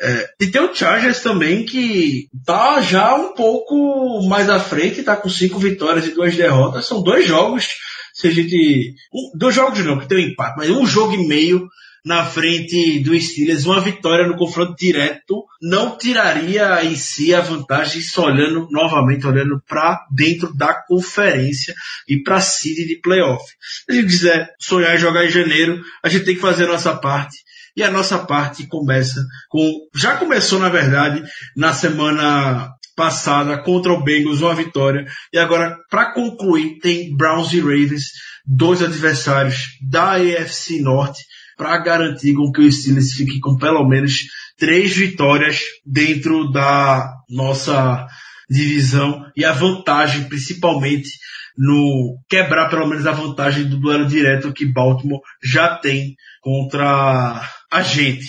É, 0.00 0.30
e 0.40 0.46
tem 0.46 0.60
o 0.60 0.74
Chargers 0.74 1.20
também 1.20 1.64
que 1.64 2.28
tá 2.44 2.80
já 2.80 3.14
um 3.14 3.34
pouco 3.34 4.26
mais 4.28 4.48
à 4.48 4.60
frente, 4.60 5.02
tá 5.02 5.16
com 5.16 5.28
cinco 5.28 5.58
vitórias 5.58 6.06
e 6.06 6.10
duas 6.10 6.36
derrotas. 6.36 6.86
São 6.86 7.02
dois 7.02 7.26
jogos, 7.26 7.68
se 8.14 8.28
a 8.28 8.30
gente. 8.30 8.94
Um, 9.12 9.36
dois 9.36 9.54
jogos 9.54 9.84
não, 9.84 9.98
que 9.98 10.08
tem 10.08 10.18
um 10.18 10.28
empate, 10.30 10.56
mas 10.56 10.70
um 10.70 10.86
jogo 10.86 11.14
e 11.14 11.26
meio 11.26 11.68
na 12.04 12.24
frente 12.24 13.00
do 13.00 13.18
Steelers, 13.20 13.66
uma 13.66 13.80
vitória 13.80 14.26
no 14.26 14.36
confronto 14.36 14.74
direto 14.76 15.44
não 15.60 15.98
tiraria 15.98 16.82
em 16.84 16.94
si 16.94 17.34
a 17.34 17.40
vantagem, 17.40 18.00
só 18.00 18.26
olhando 18.26 18.68
novamente, 18.70 19.26
olhando 19.26 19.60
para 19.68 20.06
dentro 20.10 20.54
da 20.54 20.72
conferência 20.72 21.74
e 22.08 22.22
para 22.22 22.36
a 22.36 22.40
seed 22.40 22.86
de 22.86 23.00
playoff. 23.02 23.44
Se 23.84 23.92
a 23.92 23.94
gente 23.94 24.06
quiser 24.06 24.54
sonhar 24.58 24.94
em 24.94 24.98
jogar 24.98 25.26
em 25.26 25.30
janeiro, 25.30 25.82
a 26.02 26.08
gente 26.08 26.24
tem 26.24 26.34
que 26.34 26.40
fazer 26.40 26.64
a 26.64 26.72
nossa 26.72 26.96
parte 26.96 27.36
E 27.78 27.82
a 27.84 27.92
nossa 27.92 28.18
parte 28.18 28.66
começa 28.66 29.24
com. 29.48 29.70
Já 29.94 30.16
começou, 30.16 30.58
na 30.58 30.68
verdade, 30.68 31.22
na 31.56 31.72
semana 31.72 32.72
passada 32.96 33.56
contra 33.62 33.92
o 33.92 34.02
Bengals, 34.02 34.40
uma 34.40 34.52
vitória. 34.52 35.06
E 35.32 35.38
agora, 35.38 35.78
para 35.88 36.12
concluir, 36.12 36.80
tem 36.80 37.16
Browns 37.16 37.52
e 37.52 37.60
Ravens, 37.60 38.06
dois 38.44 38.82
adversários 38.82 39.78
da 39.88 40.14
AFC 40.16 40.80
Norte, 40.80 41.22
para 41.56 41.78
garantir 41.78 42.34
com 42.34 42.50
que 42.50 42.62
o 42.62 42.72
Steelers 42.72 43.12
fique 43.12 43.38
com 43.38 43.56
pelo 43.56 43.88
menos 43.88 44.24
três 44.58 44.96
vitórias 44.96 45.60
dentro 45.86 46.50
da 46.50 47.08
nossa 47.30 48.08
divisão 48.50 49.24
e 49.36 49.44
a 49.44 49.52
vantagem, 49.52 50.24
principalmente, 50.24 51.10
no 51.58 52.16
quebrar 52.28 52.70
pelo 52.70 52.86
menos 52.86 53.04
a 53.06 53.12
vantagem 53.12 53.64
do 53.64 53.78
duelo 53.78 54.06
direto 54.06 54.52
que 54.52 54.64
Baltimore 54.64 55.20
já 55.42 55.76
tem 55.76 56.14
contra 56.40 57.42
a 57.70 57.82
gente. 57.82 58.26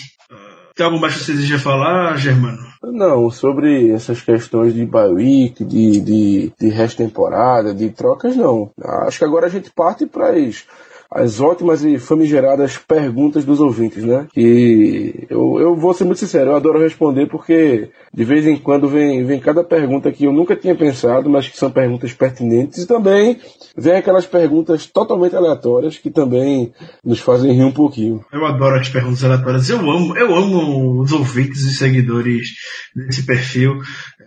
Tem 0.74 0.84
algo 0.84 1.00
mais 1.00 1.14
que 1.14 1.24
você 1.24 1.32
deseja 1.32 1.58
falar, 1.58 2.16
Germano? 2.16 2.58
Não, 2.82 3.30
sobre 3.30 3.90
essas 3.90 4.22
questões 4.22 4.74
de 4.74 4.84
bye 4.84 5.12
week, 5.12 5.64
de, 5.64 6.00
de, 6.00 6.52
de 6.58 6.68
resto-temporada, 6.70 7.74
de 7.74 7.90
trocas, 7.90 8.34
não. 8.36 8.70
Acho 9.06 9.18
que 9.18 9.24
agora 9.24 9.46
a 9.46 9.50
gente 9.50 9.70
parte 9.70 10.06
para 10.06 10.38
isso 10.38 10.64
as 11.12 11.40
ótimas 11.40 11.84
e 11.84 11.98
famigeradas 11.98 12.78
perguntas 12.78 13.44
dos 13.44 13.58
ouvintes, 13.58 14.04
né? 14.04 14.28
E 14.36 15.26
eu, 15.28 15.58
eu 15.58 15.76
vou 15.76 15.92
ser 15.92 16.04
muito 16.04 16.20
sincero, 16.20 16.50
eu 16.50 16.56
adoro 16.56 16.80
responder 16.80 17.26
porque 17.26 17.90
de 18.14 18.24
vez 18.24 18.46
em 18.46 18.56
quando 18.56 18.88
vem, 18.88 19.24
vem 19.24 19.40
cada 19.40 19.64
pergunta 19.64 20.12
que 20.12 20.24
eu 20.24 20.32
nunca 20.32 20.54
tinha 20.54 20.74
pensado, 20.74 21.28
mas 21.28 21.48
que 21.48 21.56
são 21.56 21.70
perguntas 21.70 22.12
pertinentes, 22.12 22.78
e 22.78 22.86
também 22.86 23.38
vem 23.76 23.94
aquelas 23.94 24.26
perguntas 24.26 24.86
totalmente 24.86 25.34
aleatórias 25.34 25.98
que 25.98 26.10
também 26.10 26.72
nos 27.04 27.18
fazem 27.18 27.52
rir 27.52 27.64
um 27.64 27.72
pouquinho. 27.72 28.24
Eu 28.32 28.46
adoro 28.46 28.78
as 28.78 28.88
perguntas 28.88 29.24
aleatórias, 29.24 29.68
eu 29.68 29.78
amo, 29.78 30.16
eu 30.16 30.34
amo 30.34 31.00
os 31.00 31.12
ouvintes 31.12 31.62
e 31.62 31.74
seguidores 31.74 32.48
desse 32.94 33.24
perfil. 33.24 33.80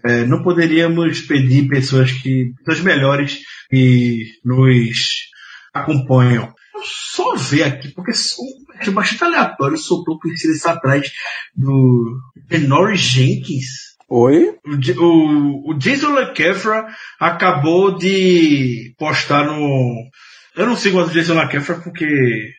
É, 0.06 0.26
não 0.26 0.44
poderíamos 0.44 1.22
pedir 1.22 1.70
pessoas 1.70 2.12
que, 2.12 2.52
pessoas 2.66 2.84
melhores 2.84 3.40
que 3.70 4.26
nos 4.44 5.32
acompanham 5.74 6.54
só 6.84 7.36
ver 7.36 7.64
aqui, 7.64 7.90
porque 7.94 8.12
é 8.82 8.92
bastante 8.92 9.24
aleatório, 9.24 9.78
soltou 9.78 10.20
coincidência 10.20 10.72
atrás 10.72 11.12
do 11.56 12.20
Norris 12.68 13.02
Jenkins. 13.02 13.94
Oi? 14.10 14.56
O, 15.00 15.72
o, 15.72 15.74
Jason 15.76 16.14
LeCafra 16.14 16.86
acabou 17.20 17.98
de 17.98 18.94
postar 18.98 19.46
no. 19.46 19.92
Eu 20.56 20.68
não 20.68 20.76
sigo 20.76 21.02
o 21.02 21.10
Jason 21.10 21.34
LeCafra 21.34 21.78
porque 21.78 22.06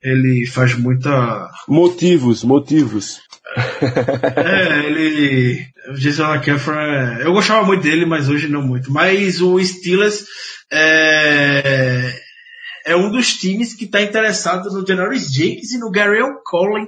ele 0.03 0.47
faz 0.47 0.75
muita. 0.75 1.49
Motivos, 1.69 2.43
motivos. 2.43 3.21
é, 4.37 4.87
ele. 4.87 5.65
O 5.91 5.95
Jason 5.95 6.29
LeCafra. 6.29 7.19
Eu 7.21 7.33
gostava 7.33 7.65
muito 7.65 7.83
dele, 7.83 8.05
mas 8.05 8.29
hoje 8.29 8.49
não 8.49 8.63
muito. 8.63 8.91
Mas 8.91 9.41
o 9.41 9.63
Steelers. 9.63 10.25
É, 10.73 12.24
é 12.85 12.95
um 12.95 13.11
dos 13.11 13.35
times 13.35 13.75
que 13.75 13.85
está 13.85 14.03
interessado 14.03 14.71
no 14.71 14.87
Janoris 14.87 15.33
Jenkins 15.33 15.73
e 15.73 15.79
no 15.79 15.91
Gary 15.91 16.21
Collin 16.45 16.87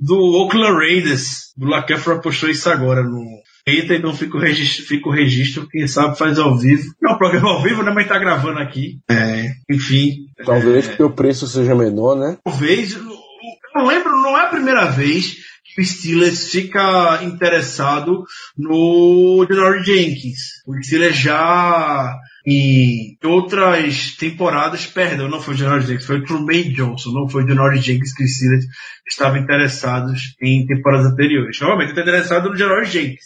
do 0.00 0.16
Oakland 0.16 0.78
Raiders. 0.78 1.52
O 1.58 1.66
LaCafra 1.66 2.16
apostou 2.16 2.48
isso 2.48 2.68
agora 2.68 3.02
no 3.02 3.24
Eita, 3.68 3.94
então 3.94 4.14
fica 4.14 4.38
o 4.38 4.40
registro, 4.40 4.86
fica 4.86 5.08
o 5.10 5.12
registro, 5.12 5.68
quem 5.68 5.86
sabe 5.86 6.16
faz 6.16 6.38
ao 6.38 6.56
vivo. 6.56 6.90
Não, 7.02 7.12
o 7.12 7.18
programa 7.18 7.50
ao 7.50 7.62
vivo, 7.62 7.82
né? 7.82 7.92
Mas 7.94 8.08
tá 8.08 8.18
gravando 8.18 8.58
aqui. 8.60 8.98
É, 9.10 9.52
enfim. 9.70 10.26
Talvez 10.42 10.86
é, 10.86 10.88
porque 10.88 11.02
o 11.02 11.12
preço 11.12 11.46
seja 11.46 11.74
menor, 11.74 12.16
né? 12.16 12.38
Talvez. 12.42 12.94
Eu 12.94 13.86
lembro, 13.86 14.10
não 14.22 14.38
é 14.38 14.46
a 14.46 14.48
primeira 14.48 14.86
vez 14.86 15.36
que 15.74 15.82
o 15.82 15.84
Steelers 15.84 16.50
fica 16.50 17.22
interessado 17.22 18.24
no 18.56 19.46
Janoris 19.48 19.84
Jenkins. 19.84 20.38
O 20.66 20.74
Steelers 20.82 21.16
já 21.16 22.18
em 22.50 23.18
outras 23.24 24.16
temporadas, 24.16 24.86
perdão, 24.86 25.28
não 25.28 25.40
foi 25.40 25.52
o 25.52 25.56
Janoris 25.56 25.86
Jenkins, 25.86 26.06
foi 26.06 26.18
o 26.20 26.24
Truman 26.24 26.72
Johnson, 26.72 27.10
não 27.12 27.28
foi 27.28 27.44
o 27.44 27.48
Janoris 27.48 27.84
Jenkins 27.84 28.14
que 28.14 28.24
os 28.24 28.36
Steelers 28.36 28.64
estavam 29.06 29.38
interessados 29.38 30.34
em 30.40 30.64
temporadas 30.64 31.12
anteriores. 31.12 31.60
Novamente, 31.60 31.90
está 31.90 32.00
interessado 32.00 32.48
no 32.48 32.56
Janoris 32.56 32.88
Jenkins, 32.88 33.24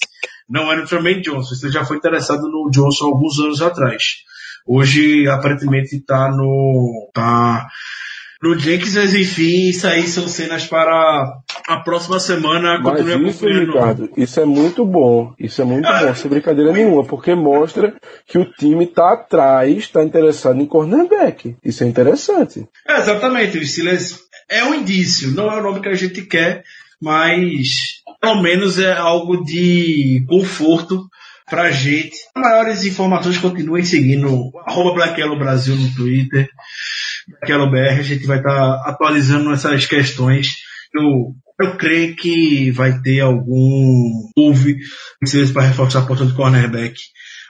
não 0.49 0.73
era 0.73 0.83
o 0.83 0.87
Truman 0.87 1.21
Johnson, 1.21 1.55
você 1.55 1.71
já 1.71 1.85
foi 1.85 1.99
interessado 1.99 2.43
no 2.49 2.69
Johnson 2.71 3.05
alguns 3.05 3.39
anos 3.39 3.63
atrás. 3.63 4.03
Hoje, 4.67 5.29
aparentemente, 5.29 5.97
está 5.97 6.29
no, 6.29 7.11
tá 7.15 7.67
no 8.43 8.59
Jenkins, 8.59 8.97
mas 8.97 9.15
enfim, 9.15 9.69
isso 9.69 9.87
aí 9.87 10.09
são 10.09 10.27
cenas 10.27 10.67
para 10.67 11.42
a 11.67 11.77
próxima 11.79 12.19
semana. 12.21 12.79
Mas 12.79 13.07
isso, 13.07 13.47
Ricardo, 13.47 14.11
isso 14.17 14.41
é 14.41 14.45
muito 14.45 14.85
bom. 14.85 15.35
Isso 15.39 15.63
é 15.63 15.65
muito 15.65 15.87
ah, 15.87 16.07
bom, 16.07 16.15
sem 16.15 16.31
brincadeira 16.31 16.73
nenhuma, 16.73 17.05
porque 17.05 17.35
mostra 17.35 17.95
que 18.27 18.39
o 18.39 18.51
time 18.53 18.85
está 18.85 19.13
atrás, 19.13 19.77
está 19.79 20.03
interessado 20.03 20.61
em 20.61 20.67
cornerback. 20.67 21.57
Isso 21.65 21.85
é 21.85 21.87
interessante. 21.87 22.67
É, 22.89 22.99
exatamente. 22.99 23.59
O 23.59 23.67
Steelers 23.67 24.19
é 24.49 24.65
um 24.65 24.75
indício, 24.75 25.33
não 25.33 25.51
é 25.51 25.61
o 25.61 25.63
nome 25.63 25.81
que 25.81 25.89
a 25.89 25.95
gente 25.95 26.23
quer, 26.23 26.63
mas 27.01 28.03
pelo 28.21 28.43
menos 28.43 28.79
é 28.79 28.93
algo 28.93 29.45
de 29.45 30.25
conforto 30.29 31.07
pra 31.49 31.71
gente. 31.71 32.17
Maiores 32.37 32.85
informações 32.85 33.39
continuem 33.39 33.85
seguindo 33.85 34.51
arroba 34.67 34.95
Black 34.95 35.21
Yellow 35.21 35.39
Brasil 35.39 35.75
no 35.77 35.95
Twitter. 35.95 36.49
Black 37.47 37.71
BR, 37.71 37.99
a 37.99 38.03
gente 38.03 38.27
vai 38.27 38.39
estar 38.39 38.51
tá 38.51 38.91
atualizando 38.91 39.53
essas 39.53 39.87
questões. 39.87 40.55
Eu, 40.95 41.35
eu 41.63 41.77
creio 41.77 42.17
que 42.17 42.71
vai 42.71 43.01
ter 43.01 43.21
algum 43.21 44.29
move 44.37 44.77
para 45.53 45.63
reforçar 45.63 46.01
a 46.01 46.07
porta 46.07 46.25
do 46.25 46.35
cornerback 46.35 46.95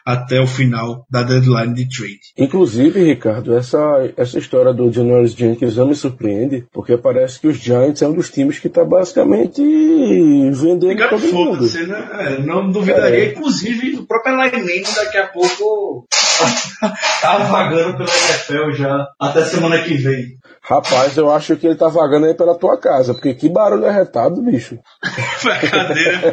até 0.04 0.40
o 0.40 0.46
final 0.46 1.06
da 1.10 1.22
deadline 1.22 1.74
de 1.74 1.88
trade. 1.88 2.20
Inclusive, 2.36 3.02
Ricardo, 3.04 3.56
essa, 3.56 3.78
essa 4.16 4.38
história 4.38 4.72
do 4.72 4.92
Janoris 4.92 5.32
Jenkins 5.32 5.76
não 5.76 5.88
me 5.88 5.94
surpreende, 5.94 6.66
porque 6.72 6.96
parece 6.96 7.40
que 7.40 7.46
os 7.46 7.56
Giants 7.56 8.02
é 8.02 8.08
um 8.08 8.14
dos 8.14 8.30
times 8.30 8.58
que 8.58 8.66
está 8.66 8.84
basicamente 8.84 9.62
vendendo 9.62 10.88
Fica 10.88 11.08
todo 11.08 11.32
mundo. 11.32 11.64
Né? 11.64 12.08
É, 12.18 12.42
não 12.42 12.70
duvidaria, 12.70 13.26
é. 13.26 13.30
inclusive, 13.32 13.96
o 13.96 14.06
próprio 14.06 14.34
Lineman 14.36 14.82
daqui 14.94 15.18
a 15.18 15.28
pouco 15.28 16.06
tá 17.20 17.38
vagando 17.38 17.98
pela 17.98 18.10
NFL 18.10 18.72
já 18.76 19.06
até 19.20 19.44
semana 19.44 19.82
que 19.82 19.94
vem. 19.94 20.36
Rapaz, 20.64 21.16
eu 21.16 21.28
acho 21.28 21.56
que 21.56 21.66
ele 21.66 21.74
tá 21.74 21.88
vagando 21.88 22.26
aí 22.26 22.34
pela 22.34 22.54
tua 22.54 22.78
casa, 22.78 23.12
porque 23.12 23.34
que 23.34 23.48
barulho 23.48 23.84
arretado, 23.84 24.40
bicho. 24.40 24.78
Brincadeira. 25.42 26.32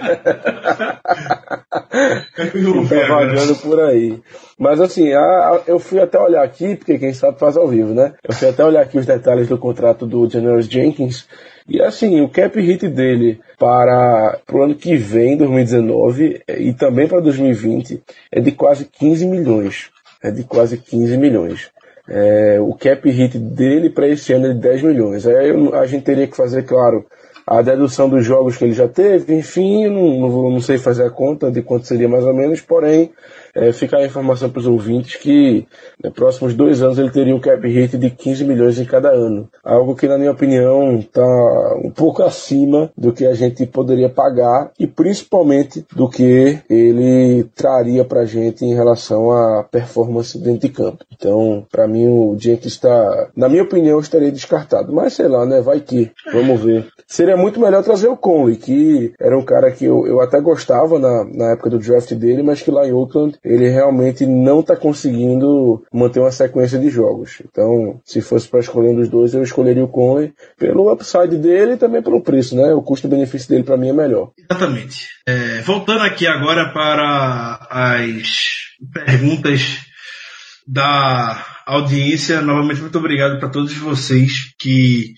tá 2.88 3.08
vagando 3.08 3.56
por 3.56 3.80
aí. 3.80 4.22
Mas 4.58 4.80
assim, 4.80 5.12
a, 5.14 5.20
a, 5.20 5.62
eu 5.66 5.80
fui 5.80 6.00
até 6.00 6.20
olhar 6.20 6.44
aqui, 6.44 6.76
porque 6.76 7.00
quem 7.00 7.12
sabe 7.12 7.40
faz 7.40 7.58
ao 7.58 7.68
vivo, 7.68 7.96
né? 7.96 8.14
Eu 8.24 8.32
fui 8.32 8.48
até 8.48 8.64
olhar 8.64 8.82
aqui 8.82 9.00
os 9.00 9.06
detalhes 9.08 9.48
do 9.48 9.58
contrato 9.58 10.06
do 10.06 10.30
General 10.30 10.62
Jenkins. 10.62 11.28
E 11.68 11.82
assim, 11.82 12.22
o 12.22 12.30
cap 12.30 12.60
hit 12.62 12.88
dele 12.88 13.40
para 13.58 14.40
o 14.52 14.62
ano 14.62 14.76
que 14.76 14.96
vem, 14.96 15.38
2019, 15.38 16.44
e 16.48 16.72
também 16.74 17.08
para 17.08 17.20
2020, 17.20 18.04
é 18.32 18.40
de 18.40 18.52
quase 18.52 18.86
15 18.86 19.26
milhões. 19.26 19.90
É 20.22 20.30
de 20.30 20.44
quase 20.44 20.78
15 20.78 21.18
milhões. 21.18 21.72
É, 22.10 22.58
o 22.60 22.74
cap 22.74 23.08
hit 23.10 23.38
dele 23.38 23.90
para 23.90 24.08
esse 24.08 24.34
ano 24.34 24.48
é 24.48 24.54
de 24.54 24.60
10 24.60 24.82
milhões. 24.84 25.28
Aí 25.28 25.52
a 25.74 25.86
gente 25.86 26.04
teria 26.04 26.28
que 26.28 26.36
fazer, 26.36 26.64
claro, 26.64 27.06
a 27.46 27.62
dedução 27.62 28.08
dos 28.08 28.24
jogos 28.26 28.58
que 28.58 28.64
ele 28.64 28.74
já 28.74 28.88
teve, 28.88 29.34
enfim, 29.36 29.88
não, 29.88 30.20
não, 30.20 30.50
não 30.52 30.62
sei 30.62 30.78
fazer 30.78 31.04
a 31.04 31.10
conta 31.10 31.52
de 31.52 31.62
quanto 31.62 31.88
seria 31.88 32.08
mais 32.08 32.24
ou 32.24 32.34
menos, 32.34 32.62
porém, 32.62 33.12
é, 33.56 33.72
fica 33.72 33.98
a 33.98 34.06
informação 34.06 34.50
para 34.50 34.60
os 34.60 34.68
ouvintes 34.68 35.16
que 35.16 35.68
nos 36.04 36.14
próximos 36.14 36.54
dois 36.54 36.82
anos 36.82 36.98
ele 36.98 37.12
teria 37.12 37.36
um 37.36 37.40
cap 37.40 37.68
hit 37.68 37.98
de 37.98 38.10
15 38.10 38.46
milhões 38.46 38.80
em 38.80 38.86
cada 38.86 39.10
ano. 39.10 39.50
Algo 39.64 39.96
que, 39.96 40.08
na 40.08 40.18
minha 40.18 40.32
opinião, 40.32 41.00
está 41.00 41.26
um 41.84 41.92
pouco 41.92 42.24
acima 42.24 42.92
do 42.98 43.12
que 43.14 43.26
a 43.26 43.34
gente 43.34 43.66
poderia 43.66 44.10
pagar 44.10 44.72
e 44.80 44.88
principalmente 44.88 45.86
do 45.96 46.10
que 46.10 46.60
ele 46.70 47.44
traria 47.56 48.04
para 48.04 48.22
a 48.22 48.26
gente 48.26 48.66
em 48.66 48.74
relação 48.74 49.32
à 49.32 49.64
performance 49.64 50.38
dentro 50.38 50.68
de 50.68 50.70
campo. 50.70 51.06
Então, 51.12 51.66
para 51.72 51.88
mim, 51.88 52.08
o 52.08 52.38
Jenkins 52.40 52.74
está, 52.74 53.30
na 53.36 53.50
minha 53.50 53.64
opinião, 53.64 54.00
estaria 54.00 54.32
descartado. 54.32 54.94
Mas 54.94 55.14
sei 55.14 55.28
lá, 55.28 55.46
né? 55.46 55.62
Vai 55.62 55.80
que. 55.80 56.12
Vamos 56.32 56.62
ver. 56.62 56.88
Seria 57.08 57.36
muito 57.36 57.60
melhor 57.60 57.84
trazer 57.84 58.08
o 58.08 58.18
Conley, 58.18 58.56
que 58.56 59.14
era 59.20 59.38
um 59.38 59.44
cara 59.44 59.72
que 59.72 59.86
eu, 59.86 60.06
eu 60.06 60.22
até 60.22 60.40
gostava 60.40 61.00
na, 61.00 61.24
na 61.26 61.52
época 61.52 61.70
do 61.70 61.80
draft 61.80 62.14
dele, 62.14 62.44
mas 62.44 62.62
que 62.62 62.72
lá 62.72 62.88
em 62.88 62.94
Oakland 62.94 63.39
ele 63.44 63.70
realmente 63.70 64.26
não 64.26 64.60
está 64.60 64.76
conseguindo 64.76 65.84
manter 65.94 66.20
uma 66.20 66.32
sequência 66.32 66.78
de 66.80 66.90
jogos. 66.90 67.42
Então, 67.44 68.00
se 68.04 68.22
fosse 68.22 68.48
para 68.48 68.60
escolher 68.60 68.90
um 68.90 68.96
dos 68.96 69.10
dois, 69.10 69.34
eu 69.34 69.44
escolheria 69.44 69.84
o 69.84 69.88
Conley 69.88 70.34
pelo 70.58 70.92
upside 70.92 71.38
dele 71.38 71.74
e 71.74 71.78
também 71.78 72.02
pelo 72.02 72.22
preço, 72.22 72.56
né? 72.56 72.74
O 72.74 72.82
custo-benefício 72.82 73.50
dele 73.50 73.64
para 73.64 73.78
mim 73.78 73.90
é 73.90 73.94
melhor. 73.94 74.32
Exatamente. 74.38 75.08
É, 75.26 75.62
voltando 75.62 76.02
aqui 76.02 76.28
agora 76.28 76.72
para 76.74 77.68
as 77.70 78.30
perguntas 78.94 79.78
da 80.68 81.46
audiência, 81.66 82.42
novamente 82.42 82.82
muito 82.82 82.98
obrigado 82.98 83.40
para 83.40 83.50
todos 83.50 83.76
vocês 83.78 84.54
que 84.60 85.14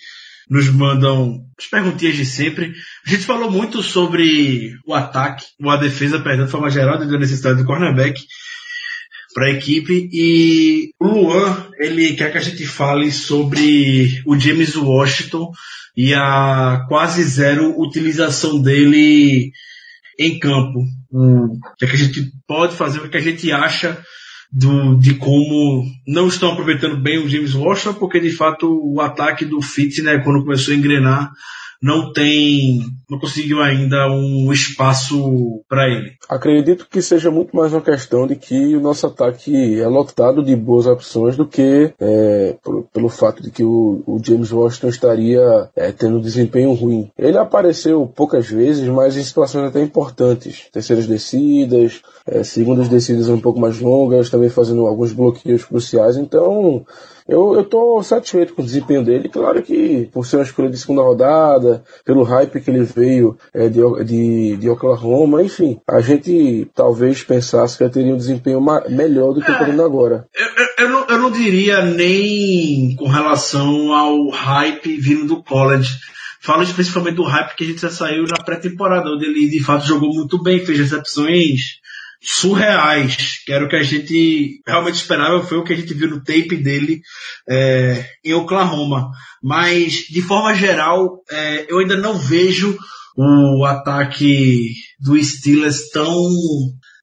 nos 0.49 0.67
mandam 0.69 1.45
as 1.57 1.65
perguntinhas 1.67 2.15
de 2.15 2.25
sempre. 2.25 2.73
A 3.05 3.09
gente 3.09 3.25
falou 3.25 3.49
muito 3.49 3.81
sobre 3.81 4.73
o 4.85 4.93
ataque, 4.93 5.45
ou 5.61 5.69
a 5.69 5.77
defesa, 5.77 6.19
perdão, 6.19 6.45
de 6.45 6.51
forma 6.51 6.69
geral, 6.69 6.99
da 6.99 7.05
necessidade 7.17 7.59
do 7.59 7.65
cornerback 7.65 8.21
para 9.33 9.47
a 9.47 9.51
equipe. 9.51 10.09
E 10.11 10.91
o 10.99 11.07
Luan, 11.07 11.67
ele 11.79 12.13
quer 12.13 12.31
que 12.31 12.37
a 12.37 12.41
gente 12.41 12.65
fale 12.65 13.11
sobre 13.11 14.21
o 14.25 14.39
James 14.39 14.75
Washington 14.75 15.51
e 15.95 16.13
a 16.13 16.85
quase 16.87 17.23
zero 17.23 17.79
utilização 17.79 18.61
dele 18.61 19.51
em 20.19 20.39
campo. 20.39 20.83
O 21.11 21.59
que, 21.77 21.85
é 21.85 21.87
que 21.87 21.95
a 21.95 21.99
gente 21.99 22.31
pode 22.47 22.75
fazer, 22.75 22.99
o 22.99 23.09
que 23.09 23.17
a 23.17 23.21
gente 23.21 23.51
acha 23.51 24.01
do, 24.51 24.95
de 24.99 25.15
como 25.15 25.85
não 26.07 26.27
estão 26.27 26.51
aproveitando 26.51 26.97
bem 26.97 27.17
o 27.17 27.29
James 27.29 27.53
Washington, 27.53 27.93
porque 27.95 28.19
de 28.19 28.31
fato 28.31 28.67
o 28.69 29.01
ataque 29.01 29.45
do 29.45 29.61
Fitz, 29.61 30.03
né, 30.03 30.19
quando 30.19 30.43
começou 30.43 30.73
a 30.73 30.77
engrenar, 30.77 31.31
não 31.81 32.13
tem, 32.13 32.79
não 33.09 33.17
conseguiu 33.17 33.61
ainda 33.61 34.07
um 34.11 34.53
espaço 34.53 35.63
para 35.67 35.89
ele. 35.89 36.13
Acredito 36.29 36.87
que 36.87 37.01
seja 37.01 37.31
muito 37.31 37.55
mais 37.55 37.73
uma 37.73 37.81
questão 37.81 38.27
de 38.27 38.35
que 38.35 38.75
o 38.75 38.79
nosso 38.79 39.07
ataque 39.07 39.79
é 39.79 39.87
lotado 39.87 40.43
de 40.43 40.55
boas 40.55 40.85
opções 40.85 41.35
do 41.35 41.47
que 41.47 41.91
é, 41.99 42.55
pelo, 42.63 42.83
pelo, 42.93 43.09
fato 43.09 43.41
de 43.41 43.49
que 43.49 43.63
o, 43.63 44.03
o 44.05 44.21
James 44.23 44.51
Washington 44.51 44.89
estaria 44.89 45.69
é, 45.75 45.91
tendo 45.91 46.21
desempenho 46.21 46.73
ruim. 46.73 47.09
Ele 47.17 47.37
apareceu 47.37 48.05
poucas 48.05 48.47
vezes, 48.47 48.87
mas 48.87 49.17
em 49.17 49.23
situações 49.23 49.67
até 49.67 49.81
importantes. 49.81 50.67
Terceiras 50.71 51.07
descidas, 51.07 52.01
é, 52.27 52.43
segundas 52.43 52.87
descidas 52.87 53.27
um 53.27 53.41
pouco 53.41 53.59
mais 53.59 53.79
longas, 53.79 54.29
também 54.29 54.49
fazendo 54.49 54.85
alguns 54.85 55.13
bloqueios 55.13 55.65
cruciais. 55.65 56.15
Então, 56.15 56.85
eu, 57.27 57.55
eu 57.55 57.63
tô 57.63 58.01
satisfeito 58.03 58.53
com 58.53 58.61
o 58.61 58.65
desempenho 58.65 59.03
dele. 59.03 59.29
Claro 59.29 59.61
que 59.61 60.09
por 60.11 60.25
ser 60.25 60.37
uma 60.37 60.43
escolha 60.43 60.69
de 60.69 60.77
segunda 60.77 61.01
rodada, 61.01 61.83
pelo 62.05 62.23
hype 62.23 62.61
que 62.61 62.69
ele 62.69 62.83
veio 62.83 63.37
é, 63.53 63.69
de, 63.69 63.81
de, 64.03 64.57
de, 64.57 64.69
Oklahoma, 64.69 65.43
enfim, 65.43 65.79
a 65.87 66.01
gente 66.01 66.69
talvez 66.73 67.23
pensasse 67.23 67.77
que 67.77 67.83
ele 67.83 67.91
teria 67.91 68.13
um 68.13 68.17
desempenho 68.17 68.61
melhor 68.89 69.33
do 69.33 69.41
que 69.41 69.49
é, 69.49 69.53
está 69.53 69.65
tendo 69.65 69.83
agora. 69.83 70.25
Eu, 70.35 70.47
eu, 70.47 70.67
eu, 70.79 70.89
não, 70.89 71.07
eu 71.07 71.17
não 71.17 71.31
diria 71.31 71.83
nem 71.83 72.95
com 72.95 73.07
relação 73.07 73.93
ao 73.93 74.29
hype 74.29 74.97
vindo 74.97 75.25
do 75.25 75.43
college. 75.43 75.89
Falo 76.43 76.63
especificamente 76.63 77.15
do 77.15 77.23
hype 77.23 77.55
que 77.55 77.63
a 77.63 77.67
gente 77.67 77.81
já 77.81 77.91
saiu 77.91 78.23
na 78.23 78.43
pré-temporada, 78.43 79.11
onde 79.11 79.25
ele 79.25 79.47
de 79.47 79.63
fato 79.63 79.85
jogou 79.85 80.09
muito 80.09 80.41
bem, 80.41 80.65
fez 80.65 80.79
recepções 80.79 81.80
surreais, 82.21 83.43
que 83.43 83.51
era 83.51 83.65
o 83.65 83.69
que 83.69 83.75
a 83.75 83.83
gente 83.83 84.61
realmente 84.67 84.95
esperava, 84.95 85.43
foi 85.43 85.57
o 85.57 85.63
que 85.63 85.73
a 85.73 85.75
gente 85.75 85.93
viu 85.93 86.09
no 86.09 86.23
tape 86.23 86.55
dele 86.55 87.01
é, 87.49 88.05
em 88.23 88.33
Oklahoma. 88.33 89.09
Mas, 89.41 90.05
de 90.09 90.21
forma 90.21 90.53
geral, 90.53 91.23
é, 91.31 91.65
eu 91.67 91.79
ainda 91.79 91.97
não 91.97 92.17
vejo 92.17 92.77
o 93.17 93.65
ataque 93.65 94.69
do 94.99 95.21
Steelers 95.21 95.89
tão 95.89 96.29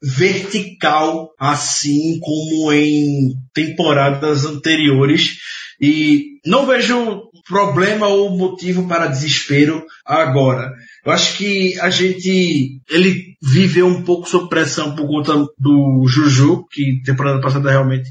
vertical 0.01 1.31
assim 1.39 2.19
como 2.21 2.73
em 2.73 3.35
temporadas 3.53 4.45
anteriores 4.45 5.37
e 5.81 6.39
não 6.47 6.67
vejo 6.67 7.23
problema 7.49 8.07
ou 8.07 8.37
motivo 8.37 8.87
para 8.87 9.07
desespero 9.07 9.85
agora. 10.05 10.71
Eu 11.05 11.13
acho 11.13 11.37
que 11.37 11.79
a 11.81 11.91
gente, 11.91 12.81
ele 12.89 13.28
viveu 13.41 13.87
um 13.87 14.03
pouco 14.03 14.29
sob 14.29 14.49
pressão 14.49 14.95
por 14.95 15.07
conta 15.07 15.33
do 15.59 16.05
Juju, 16.07 16.67
que 16.71 17.03
temporada 17.05 17.41
passada 17.41 17.71
realmente 17.71 18.11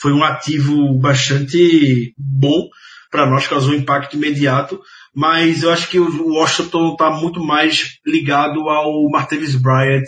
foi 0.00 0.12
um 0.12 0.22
ativo 0.22 0.98
bastante 0.98 2.14
bom 2.16 2.68
para 3.10 3.26
nós, 3.26 3.46
causou 3.46 3.72
um 3.72 3.76
impacto 3.76 4.16
imediato, 4.16 4.80
mas 5.14 5.62
eu 5.62 5.72
acho 5.72 5.88
que 5.88 5.98
o 5.98 6.34
Washington 6.34 6.92
está 6.92 7.10
muito 7.10 7.40
mais 7.40 7.98
ligado 8.06 8.68
ao 8.68 9.08
Martavis 9.10 9.56
Bryant 9.56 10.04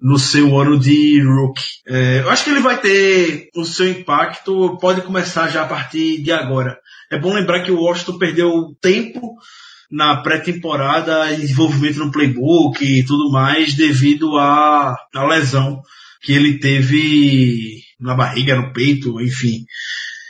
no 0.00 0.18
seu 0.18 0.58
ano 0.58 0.78
de 0.78 1.22
rookie. 1.22 1.62
É, 1.88 2.20
eu 2.20 2.30
acho 2.30 2.44
que 2.44 2.50
ele 2.50 2.60
vai 2.60 2.78
ter 2.78 3.48
o 3.56 3.64
seu 3.64 3.88
impacto, 3.88 4.76
pode 4.78 5.00
começar 5.00 5.48
já 5.48 5.62
a 5.62 5.66
partir 5.66 6.22
de 6.22 6.30
agora. 6.30 6.78
É 7.10 7.18
bom 7.18 7.32
lembrar 7.32 7.62
que 7.62 7.72
o 7.72 7.80
Washington 7.80 8.18
perdeu 8.18 8.76
tempo 8.80 9.36
na 9.94 10.16
pré-temporada, 10.16 11.36
desenvolvimento 11.36 12.00
no 12.00 12.10
playbook 12.10 12.84
e 12.84 13.04
tudo 13.04 13.30
mais, 13.30 13.74
devido 13.74 14.36
à, 14.36 14.96
à 15.14 15.24
lesão 15.24 15.80
que 16.20 16.32
ele 16.32 16.58
teve 16.58 17.80
na 18.00 18.14
barriga, 18.16 18.56
no 18.56 18.72
peito, 18.72 19.20
enfim. 19.20 19.64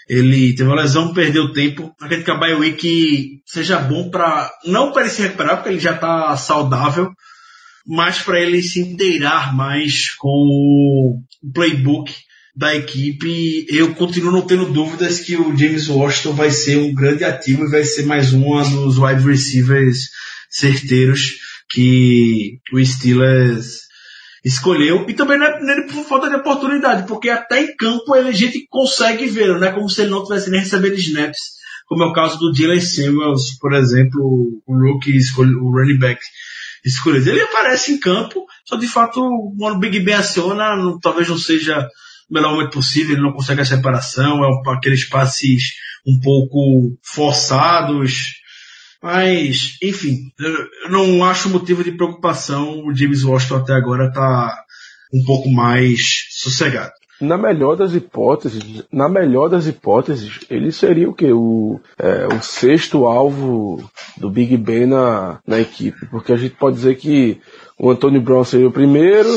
Ele 0.06 0.54
teve 0.54 0.68
uma 0.68 0.82
lesão, 0.82 1.14
perdeu 1.14 1.50
tempo. 1.50 1.94
Acredito 1.98 2.26
que 2.26 2.30
a 2.30 2.36
bye 2.36 2.54
week 2.54 3.40
seja 3.46 3.78
bom 3.78 4.10
para 4.10 4.50
não 4.66 4.92
para 4.92 5.02
ele 5.02 5.10
se 5.10 5.22
recuperar, 5.22 5.56
porque 5.56 5.70
ele 5.70 5.80
já 5.80 5.94
está 5.94 6.36
saudável, 6.36 7.10
mas 7.86 8.20
para 8.20 8.38
ele 8.38 8.62
se 8.62 8.80
inteirar 8.80 9.56
mais 9.56 10.10
com 10.10 10.28
o 10.28 11.22
playbook 11.54 12.12
da 12.57 12.74
equipe, 12.74 13.66
eu 13.68 13.94
continuo 13.94 14.30
não 14.30 14.42
tendo 14.42 14.72
dúvidas 14.72 15.20
que 15.20 15.36
o 15.36 15.57
James 15.57 15.88
Washington 15.88 16.34
vai 16.34 16.50
ser 16.50 16.78
um 16.78 16.94
grande 16.94 17.24
ativo 17.24 17.64
e 17.64 17.70
vai 17.70 17.82
ser 17.82 18.07
mais 18.07 18.32
um 18.32 18.44
dos 18.84 18.96
wide 18.98 19.26
receivers 19.26 20.11
certeiros 20.48 21.32
que 21.68 22.61
o 22.72 22.84
Steelers 22.84 23.80
escolheu. 24.44 25.05
E 25.09 25.14
também 25.14 25.36
não 25.36 25.46
é, 25.46 25.61
não 25.61 25.72
é 25.72 25.86
por 25.88 26.05
falta 26.05 26.28
de 26.28 26.36
oportunidade, 26.36 27.09
porque 27.09 27.28
até 27.28 27.61
em 27.61 27.74
campo 27.74 28.14
a 28.14 28.30
gente 28.30 28.64
consegue 28.70 29.26
ver, 29.26 29.48
não 29.48 29.66
é 29.66 29.72
como 29.72 29.90
se 29.90 30.02
ele 30.02 30.11
não 30.11 30.22
tivesse 30.22 30.48
nem 30.50 30.61
recebendo 30.61 30.94
snaps, 30.94 31.40
como 31.86 32.05
é 32.05 32.07
o 32.07 32.12
caso 32.12 32.38
do 32.38 32.52
Dylan 32.52 32.80
Samuels, 32.80 33.59
por 33.59 33.74
exemplo, 33.74 34.62
o 34.66 34.78
rookie, 34.78 35.18
o 35.38 35.70
running 35.70 35.98
back 35.98 36.20
escolhido. 36.84 37.30
Ele 37.30 37.42
aparece 37.42 37.92
em 37.92 37.98
campo, 37.98 38.44
só 38.64 38.76
de 38.76 38.86
fato, 38.86 39.20
quando 39.59 39.76
o 39.76 39.78
Big 39.80 39.98
Ben 40.00 40.14
aciona, 40.14 40.76
não, 40.76 41.00
talvez 41.00 41.28
não 41.28 41.38
seja 41.38 41.88
melhor 42.30 42.52
momento 42.52 42.72
possível, 42.72 43.14
ele 43.14 43.22
não 43.22 43.32
consegue 43.32 43.60
a 43.60 43.64
separação, 43.64 44.44
é 44.44 44.70
aqueles 44.72 45.04
passes 45.04 45.72
um 46.06 46.18
pouco 46.20 46.96
forçados. 47.02 48.34
Mas, 49.02 49.76
enfim, 49.82 50.32
eu 50.38 50.90
não 50.90 51.22
acho 51.24 51.50
motivo 51.50 51.84
de 51.84 51.92
preocupação. 51.92 52.86
O 52.86 52.94
James 52.94 53.22
Washington 53.22 53.56
até 53.56 53.74
agora 53.74 54.08
está 54.08 54.64
um 55.12 55.22
pouco 55.24 55.50
mais 55.50 56.26
sossegado. 56.30 56.92
Na 57.20 57.38
melhor 57.38 57.76
das 57.76 57.94
hipóteses, 57.94 58.62
na 58.90 59.08
melhor 59.08 59.48
das 59.48 59.66
hipóteses, 59.66 60.40
ele 60.50 60.72
seria 60.72 61.08
o 61.08 61.14
que? 61.14 61.30
O, 61.30 61.80
é, 61.98 62.26
o 62.26 62.42
sexto 62.42 63.06
alvo 63.06 63.88
do 64.16 64.28
Big 64.28 64.56
Ben 64.56 64.86
na, 64.86 65.38
na 65.46 65.60
equipe. 65.60 66.06
Porque 66.06 66.32
a 66.32 66.36
gente 66.36 66.56
pode 66.56 66.76
dizer 66.76 66.96
que 66.96 67.38
o 67.78 67.90
Antônio 67.90 68.20
Brown 68.20 68.42
seria 68.42 68.68
o 68.68 68.72
primeiro, 68.72 69.28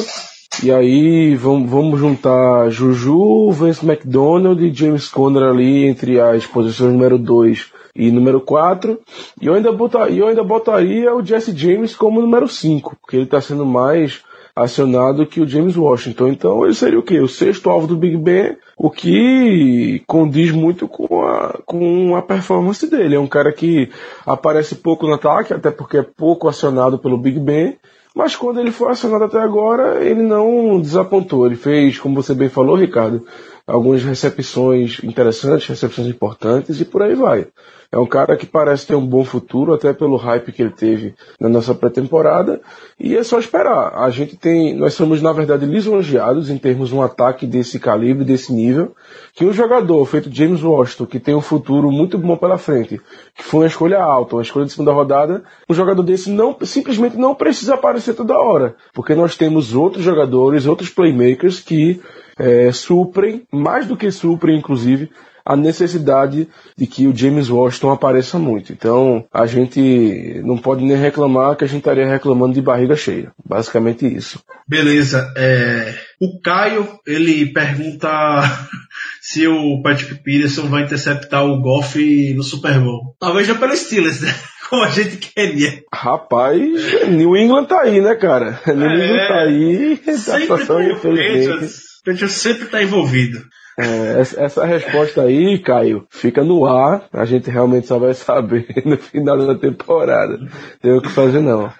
e 0.64 0.72
aí 0.72 1.36
vamos, 1.36 1.70
vamos 1.70 2.00
juntar 2.00 2.70
Juju, 2.70 3.52
Vince 3.52 3.86
McDonald 3.86 4.64
e 4.64 4.74
James 4.74 5.08
Conner 5.08 5.44
ali 5.44 5.86
entre 5.86 6.20
as 6.20 6.46
posições 6.46 6.94
número 6.94 7.18
2 7.18 7.72
e 7.96 8.12
número 8.12 8.42
4. 8.42 9.00
E 9.42 9.48
eu 9.48 9.54
ainda, 9.54 9.72
botaria, 9.72 10.20
eu 10.20 10.28
ainda 10.28 10.44
botaria 10.44 11.14
o 11.14 11.26
Jesse 11.26 11.56
James 11.56 11.96
como 11.96 12.22
número 12.22 12.48
5, 12.48 12.98
porque 13.02 13.16
ele 13.16 13.26
está 13.26 13.42
sendo 13.42 13.66
mais 13.66 14.24
acionado 14.56 15.26
que 15.28 15.40
o 15.40 15.48
James 15.48 15.78
Washington. 15.78 16.30
Então 16.30 16.66
ele 16.66 16.74
seria 16.74 17.00
o 17.00 17.04
quê? 17.04 17.20
O 17.20 17.28
sexto 17.28 17.70
alvo 17.70 17.86
do 17.86 17.96
Big 17.96 18.18
Ben, 18.18 18.58
o 18.76 18.90
que 18.90 20.02
condiz 20.08 20.52
muito 20.52 20.88
com 20.88 21.22
a, 21.22 21.60
com 21.66 22.16
a 22.16 22.22
performance 22.22 22.90
dele. 22.90 23.16
É 23.16 23.20
um 23.20 23.28
cara 23.28 23.52
que 23.52 23.90
aparece 24.26 24.76
pouco 24.76 25.06
no 25.06 25.14
ataque, 25.14 25.54
até 25.54 25.70
porque 25.70 25.98
é 25.98 26.04
pouco 26.04 26.48
acionado 26.48 26.98
pelo 26.98 27.18
Big 27.18 27.40
Ben, 27.40 27.78
mas 28.18 28.36
quando 28.36 28.60
ele 28.60 28.72
foi 28.72 28.90
acionado 28.90 29.26
até 29.26 29.40
agora, 29.40 30.04
ele 30.04 30.24
não 30.24 30.82
desapontou. 30.82 31.46
Ele 31.46 31.56
fez, 31.56 32.00
como 32.00 32.16
você 32.16 32.34
bem 32.34 32.50
falou, 32.50 32.76
Ricardo, 32.76 33.24
algumas 33.68 34.04
recepções 34.04 35.00
interessantes, 35.04 35.68
recepções 35.68 36.08
importantes 36.08 36.82
e 36.82 36.86
por 36.86 37.04
aí 37.04 37.14
vai. 37.14 37.46
É 37.92 37.98
um 37.98 38.06
cara 38.06 38.36
que 38.36 38.46
parece 38.46 38.86
ter 38.86 38.96
um 38.96 39.06
bom 39.06 39.24
futuro, 39.24 39.74
até 39.74 39.94
pelo 39.94 40.18
hype 40.18 40.52
que 40.52 40.62
ele 40.62 40.72
teve 40.72 41.16
na 41.40 41.48
nossa 41.48 41.74
pré-temporada. 41.74 42.60
E 43.00 43.16
é 43.16 43.24
só 43.24 43.40
esperar. 43.40 43.94
A 43.96 44.10
gente 44.10 44.36
tem, 44.36 44.76
nós 44.76 44.94
somos 44.94 45.22
na 45.22 45.32
verdade 45.32 45.66
lisonjeados 45.66 46.50
em 46.50 46.58
termos 46.58 46.90
de 46.90 46.96
um 46.96 47.02
ataque 47.02 47.48
desse 47.48 47.80
calibre, 47.80 48.26
desse 48.26 48.52
nível, 48.52 48.94
que 49.34 49.46
um 49.46 49.54
jogador 49.54 50.06
feito 50.06 50.34
James 50.34 50.62
Washington, 50.62 51.06
que 51.06 51.20
tem 51.20 51.36
um 51.36 51.42
futuro 51.42 51.92
muito 51.92 52.18
bom 52.18 52.36
pela 52.36 52.58
frente, 52.58 53.00
que 53.36 53.44
foi 53.44 53.62
uma 53.62 53.68
escolha 53.68 54.00
alta, 54.00 54.36
uma 54.36 54.42
escolha 54.42 54.66
de 54.66 54.72
segunda 54.72 54.92
rodada, 54.92 55.44
um 55.70 55.74
jogador 55.74 56.04
desse 56.04 56.30
não 56.30 56.58
simplesmente 56.64 57.18
não 57.18 57.36
precisa 57.36 57.76
aparecer 57.76 58.14
toda 58.14 58.38
hora, 58.38 58.76
porque 58.94 59.16
nós 59.16 59.38
temos 59.38 59.74
outros 59.74 60.04
jogadores, 60.04 60.66
outros 60.66 60.90
playmakers 60.90 61.60
que 61.60 62.02
é, 62.38 62.72
suprem, 62.72 63.44
mais 63.52 63.88
do 63.88 63.98
que 63.98 64.12
suprem, 64.12 64.58
inclusive, 64.58 65.10
a 65.48 65.56
necessidade 65.56 66.46
de 66.78 66.86
que 66.86 67.08
o 67.08 67.16
James 67.16 67.50
Washington 67.50 67.92
apareça 67.92 68.38
muito. 68.38 68.74
Então, 68.74 69.26
a 69.34 69.46
gente 69.46 70.42
não 70.44 70.58
pode 70.58 70.84
nem 70.84 70.98
reclamar 70.98 71.56
que 71.56 71.64
a 71.64 71.68
gente 71.68 71.80
estaria 71.80 72.06
reclamando 72.06 72.54
de 72.54 72.62
barriga 72.62 72.98
cheia. 72.98 73.32
Basicamente 73.46 74.06
isso. 74.06 74.44
Beleza. 74.68 75.34
É... 75.38 75.96
O 76.20 76.42
Caio, 76.42 77.00
ele 77.08 77.54
pergunta 77.54 78.10
se 79.22 79.48
o 79.48 79.82
Patrick 79.82 80.16
Peterson 80.16 80.64
vai 80.68 80.84
interceptar 80.84 81.46
o 81.46 81.62
Goff 81.62 82.34
no 82.34 82.44
Super 82.44 82.78
Bowl. 82.82 83.16
Talvez 83.18 83.48
já 83.48 83.56
pelo 83.56 83.76
Steelers, 83.76 84.20
né? 84.20 84.36
Como 84.70 84.84
a 84.84 84.90
gente 84.90 85.16
queria. 85.16 85.82
Rapaz, 85.94 86.60
New 87.08 87.38
England 87.38 87.68
tá 87.68 87.84
aí, 87.84 88.02
né, 88.02 88.16
cara? 88.16 88.60
New 88.68 88.86
England 88.86 89.28
tá 89.30 89.40
aí. 89.44 90.02
A 90.06 90.12
Sempre 90.18 90.42
situação, 90.42 90.76
tá 90.76 90.92
infelizmente. 90.92 91.46
envolvido. 91.46 91.66
O 91.66 92.04
Patriots 92.04 92.36
sempre 92.36 92.66
tá 92.66 92.84
envolvido. 92.84 93.46
É, 93.80 94.20
essa, 94.20 94.66
resposta 94.66 95.22
aí, 95.22 95.60
Caio, 95.60 96.08
fica 96.10 96.44
no 96.44 96.66
ar. 96.66 97.06
A 97.14 97.26
gente 97.26 97.50
realmente 97.50 97.88
só 97.88 98.00
vai 98.00 98.14
saber 98.16 98.66
no 98.84 98.98
final 98.98 99.38
da 99.38 99.54
temporada. 99.54 100.40
Tem 100.82 100.94
o 100.94 101.02
que 101.02 101.10
fazer, 101.10 101.42
não. 101.42 101.72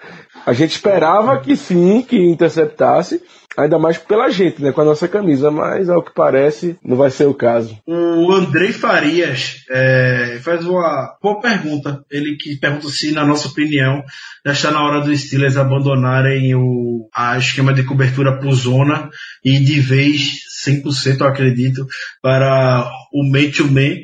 A 0.46 0.52
gente 0.52 0.70
esperava 0.70 1.38
que 1.40 1.56
sim, 1.56 2.00
que 2.00 2.16
interceptasse, 2.16 3.20
ainda 3.56 3.78
mais 3.78 3.98
pela 3.98 4.30
gente, 4.30 4.62
né, 4.62 4.70
com 4.70 4.80
a 4.80 4.84
nossa 4.84 5.08
camisa, 5.08 5.50
mas 5.50 5.90
ao 5.90 6.02
que 6.02 6.14
parece, 6.14 6.78
não 6.82 6.96
vai 6.96 7.10
ser 7.10 7.26
o 7.26 7.34
caso. 7.34 7.76
O 7.86 8.32
Andrei 8.32 8.72
Farias 8.72 9.56
é, 9.68 10.38
faz 10.40 10.64
uma 10.64 11.16
boa 11.20 11.40
pergunta. 11.40 12.04
Ele 12.08 12.36
que 12.36 12.56
pergunta 12.56 12.88
se, 12.88 13.10
na 13.10 13.26
nossa 13.26 13.48
opinião, 13.48 14.02
já 14.46 14.52
está 14.52 14.70
na 14.70 14.82
hora 14.82 15.00
dos 15.00 15.20
Steelers 15.20 15.56
abandonarem 15.56 16.54
o 16.54 17.08
a 17.12 17.36
esquema 17.36 17.74
de 17.74 17.82
cobertura 17.82 18.38
por 18.38 18.52
zona 18.54 19.10
e 19.44 19.58
de 19.58 19.80
vez 19.80 20.47
100%, 20.66 21.20
eu 21.20 21.26
acredito, 21.26 21.86
para 22.22 22.90
o 23.12 23.28
man-to-man. 23.28 23.96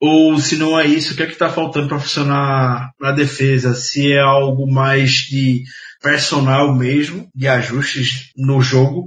Ou 0.00 0.38
se 0.38 0.56
não 0.56 0.78
é 0.78 0.86
isso, 0.86 1.12
o 1.12 1.16
que 1.16 1.22
é 1.22 1.26
que 1.26 1.32
está 1.32 1.50
faltando 1.50 1.88
para 1.88 2.00
funcionar 2.00 2.90
na 2.98 3.12
defesa? 3.12 3.74
Se 3.74 4.12
é 4.12 4.18
algo 4.18 4.70
mais 4.70 5.12
de 5.28 5.62
personal 6.02 6.74
mesmo, 6.74 7.28
de 7.34 7.46
ajustes 7.46 8.30
no 8.36 8.62
jogo, 8.62 9.06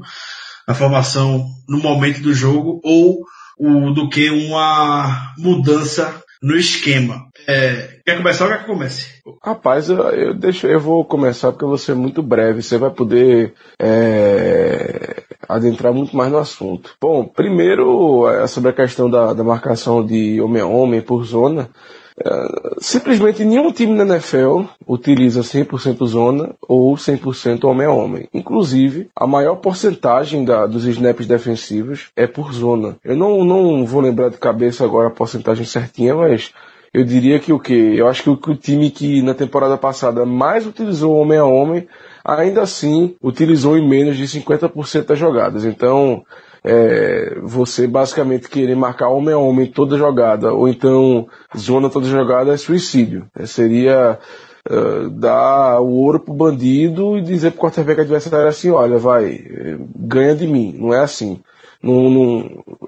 na 0.67 0.75
formação 0.75 1.49
no 1.67 1.79
momento 1.79 2.21
do 2.21 2.33
jogo, 2.33 2.79
ou 2.83 3.23
o, 3.57 3.91
do 3.91 4.07
que 4.09 4.29
uma 4.29 5.33
mudança 5.37 6.21
no 6.41 6.55
esquema. 6.55 7.27
É, 7.47 7.92
quer 8.06 8.18
começar 8.18 8.45
ou 8.45 8.51
quer 8.51 8.60
que 8.60 8.66
comece? 8.66 9.22
Rapaz, 9.41 9.89
eu, 9.89 9.97
eu, 9.97 10.34
deixo, 10.34 10.68
eu 10.68 10.80
vou 10.80 11.04
começar 11.06 11.51
porque 11.51 11.64
eu 11.64 11.70
vou 11.70 11.78
ser 11.78 11.95
muito 11.95 12.22
breve. 12.22 12.62
Você 12.62 12.78
vai 12.78 12.89
poder 12.89 13.54
é, 13.80 15.24
adentrar 15.47 15.93
muito 15.93 16.16
mais 16.16 16.32
no 16.32 16.38
assunto. 16.38 16.95
Bom, 16.99 17.26
primeiro 17.26 18.28
é 18.28 18.47
sobre 18.47 18.72
a 18.72 18.74
questão 18.74 19.10
da, 19.10 19.34
da 19.34 19.43
marcação 19.43 20.06
de 20.06 20.41
homem 20.41 20.62
a 20.62 20.66
homem 20.66 21.01
por 21.01 21.24
zona. 21.24 21.70
É, 22.16 22.76
simplesmente 22.80 23.43
nenhum 23.43 23.72
time 23.72 23.93
na 23.93 24.16
NFL 24.16 24.66
utiliza 24.88 25.41
100% 25.41 26.06
zona 26.06 26.56
ou 26.62 26.93
100% 26.95 27.64
homem 27.66 27.88
a 27.88 27.91
homem. 27.91 28.30
Inclusive, 28.34 29.10
a 29.16 29.26
maior 29.26 29.56
porcentagem 29.56 30.45
da, 30.45 30.68
dos 30.68 30.86
snaps 30.86 31.26
defensivos 31.26 32.12
é 32.16 32.28
por 32.28 32.54
zona. 32.54 32.97
Eu 33.04 33.16
não, 33.16 33.43
não 33.43 33.86
vou 33.86 34.01
lembrar 34.01 34.30
de 34.30 34.38
cabeça 34.38 34.84
agora 34.84 35.08
a 35.08 35.12
porcentagem 35.12 35.66
certinha, 35.66 36.16
mas 36.16 36.54
eu 36.93 37.03
diria 37.03 37.39
que 37.39 37.51
o 37.51 37.59
que? 37.59 37.73
Eu 37.73 38.07
acho 38.07 38.21
que 38.21 38.29
o, 38.29 38.55
time 38.55 38.91
que 38.91 39.21
na 39.23 39.33
temporada 39.33 39.77
passada 39.77 40.25
mais 40.25 40.67
utilizou 40.67 41.15
homem 41.15 41.39
a 41.39 41.45
homem, 41.45 41.87
ainda 42.23 42.61
assim 42.61 43.15
utilizou 43.21 43.75
em 43.77 43.87
menos 43.87 44.15
de 44.15 44.25
50% 44.25 45.05
das 45.05 45.17
jogadas. 45.17 45.65
Então, 45.65 46.23
é, 46.63 47.39
você 47.41 47.87
basicamente 47.87 48.47
querer 48.47 48.75
marcar 48.75 49.09
homem 49.09 49.33
a 49.33 49.39
homem 49.39 49.65
toda 49.65 49.97
jogada, 49.97 50.53
ou 50.53 50.69
então 50.69 51.27
zona 51.57 51.89
toda 51.89 52.05
jogada 52.05 52.53
é 52.53 52.57
suicídio. 52.57 53.25
É, 53.35 53.47
seria 53.47 54.19
uh, 54.69 55.09
dar 55.09 55.81
o 55.81 55.89
ouro 55.89 56.19
pro 56.19 56.33
bandido 56.33 57.17
e 57.17 57.21
dizer 57.21 57.51
pro 57.51 57.61
quarterback 57.61 58.01
adversário 58.01 58.47
assim, 58.47 58.69
olha, 58.69 58.99
vai, 58.99 59.43
ganha 59.95 60.35
de 60.35 60.45
mim. 60.45 60.75
Não 60.77 60.93
é 60.93 60.99
assim. 60.99 61.41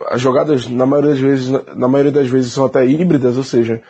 As 0.09 0.21
jogadas, 0.21 0.67
na 0.67 0.85
maioria 0.85 1.11
das 1.11 1.19
vezes, 1.19 1.49
na 1.75 1.87
maioria 1.87 2.11
das 2.11 2.27
vezes 2.27 2.53
são 2.53 2.65
até 2.65 2.85
híbridas, 2.85 3.37
ou 3.37 3.43
seja, 3.43 3.81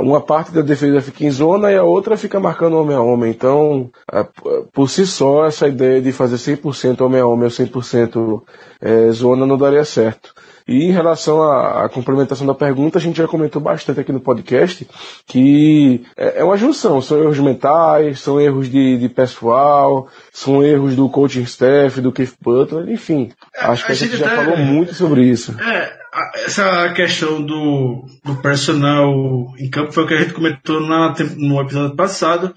uma 0.00 0.20
parte 0.20 0.50
da 0.50 0.62
defesa 0.62 1.00
fica 1.00 1.24
em 1.24 1.30
zona 1.30 1.70
e 1.70 1.76
a 1.76 1.84
outra 1.84 2.16
fica 2.16 2.40
marcando 2.40 2.76
homem 2.76 2.96
a 2.96 3.00
homem. 3.00 3.30
Então, 3.30 3.90
por 4.72 4.90
si 4.90 5.06
só, 5.06 5.46
essa 5.46 5.68
ideia 5.68 6.00
de 6.00 6.10
fazer 6.10 6.36
100% 6.36 7.02
homem 7.02 7.20
a 7.20 7.26
homem 7.26 7.44
ou 7.44 7.50
100% 7.50 8.42
é, 8.80 9.10
zona 9.10 9.46
não 9.46 9.56
daria 9.56 9.84
certo. 9.84 10.34
E 10.68 10.84
em 10.84 10.90
relação 10.90 11.40
à, 11.42 11.84
à, 11.84 11.88
complementação 11.88 12.46
da 12.46 12.54
pergunta, 12.54 12.98
a 12.98 13.00
gente 13.00 13.16
já 13.18 13.28
comentou 13.28 13.62
bastante 13.62 14.00
aqui 14.00 14.10
no 14.10 14.20
podcast 14.20 14.86
que 15.26 16.02
é, 16.16 16.40
é 16.40 16.44
uma 16.44 16.56
junção, 16.56 17.00
são 17.00 17.22
erros 17.22 17.38
mentais, 17.38 18.18
são 18.20 18.40
erros 18.40 18.68
de, 18.68 18.98
de, 18.98 19.08
pessoal, 19.08 20.08
são 20.32 20.64
erros 20.64 20.96
do 20.96 21.08
coaching 21.08 21.42
staff, 21.42 22.00
do 22.00 22.10
Keith 22.10 22.34
Butler, 22.42 22.88
enfim. 22.90 23.30
É, 23.54 23.66
acho 23.66 23.84
que 23.86 23.92
a 23.92 23.94
a 23.94 23.96
gente 23.98 24.10
gente 24.10 24.20
já 24.20 24.28
tá- 24.30 24.36
falou 24.36 24.56
muito 24.56 24.92
sobre 24.94 25.22
isso. 25.22 25.54
É, 25.60 25.92
a- 26.12 26.32
essa 26.46 26.92
questão 26.94 27.40
do, 27.40 28.04
do 28.24 28.34
personal 28.42 29.12
em 29.60 29.70
campo 29.70 29.92
foi 29.92 30.02
o 30.04 30.06
que 30.08 30.14
a 30.14 30.20
gente 30.20 30.34
comentou 30.34 30.80
na, 30.80 31.14
no 31.36 31.60
episódio 31.60 31.94
passado. 31.94 32.52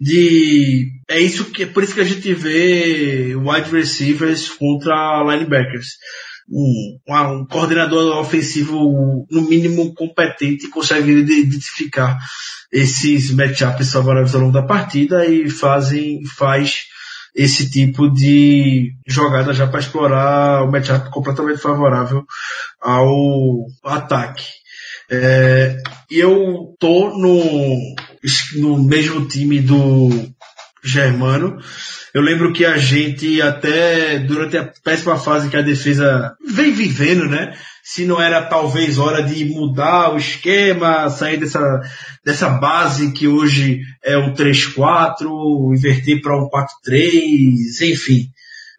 De 0.00 0.86
é 1.10 1.20
isso 1.20 1.44
que 1.46 1.64
é 1.64 1.66
por 1.66 1.82
isso 1.82 1.94
que 1.94 2.00
a 2.00 2.04
gente 2.04 2.32
vê 2.32 3.34
wide 3.36 3.70
receivers 3.70 4.48
contra 4.48 5.22
linebackers. 5.24 5.88
Um, 6.50 6.98
um 7.08 7.46
coordenador 7.46 8.18
ofensivo 8.18 9.26
no 9.30 9.42
mínimo 9.42 9.94
competente 9.94 10.68
consegue 10.68 11.12
identificar 11.12 12.18
esses 12.72 13.30
matchups 13.30 13.92
favoráveis 13.92 14.34
ao 14.34 14.40
longo 14.40 14.52
da 14.52 14.62
partida 14.62 15.24
e 15.26 15.48
fazem 15.48 16.24
faz 16.36 16.86
esse 17.34 17.70
tipo 17.70 18.08
de 18.10 18.92
jogada 19.06 19.52
já 19.52 19.66
para 19.66 19.80
explorar 19.80 20.64
o 20.64 20.70
matchup 20.70 21.10
completamente 21.10 21.60
favorável 21.60 22.24
ao 22.80 23.66
ataque. 23.84 24.44
É, 25.08 25.76
eu 26.10 26.74
tô 26.78 27.10
no, 27.16 27.96
no 28.56 28.82
mesmo 28.82 29.26
time 29.26 29.60
do 29.60 30.08
Germano. 30.82 31.58
Eu 32.12 32.22
lembro 32.22 32.52
que 32.52 32.64
a 32.64 32.76
gente 32.76 33.40
até 33.40 34.18
durante 34.18 34.56
a 34.56 34.70
péssima 34.82 35.18
fase 35.18 35.48
que 35.48 35.56
a 35.56 35.62
defesa 35.62 36.34
vem 36.44 36.72
vivendo, 36.72 37.26
né? 37.26 37.56
Se 37.82 38.04
não 38.04 38.20
era 38.20 38.42
talvez 38.42 38.98
hora 38.98 39.22
de 39.22 39.44
mudar 39.46 40.12
o 40.12 40.18
esquema, 40.18 41.08
sair 41.08 41.38
dessa, 41.38 41.80
dessa 42.24 42.48
base 42.48 43.12
que 43.12 43.28
hoje 43.28 43.80
é 44.02 44.18
um 44.18 44.34
3-4, 44.34 45.76
inverter 45.76 46.20
para 46.20 46.36
um 46.36 46.48
4-3, 46.48 47.92
enfim. 47.92 48.28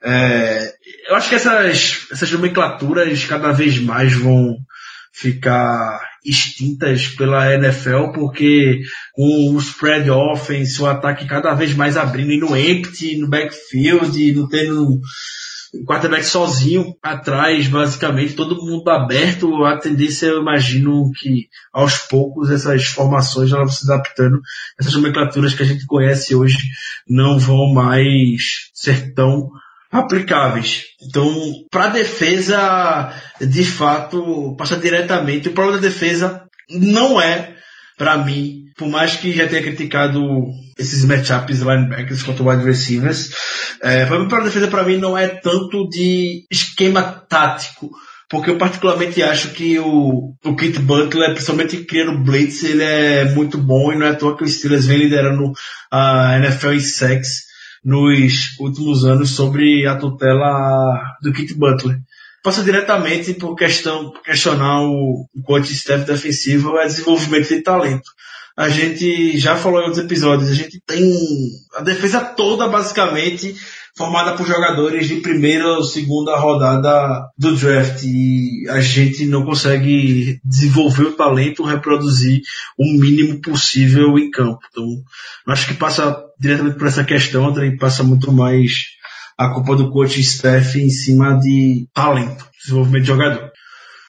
É, 0.03 0.73
eu 1.09 1.15
acho 1.15 1.29
que 1.29 1.35
essas, 1.35 2.07
essas 2.11 2.31
nomenclaturas 2.31 3.23
cada 3.25 3.51
vez 3.51 3.79
mais 3.79 4.13
vão 4.13 4.57
ficar 5.11 6.01
extintas 6.23 7.07
pela 7.07 7.53
NFL, 7.53 8.11
porque 8.13 8.81
com 9.13 9.53
o 9.53 9.59
spread 9.59 10.09
offense, 10.09 10.81
o 10.81 10.85
ataque 10.85 11.27
cada 11.27 11.53
vez 11.53 11.73
mais 11.73 11.97
abrindo 11.97 12.31
e 12.31 12.39
no 12.39 12.55
empty, 12.55 13.17
no 13.17 13.27
backfield, 13.27 14.33
não 14.33 14.47
tendo 14.47 15.01
o 15.73 15.85
quarterback 15.85 16.25
sozinho 16.25 16.95
atrás, 17.01 17.67
basicamente, 17.67 18.35
todo 18.35 18.63
mundo 18.63 18.87
aberto, 18.89 19.63
a 19.63 19.77
tendência 19.77 20.27
eu 20.27 20.41
imagino 20.41 21.09
que 21.17 21.47
aos 21.71 21.97
poucos 21.97 22.51
essas 22.51 22.85
formações 22.87 23.51
elas 23.51 23.67
vão 23.67 23.73
se 23.73 23.91
adaptando, 23.91 24.41
essas 24.79 24.93
nomenclaturas 24.93 25.53
que 25.53 25.63
a 25.63 25.65
gente 25.65 25.85
conhece 25.85 26.35
hoje 26.35 26.57
não 27.07 27.39
vão 27.39 27.73
mais 27.73 28.69
ser 28.73 29.13
tão 29.13 29.49
aplicáveis. 29.91 30.83
Então, 31.01 31.29
para 31.69 31.89
defesa, 31.89 33.13
de 33.41 33.63
fato, 33.65 34.55
passa 34.57 34.77
diretamente. 34.77 35.49
O 35.49 35.53
problema 35.53 35.79
da 35.79 35.87
defesa 35.87 36.43
não 36.69 37.19
é, 37.19 37.55
para 37.97 38.17
mim, 38.17 38.63
por 38.77 38.87
mais 38.87 39.15
que 39.15 39.33
já 39.33 39.47
tenha 39.47 39.61
criticado 39.61 40.21
esses 40.79 41.03
matchups 41.03 41.59
linebackers 41.59 42.23
contra 42.23 42.43
wide 42.43 42.63
receivers, 42.63 43.31
é, 43.83 44.05
para 44.05 44.25
para 44.27 44.45
defesa, 44.45 44.67
para 44.67 44.83
mim, 44.83 44.97
não 44.97 45.17
é 45.17 45.27
tanto 45.27 45.89
de 45.89 46.45
esquema 46.49 47.03
tático. 47.03 47.91
Porque 48.29 48.49
eu 48.49 48.57
particularmente 48.57 49.21
acho 49.21 49.49
que 49.49 49.77
o, 49.77 50.33
o 50.45 50.55
Kit 50.55 50.79
Butler, 50.79 51.33
principalmente 51.33 51.83
criando 51.83 52.23
blitz, 52.23 52.63
ele 52.63 52.81
é 52.81 53.25
muito 53.25 53.57
bom 53.57 53.91
e 53.91 53.97
não 53.97 54.05
é 54.05 54.11
à 54.11 54.15
toa 54.15 54.37
que 54.37 54.45
o 54.45 54.47
Steelers 54.47 54.85
vem 54.85 54.99
liderando 54.99 55.51
a 55.91 56.37
NFL 56.37 56.71
em 56.71 56.79
sacks 56.79 57.50
nos 57.83 58.57
últimos 58.59 59.05
anos 59.05 59.31
sobre 59.31 59.85
a 59.87 59.95
tutela 59.95 61.01
do 61.21 61.33
Kit 61.33 61.53
Butler. 61.53 61.99
Passa 62.43 62.63
diretamente 62.63 63.33
por 63.33 63.55
questão, 63.55 64.11
por 64.11 64.23
questionar 64.23 64.81
o, 64.81 65.27
o 65.35 65.43
coach 65.43 65.71
staff 65.73 66.05
defensivo 66.05 66.77
é 66.77 66.85
desenvolvimento 66.85 67.49
de 67.49 67.61
talento. 67.61 68.09
A 68.57 68.67
gente 68.69 69.37
já 69.37 69.55
falou 69.55 69.79
em 69.79 69.85
outros 69.85 70.03
episódios, 70.03 70.49
a 70.49 70.53
gente 70.53 70.81
tem 70.85 71.13
a 71.75 71.81
defesa 71.81 72.19
toda 72.19 72.67
basicamente 72.67 73.55
formada 73.95 74.35
por 74.35 74.47
jogadores 74.47 75.07
de 75.07 75.17
primeira 75.17 75.67
ou 75.67 75.83
segunda 75.83 76.35
rodada 76.37 77.29
do 77.37 77.55
draft 77.55 78.03
e 78.03 78.65
a 78.69 78.79
gente 78.81 79.25
não 79.25 79.45
consegue 79.45 80.39
desenvolver 80.43 81.03
o 81.03 81.13
talento, 81.13 81.63
reproduzir 81.63 82.41
o 82.77 82.85
mínimo 82.99 83.41
possível 83.41 84.17
em 84.17 84.31
campo. 84.31 84.59
Então, 84.69 84.85
acho 85.47 85.67
que 85.67 85.73
passa 85.73 86.23
diretamente 86.41 86.77
por 86.77 86.87
essa 86.87 87.03
questão, 87.03 87.47
André, 87.47 87.77
passa 87.79 88.03
muito 88.03 88.31
mais 88.31 88.85
a 89.37 89.49
culpa 89.53 89.75
do 89.75 89.91
coach 89.91 90.19
staff 90.19 90.79
em 90.79 90.89
cima 90.89 91.37
de 91.39 91.87
talento, 91.93 92.45
desenvolvimento 92.59 93.03
de 93.03 93.07
jogador. 93.07 93.51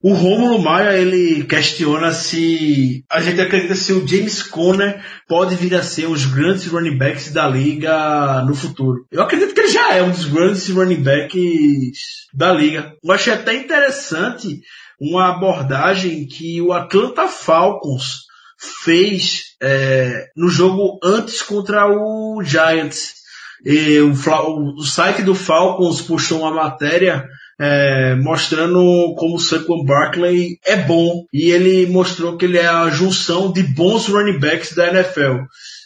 O 0.02 0.14
Rômulo 0.14 0.58
Maia, 0.60 0.98
ele 0.98 1.44
questiona 1.44 2.10
se 2.10 3.04
a 3.08 3.20
gente 3.20 3.40
acredita 3.40 3.76
se 3.76 3.92
o 3.92 4.06
James 4.06 4.42
Conner 4.42 5.00
pode 5.28 5.54
vir 5.54 5.76
a 5.76 5.82
ser 5.82 6.08
um 6.08 6.12
dos 6.12 6.24
grandes 6.24 6.66
running 6.66 6.98
backs 6.98 7.30
da 7.30 7.46
liga 7.46 8.42
no 8.44 8.54
futuro. 8.54 9.06
Eu 9.12 9.22
acredito 9.22 9.54
que 9.54 9.60
ele 9.60 9.68
já 9.68 9.94
é 9.94 10.02
um 10.02 10.10
dos 10.10 10.24
grandes 10.24 10.68
running 10.68 11.02
backs 11.02 12.26
da 12.34 12.52
liga. 12.52 12.94
Eu 13.04 13.12
achei 13.12 13.32
até 13.32 13.54
interessante 13.54 14.62
uma 14.98 15.28
abordagem 15.28 16.26
que 16.26 16.60
o 16.60 16.72
Atlanta 16.72 17.28
Falcons 17.28 18.22
fez 18.84 19.56
é, 19.60 20.30
no 20.36 20.48
jogo 20.48 20.98
antes 21.02 21.42
contra 21.42 21.86
o 21.88 22.42
Giants. 22.42 23.14
E 23.64 23.98
o, 24.00 24.12
o 24.12 24.82
site 24.82 25.22
do 25.22 25.34
Falcons 25.34 26.02
puxou 26.02 26.40
uma 26.40 26.52
matéria 26.52 27.28
é, 27.62 28.16
mostrando 28.16 29.14
como 29.16 29.36
o 29.36 29.38
Saquon 29.38 29.84
Barkley 29.84 30.58
é 30.66 30.76
bom 30.76 31.24
e 31.32 31.52
ele 31.52 31.86
mostrou 31.86 32.36
que 32.36 32.44
ele 32.44 32.58
é 32.58 32.66
a 32.66 32.90
junção 32.90 33.52
de 33.52 33.62
bons 33.62 34.08
running 34.08 34.40
backs 34.40 34.74
da 34.74 34.88
NFL 34.88 35.44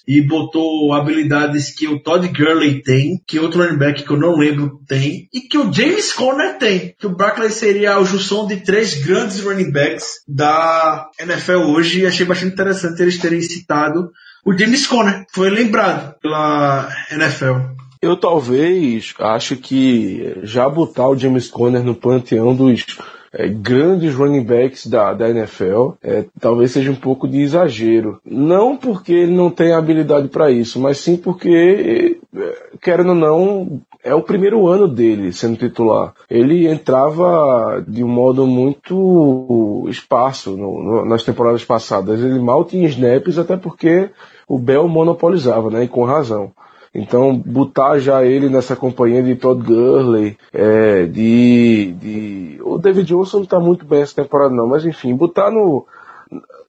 e 0.09 0.23
botou 0.23 0.95
habilidades 0.95 1.75
que 1.75 1.87
o 1.87 2.01
Todd 2.01 2.27
Gurley 2.29 2.81
tem, 2.81 3.21
que 3.27 3.39
outro 3.39 3.63
running 3.63 3.77
back 3.77 4.05
que 4.05 4.11
eu 4.11 4.17
não 4.17 4.37
lembro 4.37 4.81
tem, 4.89 5.29
e 5.35 5.41
que 5.43 5.59
o 5.59 5.71
James 5.71 6.13
Conner 6.13 6.57
tem. 6.59 6.95
Que 6.99 7.09
o 7.09 7.15
Barkley 7.15 7.51
seria 7.51 7.97
a 7.97 8.05
junção 8.05 8.47
de 8.47 8.57
três 8.57 8.95
grandes 8.95 9.41
running 9.41 9.71
backs 9.71 10.23
da 10.27 11.11
NFL 11.21 11.73
hoje 11.73 12.01
e 12.01 12.07
achei 12.07 12.25
bastante 12.25 12.55
interessante 12.55 13.03
eles 13.03 13.19
terem 13.19 13.41
citado 13.43 14.11
o 14.47 14.57
James 14.57 14.87
Conner, 14.87 15.27
foi 15.33 15.51
lembrado 15.51 16.15
pela 16.21 16.89
NFL. 17.11 17.76
Eu 18.01 18.17
talvez 18.17 19.15
acho 19.19 19.57
que 19.57 20.41
já 20.43 20.69
botar 20.69 21.09
o 21.09 21.17
James 21.17 21.49
Conner 21.49 21.83
no 21.83 21.95
panteão 21.95 22.55
dos 22.55 22.85
é, 23.33 23.49
grandes 23.49 24.15
running 24.15 24.45
backs 24.45 24.87
da, 24.87 25.13
da 25.13 25.29
NFL, 25.29 25.93
é, 26.03 26.25
talvez 26.41 26.71
seja 26.71 26.91
um 26.91 26.97
pouco 26.97 27.29
de 27.29 27.41
exagero. 27.41 28.19
Não 28.25 28.77
porque 28.77 29.13
ele 29.13 29.33
não 29.33 29.51
tem 29.51 29.73
habilidade 29.73 30.29
para 30.29 30.51
isso, 30.51 30.81
mas 30.81 30.99
sim 30.99 31.17
porque, 31.17 32.19
é, 32.35 32.55
querendo 32.81 33.11
ou 33.11 33.15
não, 33.15 33.81
é 34.03 34.15
o 34.15 34.23
primeiro 34.23 34.69
ano 34.69 34.87
dele 34.87 35.33
sendo 35.33 35.57
titular. 35.57 36.15
Ele 36.31 36.69
entrava 36.69 37.85
de 37.87 38.05
um 38.05 38.09
modo 38.09 38.47
muito 38.47 39.87
esparso 39.91 40.57
no, 40.57 40.83
no, 40.83 41.05
nas 41.05 41.25
temporadas 41.25 41.65
passadas. 41.65 42.21
Ele 42.21 42.39
mal 42.39 42.65
tinha 42.65 42.89
snaps, 42.89 43.37
até 43.37 43.57
porque 43.57 44.09
o 44.47 44.59
Bell 44.59 44.89
monopolizava, 44.89 45.71
né? 45.71 45.85
E 45.85 45.89
com 45.89 46.05
razão. 46.05 46.53
Então, 46.99 47.37
botar 47.37 47.99
já 47.99 48.25
ele 48.25 48.49
nessa 48.49 48.75
companhia 48.75 49.23
de 49.23 49.35
Todd 49.37 49.63
Gurley, 49.63 50.39
é, 50.51 51.05
de, 51.05 51.93
de. 51.93 52.59
O 52.63 52.79
David 52.79 53.07
Johnson 53.07 53.39
não 53.39 53.45
está 53.45 53.61
muito 53.61 53.85
bem 53.85 54.01
essa 54.01 54.15
temporada, 54.15 54.55
não, 54.55 54.67
mas 54.67 54.87
enfim, 54.87 55.15
botar 55.15 55.51
no, 55.51 55.87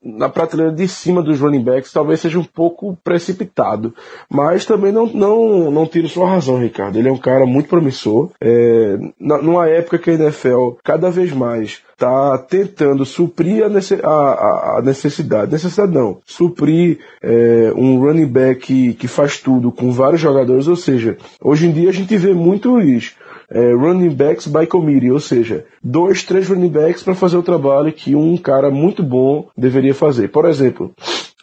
na 0.02 0.28
prateleira 0.28 0.72
de 0.72 0.86
cima 0.86 1.22
dos 1.22 1.40
running 1.40 1.62
backs 1.62 1.92
talvez 1.92 2.20
seja 2.20 2.38
um 2.38 2.44
pouco 2.44 2.96
precipitado. 3.02 3.94
Mas 4.30 4.64
também 4.64 4.92
não, 4.92 5.06
não, 5.06 5.70
não 5.70 5.86
tiro 5.86 6.08
sua 6.08 6.28
razão, 6.28 6.58
Ricardo. 6.58 6.98
Ele 6.98 7.08
é 7.08 7.12
um 7.12 7.18
cara 7.18 7.44
muito 7.46 7.68
promissor. 7.68 8.30
É, 8.40 8.98
numa 9.18 9.68
época 9.68 9.98
que 9.98 10.10
a 10.10 10.14
NFL 10.14 10.70
cada 10.84 11.10
vez 11.10 11.32
mais 11.32 11.82
está 11.92 12.38
tentando 12.38 13.04
suprir 13.04 13.64
a, 13.64 14.80
necessidade, 14.80 15.50
necessidade 15.50 15.92
não, 15.92 16.18
suprir 16.24 17.00
é, 17.20 17.72
um 17.74 17.98
running 17.98 18.26
back 18.26 18.60
que, 18.60 18.94
que 18.94 19.08
faz 19.08 19.38
tudo 19.38 19.72
com 19.72 19.90
vários 19.90 20.20
jogadores, 20.20 20.68
ou 20.68 20.76
seja, 20.76 21.16
hoje 21.42 21.66
em 21.66 21.72
dia 21.72 21.88
a 21.90 21.92
gente 21.92 22.16
vê 22.16 22.32
muito 22.32 22.80
isso 22.80 23.16
é, 23.50 23.72
running 23.72 24.10
backs 24.10 24.46
by 24.46 24.66
committee, 24.66 25.10
ou 25.10 25.20
seja, 25.20 25.64
dois, 25.82 26.22
três 26.22 26.48
running 26.48 26.68
backs 26.68 27.02
para 27.02 27.14
fazer 27.14 27.36
o 27.36 27.42
trabalho 27.42 27.92
que 27.92 28.14
um 28.14 28.36
cara 28.36 28.70
muito 28.70 29.02
bom 29.02 29.48
deveria 29.56 29.94
fazer. 29.94 30.28
Por 30.28 30.44
exemplo, 30.44 30.92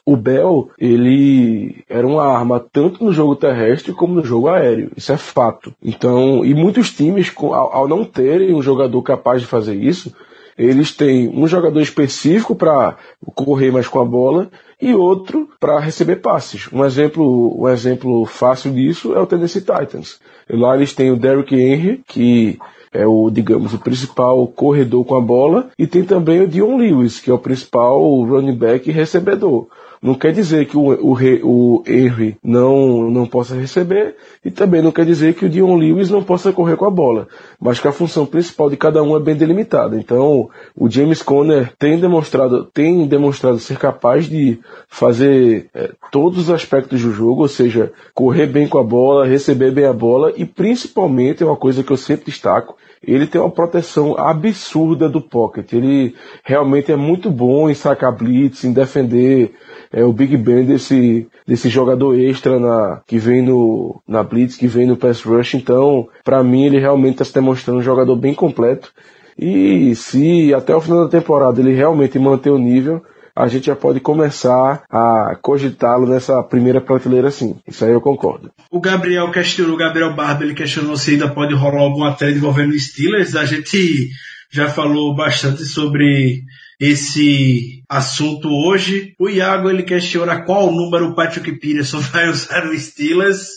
o 0.05 0.15
Bell, 0.15 0.69
ele 0.77 1.83
era 1.89 2.05
uma 2.05 2.23
arma 2.23 2.63
tanto 2.71 3.03
no 3.03 3.11
jogo 3.11 3.35
terrestre 3.35 3.91
como 3.91 4.13
no 4.13 4.23
jogo 4.23 4.47
aéreo. 4.49 4.91
Isso 4.95 5.11
é 5.11 5.17
fato. 5.17 5.73
Então, 5.83 6.45
e 6.45 6.53
muitos 6.53 6.91
times, 6.91 7.33
ao, 7.35 7.75
ao 7.75 7.87
não 7.87 8.05
terem 8.05 8.53
um 8.53 8.61
jogador 8.61 9.01
capaz 9.01 9.41
de 9.41 9.47
fazer 9.47 9.73
isso, 9.73 10.13
eles 10.57 10.91
têm 10.91 11.27
um 11.29 11.47
jogador 11.47 11.81
específico 11.81 12.55
para 12.55 12.97
correr 13.33 13.71
mais 13.71 13.87
com 13.87 13.99
a 13.99 14.05
bola 14.05 14.49
e 14.81 14.93
outro 14.93 15.49
para 15.59 15.79
receber 15.79 16.17
passes. 16.17 16.71
Um 16.71 16.83
exemplo, 16.83 17.61
um 17.61 17.67
exemplo 17.67 18.25
fácil 18.25 18.71
disso 18.71 19.13
é 19.13 19.19
o 19.19 19.25
Tennessee 19.25 19.61
Titans. 19.61 20.19
Lá 20.49 20.75
eles 20.75 20.93
têm 20.93 21.11
o 21.11 21.17
Derrick 21.17 21.55
Henry, 21.55 22.03
que 22.07 22.57
é 22.93 23.05
o, 23.05 23.29
digamos, 23.29 23.73
o 23.73 23.79
principal 23.79 24.47
corredor 24.47 25.03
com 25.03 25.15
a 25.15 25.21
bola, 25.21 25.69
e 25.77 25.85
tem 25.85 26.03
também 26.03 26.41
o 26.41 26.47
Dion 26.47 26.77
Lewis, 26.77 27.19
que 27.19 27.29
é 27.29 27.33
o 27.33 27.39
principal 27.39 27.99
running 28.23 28.55
back 28.55 28.89
e 28.89 28.93
recebedor. 28.93 29.67
Não 30.05 30.13
quer 30.13 30.31
dizer 30.31 30.67
que 30.67 30.77
o, 30.77 30.93
o, 30.93 31.17
o 31.43 31.83
Henry 31.87 32.37
não, 32.43 33.09
não 33.09 33.25
possa 33.25 33.55
receber 33.55 34.15
e 34.45 34.51
também 34.51 34.79
não 34.79 34.91
quer 34.91 35.03
dizer 35.03 35.33
que 35.33 35.47
o 35.47 35.49
Dion 35.49 35.75
Lewis 35.75 36.11
não 36.11 36.23
possa 36.23 36.53
correr 36.53 36.77
com 36.77 36.85
a 36.85 36.91
bola, 36.91 37.27
mas 37.59 37.79
que 37.79 37.87
a 37.87 37.91
função 37.91 38.23
principal 38.23 38.69
de 38.69 38.77
cada 38.77 39.01
um 39.01 39.17
é 39.17 39.19
bem 39.19 39.35
delimitada. 39.35 39.97
Então, 39.97 40.47
o 40.75 40.87
James 40.87 41.23
Conner 41.23 41.73
tem 41.79 41.99
demonstrado, 41.99 42.65
tem 42.65 43.07
demonstrado 43.07 43.57
ser 43.57 43.79
capaz 43.79 44.29
de 44.29 44.59
fazer 44.87 45.71
é, 45.73 45.89
todos 46.11 46.37
os 46.37 46.49
aspectos 46.51 47.01
do 47.01 47.09
jogo, 47.09 47.41
ou 47.41 47.47
seja, 47.47 47.91
correr 48.13 48.45
bem 48.45 48.67
com 48.67 48.77
a 48.77 48.83
bola, 48.83 49.25
receber 49.25 49.71
bem 49.71 49.85
a 49.85 49.93
bola 49.93 50.31
e 50.37 50.45
principalmente, 50.45 51.41
é 51.41 51.47
uma 51.47 51.57
coisa 51.57 51.83
que 51.83 51.91
eu 51.91 51.97
sempre 51.97 52.25
destaco, 52.25 52.77
ele 53.07 53.27
tem 53.27 53.39
uma 53.39 53.51
proteção 53.51 54.17
absurda 54.17 55.07
do 55.07 55.21
pocket. 55.21 55.71
Ele 55.73 56.15
realmente 56.43 56.91
é 56.91 56.95
muito 56.95 57.29
bom 57.29 57.69
em 57.69 57.73
sacar 57.73 58.11
blitz, 58.11 58.63
em 58.63 58.73
defender 58.73 59.53
é 59.95 60.03
o 60.03 60.11
Big 60.11 60.35
Ben 60.35 60.65
desse, 60.65 61.25
desse 61.47 61.69
jogador 61.69 62.19
extra 62.19 62.59
na, 62.59 63.01
que 63.07 63.17
vem 63.17 63.41
no, 63.41 64.01
na 64.05 64.21
Blitz, 64.21 64.57
que 64.57 64.67
vem 64.67 64.85
no 64.85 64.97
Pass 64.97 65.21
Rush. 65.21 65.53
Então, 65.53 66.09
para 66.21 66.43
mim, 66.43 66.65
ele 66.65 66.77
realmente 66.77 67.13
está 67.13 67.23
se 67.23 67.33
demonstrando 67.33 67.79
um 67.79 67.83
jogador 67.83 68.17
bem 68.17 68.33
completo. 68.33 68.91
E 69.39 69.95
se 69.95 70.53
até 70.53 70.75
o 70.75 70.81
final 70.81 71.05
da 71.05 71.09
temporada 71.09 71.61
ele 71.61 71.73
realmente 71.73 72.19
manter 72.19 72.49
o 72.49 72.57
nível, 72.57 73.01
a 73.33 73.47
gente 73.47 73.67
já 73.67 73.75
pode 73.75 74.01
começar 74.01 74.83
a 74.89 75.37
cogitá-lo 75.41 76.05
nessa 76.05 76.43
primeira 76.43 76.81
prateleira 76.81 77.31
sim. 77.31 77.55
Isso 77.65 77.85
aí 77.85 77.91
eu 77.91 78.01
concordo. 78.01 78.51
O 78.69 78.81
Gabriel 78.81 79.31
questionou, 79.31 79.75
o 79.75 79.79
Gabriel 79.79 80.13
Barba, 80.13 80.43
ele 80.43 80.53
questionou 80.53 80.97
se 80.97 81.11
ainda 81.11 81.29
pode 81.29 81.53
rolar 81.53 81.79
alguma 81.79 82.11
trade 82.11 82.35
envolvendo 82.35 82.77
Steelers. 82.77 83.33
A 83.33 83.45
gente 83.45 84.09
já 84.51 84.67
falou 84.67 85.15
bastante 85.15 85.63
sobre 85.63 86.43
esse 86.79 87.83
assunto 87.89 88.49
hoje. 88.49 89.15
O 89.19 89.29
Iago 89.29 89.69
ele 89.69 89.83
questiona 89.83 90.43
qual 90.43 90.71
número 90.71 91.09
o 91.09 91.15
Patrick 91.15 91.51
Peterson 91.59 91.99
vai 92.11 92.29
usar 92.29 92.65
no 92.65 92.77
Steelers. 92.77 93.47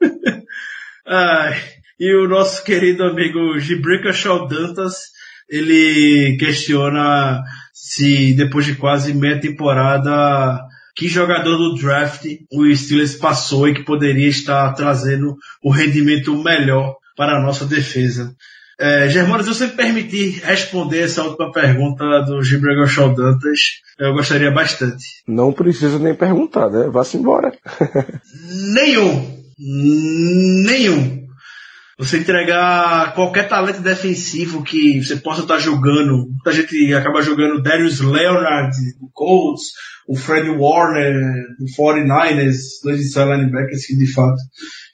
E 1.98 2.14
o 2.14 2.28
nosso 2.28 2.62
querido 2.62 3.04
amigo 3.04 3.58
Gibrica 3.58 4.10
Dantas, 4.50 4.96
ele 5.48 6.36
questiona 6.36 7.42
se 7.72 8.34
depois 8.34 8.66
de 8.66 8.74
quase 8.74 9.14
meia 9.14 9.40
temporada 9.40 10.60
que 10.94 11.08
jogador 11.08 11.56
do 11.56 11.74
draft 11.74 12.26
o 12.52 12.74
Steelers 12.74 13.14
passou 13.14 13.68
e 13.68 13.74
que 13.74 13.84
poderia 13.84 14.28
estar 14.28 14.72
trazendo 14.74 15.36
o 15.62 15.70
rendimento 15.70 16.36
melhor 16.42 16.96
para 17.16 17.38
a 17.38 17.42
nossa 17.42 17.64
defesa. 17.64 18.34
É, 18.78 19.08
Germano, 19.08 19.42
se 19.42 19.48
você 19.48 19.66
me 19.66 19.72
permitir 19.72 20.40
responder 20.44 21.04
essa 21.04 21.22
última 21.22 21.50
pergunta 21.50 22.04
do 22.22 22.42
Shaw 22.86 23.14
Dantas, 23.14 23.80
eu 23.98 24.12
gostaria 24.12 24.50
bastante. 24.50 25.04
Não 25.26 25.52
precisa 25.52 25.98
nem 25.98 26.14
perguntar, 26.14 26.68
né? 26.68 26.88
Vá-se 26.90 27.16
embora. 27.16 27.52
Nenhum. 28.74 29.34
Nenhum. 29.58 31.25
Você 31.98 32.18
entregar 32.18 33.14
qualquer 33.14 33.48
talento 33.48 33.80
defensivo 33.80 34.62
que 34.62 35.02
você 35.02 35.16
possa 35.16 35.42
estar 35.42 35.58
jogando. 35.58 36.28
Muita 36.28 36.52
gente 36.52 36.92
acaba 36.92 37.22
jogando 37.22 37.62
Darius 37.62 38.00
Leonard, 38.00 38.76
do 39.00 39.08
Colts, 39.14 39.72
o 40.06 40.14
Fred 40.14 40.50
Warner, 40.50 41.14
do 41.58 41.64
49ers, 41.74 42.56
dois 42.84 43.00
inside 43.00 43.30
linebackers 43.30 43.86
que 43.86 43.96
de 43.96 44.12
fato 44.12 44.36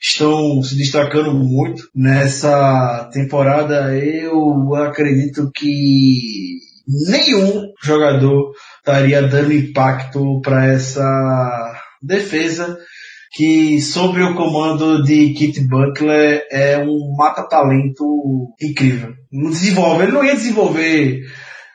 estão 0.01 0.63
se 0.63 0.77
destacando 0.77 1.35
muito 1.35 1.89
nessa 1.93 3.11
temporada. 3.13 3.97
Eu 3.99 4.73
acredito 4.77 5.51
que 5.53 6.59
nenhum 6.87 7.67
jogador 7.83 8.53
estaria 8.79 9.23
dando 9.23 9.53
impacto 9.53 10.41
para 10.41 10.67
essa 10.67 11.75
defesa 12.01 12.79
que 13.33 13.81
sobre 13.81 14.23
o 14.23 14.35
comando 14.35 15.03
de 15.03 15.33
Kit 15.33 15.67
Butler 15.67 16.47
é 16.51 16.79
um 16.79 17.15
mata-talento 17.17 18.53
incrível. 18.61 19.15
Não 19.33 19.51
desenvolve, 19.51 20.03
ele 20.03 20.13
não 20.13 20.23
ia 20.23 20.35
desenvolver 20.35 21.21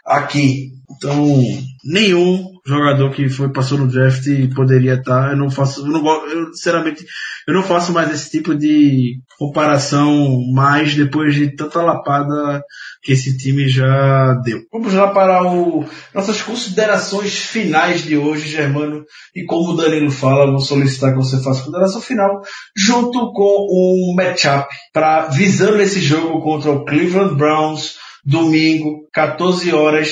aqui. 0.05 0.69
Então, 0.89 1.41
nenhum 1.83 2.56
jogador 2.67 3.09
que 3.11 3.29
foi 3.29 3.49
passou 3.49 3.77
no 3.77 3.87
draft 3.87 4.25
e 4.27 4.53
poderia 4.53 4.95
estar. 4.95 5.31
Eu 5.31 5.37
não 5.37 5.49
faço, 5.49 5.81
eu 5.81 5.87
não, 5.87 6.05
eu, 6.27 6.53
sinceramente, 6.53 7.05
eu 7.47 7.53
não 7.53 7.63
faço 7.63 7.93
mais 7.93 8.11
esse 8.11 8.29
tipo 8.29 8.53
de 8.53 9.19
comparação 9.39 10.41
mais 10.53 10.93
depois 10.93 11.33
de 11.33 11.55
tanta 11.55 11.81
lapada 11.81 12.61
que 13.01 13.13
esse 13.13 13.37
time 13.37 13.69
já 13.69 14.33
deu. 14.43 14.59
Vamos 14.71 14.93
lá 14.93 15.07
para 15.07 15.43
o, 15.49 15.85
nossas 16.13 16.41
considerações 16.41 17.37
finais 17.37 18.03
de 18.03 18.17
hoje, 18.17 18.49
Germano. 18.49 19.05
E 19.33 19.45
como 19.45 19.71
o 19.71 19.77
Danilo 19.77 20.11
fala, 20.11 20.51
vou 20.51 20.59
solicitar 20.59 21.11
que 21.11 21.17
você 21.17 21.37
faça 21.37 21.61
a 21.61 21.63
consideração 21.63 22.01
final, 22.01 22.41
junto 22.75 23.31
com 23.31 23.67
um 23.71 24.13
matchup 24.13 24.67
para 24.91 25.27
visando 25.27 25.81
esse 25.81 26.01
jogo 26.01 26.41
contra 26.41 26.71
o 26.71 26.83
Cleveland 26.83 27.35
Browns, 27.35 27.95
domingo, 28.25 29.07
14 29.13 29.73
horas, 29.73 30.09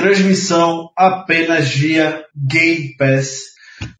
transmissão 0.00 0.90
apenas 0.96 1.68
via 1.70 2.24
Game 2.34 2.96
Pass 2.96 3.50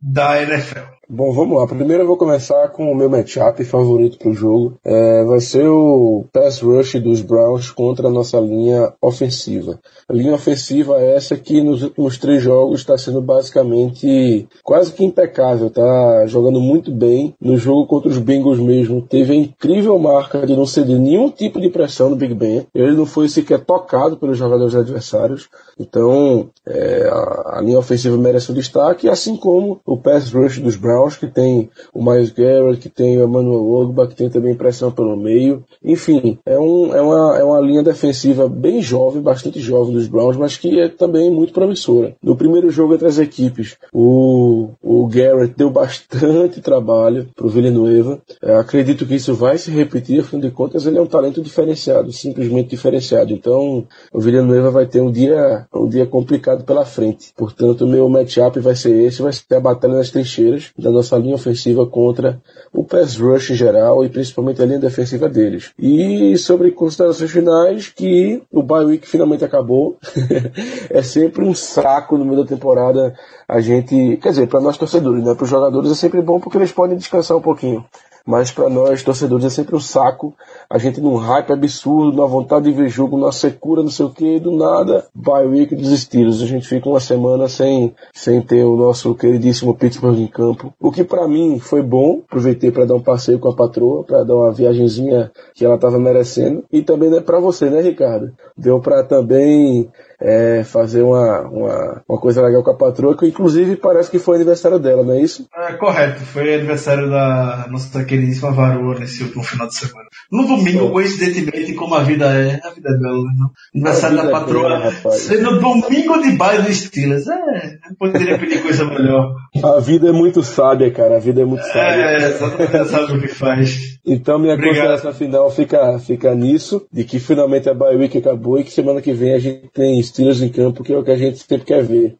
da 0.00 0.42
NFL. 0.42 0.99
Bom, 1.12 1.32
vamos 1.32 1.58
lá. 1.58 1.66
Primeiro 1.66 2.04
eu 2.04 2.06
vou 2.06 2.16
começar 2.16 2.68
com 2.68 2.92
o 2.92 2.94
meu 2.94 3.10
matchup 3.10 3.64
favorito 3.64 4.16
para 4.16 4.28
o 4.30 4.32
jogo. 4.32 4.78
É, 4.84 5.24
vai 5.24 5.40
ser 5.40 5.66
o 5.66 6.24
pass 6.32 6.60
rush 6.60 7.00
dos 7.00 7.20
Browns 7.20 7.72
contra 7.72 8.06
a 8.06 8.10
nossa 8.12 8.38
linha 8.38 8.92
ofensiva. 9.02 9.80
A 10.08 10.12
linha 10.12 10.32
ofensiva 10.32 11.00
é 11.00 11.16
essa 11.16 11.36
que 11.36 11.60
nos 11.62 11.82
últimos 11.82 12.16
três 12.16 12.40
jogos 12.40 12.78
está 12.78 12.96
sendo 12.96 13.20
basicamente 13.20 14.46
quase 14.62 14.92
que 14.92 15.04
impecável, 15.04 15.68
tá 15.68 16.26
jogando 16.28 16.60
muito 16.60 16.92
bem. 16.92 17.34
No 17.40 17.56
jogo 17.56 17.88
contra 17.88 18.08
os 18.08 18.18
Bengals 18.18 18.60
mesmo, 18.60 19.02
teve 19.02 19.32
a 19.32 19.36
incrível 19.36 19.98
marca 19.98 20.46
de 20.46 20.54
não 20.54 20.64
ceder 20.64 20.96
nenhum 20.96 21.28
tipo 21.28 21.60
de 21.60 21.70
pressão 21.70 22.08
no 22.08 22.14
Big 22.14 22.34
Ben. 22.34 22.68
Ele 22.72 22.92
não 22.92 23.04
foi 23.04 23.28
sequer 23.28 23.58
tocado 23.58 24.16
pelos 24.16 24.38
jogadores 24.38 24.76
adversários. 24.76 25.48
Então, 25.76 26.50
é, 26.64 27.08
a, 27.10 27.58
a 27.58 27.60
linha 27.62 27.80
ofensiva 27.80 28.16
merece 28.16 28.52
um 28.52 28.54
destaque, 28.54 29.08
assim 29.08 29.36
como 29.36 29.80
o 29.84 29.96
pass 29.96 30.30
rush 30.30 30.60
dos 30.60 30.76
Browns 30.76 30.99
Que 31.08 31.26
tem 31.26 31.70
o 31.92 32.02
Miles 32.02 32.30
Garrett, 32.30 32.80
que 32.80 32.88
tem 32.88 33.18
o 33.18 33.24
Emmanuel 33.24 33.70
Ogba, 33.70 34.06
que 34.06 34.14
tem 34.14 34.30
também 34.30 34.54
pressão 34.54 34.90
pelo 34.90 35.16
meio. 35.16 35.64
Enfim, 35.82 36.38
é, 36.46 36.58
um, 36.58 36.94
é, 36.94 37.00
uma, 37.00 37.38
é 37.38 37.44
uma 37.44 37.60
linha 37.60 37.82
defensiva 37.82 38.48
bem 38.48 38.80
jovem, 38.82 39.22
bastante 39.22 39.60
jovem 39.60 39.94
dos 39.94 40.06
Browns, 40.06 40.36
mas 40.36 40.56
que 40.56 40.80
é 40.80 40.88
também 40.88 41.30
muito 41.30 41.52
promissora. 41.52 42.14
No 42.22 42.36
primeiro 42.36 42.70
jogo 42.70 42.94
entre 42.94 43.08
as 43.08 43.18
equipes, 43.18 43.76
o, 43.92 44.70
o 44.82 45.06
Garrett 45.06 45.54
deu 45.56 45.70
bastante 45.70 46.60
trabalho 46.62 47.28
para 47.34 47.46
o 47.46 47.50
Villanueva. 47.50 48.20
É, 48.42 48.54
acredito 48.56 49.06
que 49.06 49.14
isso 49.14 49.34
vai 49.34 49.58
se 49.58 49.70
repetir, 49.70 50.20
afinal 50.20 50.42
de 50.42 50.50
contas, 50.50 50.86
ele 50.86 50.98
é 50.98 51.02
um 51.02 51.06
talento 51.06 51.42
diferenciado, 51.42 52.12
simplesmente 52.12 52.70
diferenciado. 52.70 53.32
Então, 53.32 53.86
o 54.12 54.20
Villanueva 54.20 54.70
vai 54.70 54.86
ter 54.86 55.00
um 55.00 55.10
dia, 55.10 55.66
um 55.74 55.88
dia 55.88 56.06
complicado 56.06 56.64
pela 56.64 56.84
frente. 56.84 57.32
Portanto, 57.36 57.84
o 57.84 57.88
meu 57.88 58.08
matchup 58.08 58.58
vai 58.60 58.74
ser 58.74 58.94
esse, 59.02 59.22
vai 59.22 59.32
ser 59.32 59.54
a 59.54 59.60
batalha 59.60 59.94
nas 59.94 60.10
trincheiras 60.10 60.70
da 60.78 60.89
nossa 60.90 61.16
linha 61.16 61.34
ofensiva 61.34 61.86
contra 61.86 62.40
o 62.72 62.84
pass 62.84 63.16
rush 63.16 63.50
em 63.50 63.54
geral 63.54 64.04
e 64.04 64.08
principalmente 64.08 64.62
a 64.62 64.66
linha 64.66 64.78
defensiva 64.78 65.28
deles. 65.28 65.72
E 65.78 66.36
sobre 66.38 66.70
considerações 66.70 67.30
finais, 67.30 67.88
que 67.88 68.42
o 68.50 68.62
bye 68.62 68.84
week 68.84 69.08
finalmente 69.08 69.44
acabou. 69.44 69.98
é 70.90 71.02
sempre 71.02 71.44
um 71.44 71.54
saco 71.54 72.16
no 72.16 72.24
meio 72.24 72.42
da 72.42 72.48
temporada 72.48 73.14
a 73.48 73.60
gente, 73.60 74.16
quer 74.18 74.30
dizer, 74.30 74.46
para 74.46 74.60
nós 74.60 74.76
torcedores, 74.76 75.24
né? 75.24 75.34
Para 75.34 75.44
os 75.44 75.50
jogadores 75.50 75.90
é 75.90 75.94
sempre 75.94 76.22
bom 76.22 76.38
porque 76.38 76.56
eles 76.56 76.72
podem 76.72 76.96
descansar 76.96 77.36
um 77.36 77.42
pouquinho. 77.42 77.84
Mas 78.26 78.50
para 78.50 78.68
nós, 78.68 79.02
torcedores, 79.02 79.44
é 79.44 79.50
sempre 79.50 79.74
um 79.76 79.80
saco. 79.80 80.34
A 80.68 80.78
gente 80.78 81.00
num 81.00 81.16
hype 81.16 81.52
absurdo, 81.52 82.16
na 82.16 82.26
vontade 82.26 82.66
de 82.66 82.72
ver 82.72 82.88
jogo, 82.88 83.18
na 83.18 83.32
secura, 83.32 83.82
não 83.82 83.90
sei 83.90 84.06
o 84.06 84.10
que, 84.10 84.38
do 84.38 84.52
nada, 84.52 85.06
bye 85.14 85.46
week 85.46 85.74
dos 85.74 85.90
estilos. 85.90 86.42
A 86.42 86.46
gente 86.46 86.68
fica 86.68 86.88
uma 86.88 87.00
semana 87.00 87.48
sem, 87.48 87.94
sem 88.12 88.40
ter 88.40 88.64
o 88.64 88.76
nosso 88.76 89.14
queridíssimo 89.14 89.74
Pittsburgh 89.74 90.18
em 90.18 90.26
campo. 90.26 90.72
O 90.80 90.90
que 90.90 91.04
para 91.04 91.26
mim 91.26 91.58
foi 91.58 91.82
bom, 91.82 92.22
aproveitei 92.26 92.70
para 92.70 92.84
dar 92.84 92.94
um 92.94 93.02
passeio 93.02 93.38
com 93.38 93.48
a 93.48 93.54
patroa, 93.54 94.04
para 94.04 94.24
dar 94.24 94.34
uma 94.34 94.52
viagenzinha 94.52 95.30
que 95.54 95.64
ela 95.64 95.74
estava 95.76 95.98
merecendo. 95.98 96.64
E 96.72 96.82
também 96.82 97.14
é 97.14 97.20
para 97.20 97.40
você, 97.40 97.68
né, 97.70 97.80
Ricardo? 97.80 98.32
Deu 98.56 98.80
para 98.80 99.02
também 99.02 99.88
é, 100.20 100.62
fazer 100.64 101.02
uma, 101.02 101.40
uma, 101.42 102.02
uma, 102.08 102.20
coisa 102.20 102.42
legal 102.42 102.62
com 102.62 102.70
a 102.70 102.76
patroa, 102.76 103.16
que 103.16 103.26
inclusive 103.26 103.76
parece 103.76 104.10
que 104.10 104.18
foi 104.18 104.36
aniversário 104.36 104.78
dela, 104.78 105.02
não 105.02 105.14
é 105.14 105.22
isso? 105.22 105.46
É, 105.56 105.72
correto, 105.72 106.20
foi 106.20 106.54
aniversário 106.54 107.08
da 107.08 107.66
nossa 107.70 108.04
queridíssima 108.04 108.52
varoa 108.52 108.98
nesse 108.98 109.22
último 109.22 109.42
final 109.42 109.66
de 109.66 109.74
semana. 109.74 110.08
No 110.30 110.46
domingo, 110.46 110.90
coincidentemente, 110.90 111.72
como 111.74 111.94
a 111.94 112.02
vida 112.02 112.26
é, 112.26 112.60
a 112.62 112.70
vida 112.70 112.90
é 112.90 112.98
bela, 112.98 113.22
né? 113.22 113.46
Aniversário 113.74 114.16
da 114.18 114.24
é 114.24 114.30
patroa, 114.30 114.78
bela, 114.78 115.12
sendo 115.12 115.58
domingo 115.58 116.20
de 116.20 116.32
baile 116.32 116.64
do 116.64 116.74
Steelers, 116.74 117.26
é, 117.26 117.78
não 117.88 117.94
poderia 117.98 118.38
pedir 118.38 118.62
coisa 118.62 118.84
melhor. 118.84 119.34
A 119.62 119.80
vida 119.80 120.08
é 120.08 120.12
muito 120.12 120.42
sábia, 120.42 120.90
cara, 120.90 121.16
a 121.16 121.20
vida 121.20 121.40
é 121.40 121.44
muito 121.44 121.64
sábia. 121.64 121.80
É, 121.80 122.16
exatamente, 122.16 122.88
sabe 122.90 123.12
o 123.14 123.20
que 123.20 123.28
faz. 123.28 123.98
Então 124.04 124.38
minha 124.38 124.54
Obrigado. 124.54 124.76
consideração 124.76 125.14
final 125.14 125.50
fica, 125.50 125.98
fica 125.98 126.34
nisso, 126.34 126.86
de 126.92 127.04
que 127.04 127.18
finalmente 127.18 127.68
a 127.68 127.74
bye 127.74 127.96
week 127.96 128.16
acabou 128.16 128.58
e 128.58 128.64
que 128.64 128.72
semana 128.72 129.00
que 129.00 129.12
vem 129.12 129.34
a 129.34 129.38
gente 129.38 129.68
tem 129.68 130.00
Steelers 130.10 130.42
em 130.42 130.50
campo, 130.50 130.84
que 130.84 130.92
é 130.92 130.98
o 130.98 131.02
que 131.02 131.10
a 131.10 131.16
gente 131.16 131.38
sempre 131.38 131.64
quer 131.64 131.82
ver. 131.84 132.16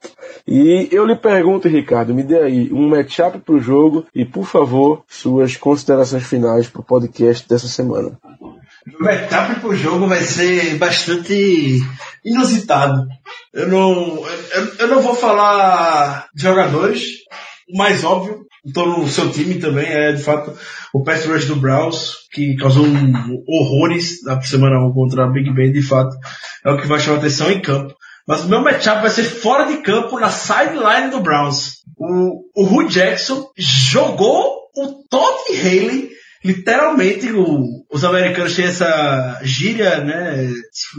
E 0.47 0.89
eu 0.91 1.05
lhe 1.05 1.17
pergunto, 1.17 1.69
Ricardo, 1.69 2.15
me 2.15 2.23
dê 2.23 2.39
aí 2.39 2.73
um 2.73 2.89
matchup 2.89 3.39
para 3.39 3.55
o 3.55 3.61
jogo 3.61 4.07
e, 4.15 4.25
por 4.25 4.47
favor, 4.47 5.05
suas 5.09 5.57
considerações 5.57 6.25
finais 6.25 6.69
para 6.69 6.81
o 6.81 6.85
podcast 6.85 7.49
dessa 7.49 7.69
semana. 7.69 8.19
O 8.99 9.05
matchup 9.05 9.61
para 9.61 9.69
o 9.69 9.77
jogo 9.77 10.07
vai 10.07 10.23
ser 10.23 10.77
bastante 10.79 11.81
inusitado. 12.25 13.07
Eu 13.53 13.69
não, 13.69 14.25
eu, 14.55 14.75
eu 14.79 14.89
não 14.89 15.03
vou 15.03 15.15
falar 15.15 16.29
de 16.35 16.43
jogadores, 16.43 17.03
o 17.73 17.77
mais 17.77 18.05
óbvio, 18.05 18.47
então 18.65 18.99
no 18.99 19.09
seu 19.09 19.31
time 19.31 19.57
também 19.57 19.87
é 19.87 20.13
de 20.13 20.23
fato 20.23 20.53
o 20.93 21.03
pass 21.03 21.25
rush 21.25 21.47
do 21.47 21.57
Browns, 21.57 22.15
que 22.33 22.57
causou 22.57 22.85
um, 22.85 23.43
horrores 23.47 24.23
na 24.25 24.41
semana 24.43 24.85
1 24.87 24.93
contra 24.93 25.25
a 25.25 25.31
Big 25.31 25.53
Ben, 25.53 25.73
de 25.73 25.83
fato, 25.83 26.17
é 26.65 26.71
o 26.71 26.81
que 26.81 26.87
vai 26.87 26.99
chamar 26.99 27.19
atenção 27.19 27.51
em 27.51 27.61
campo. 27.61 27.95
Mas 28.27 28.45
o 28.45 28.49
meu 28.49 28.61
matchup 28.61 29.01
vai 29.01 29.11
ser 29.11 29.25
fora 29.25 29.67
de 29.67 29.79
campo, 29.79 30.19
na 30.19 30.31
sideline 30.31 31.11
do 31.11 31.21
Browns. 31.21 31.81
O, 31.97 32.45
o 32.55 32.65
Hugh 32.65 32.89
Jackson 32.89 33.51
jogou 33.57 34.61
o 34.77 35.05
Todd 35.09 35.37
Haley 35.51 36.11
literalmente 36.45 37.31
o, 37.33 37.85
os 37.93 38.05
americanos 38.05 38.57
têm 38.57 38.65
essa 38.65 39.41
gíria, 39.43 40.03
né? 40.03 40.49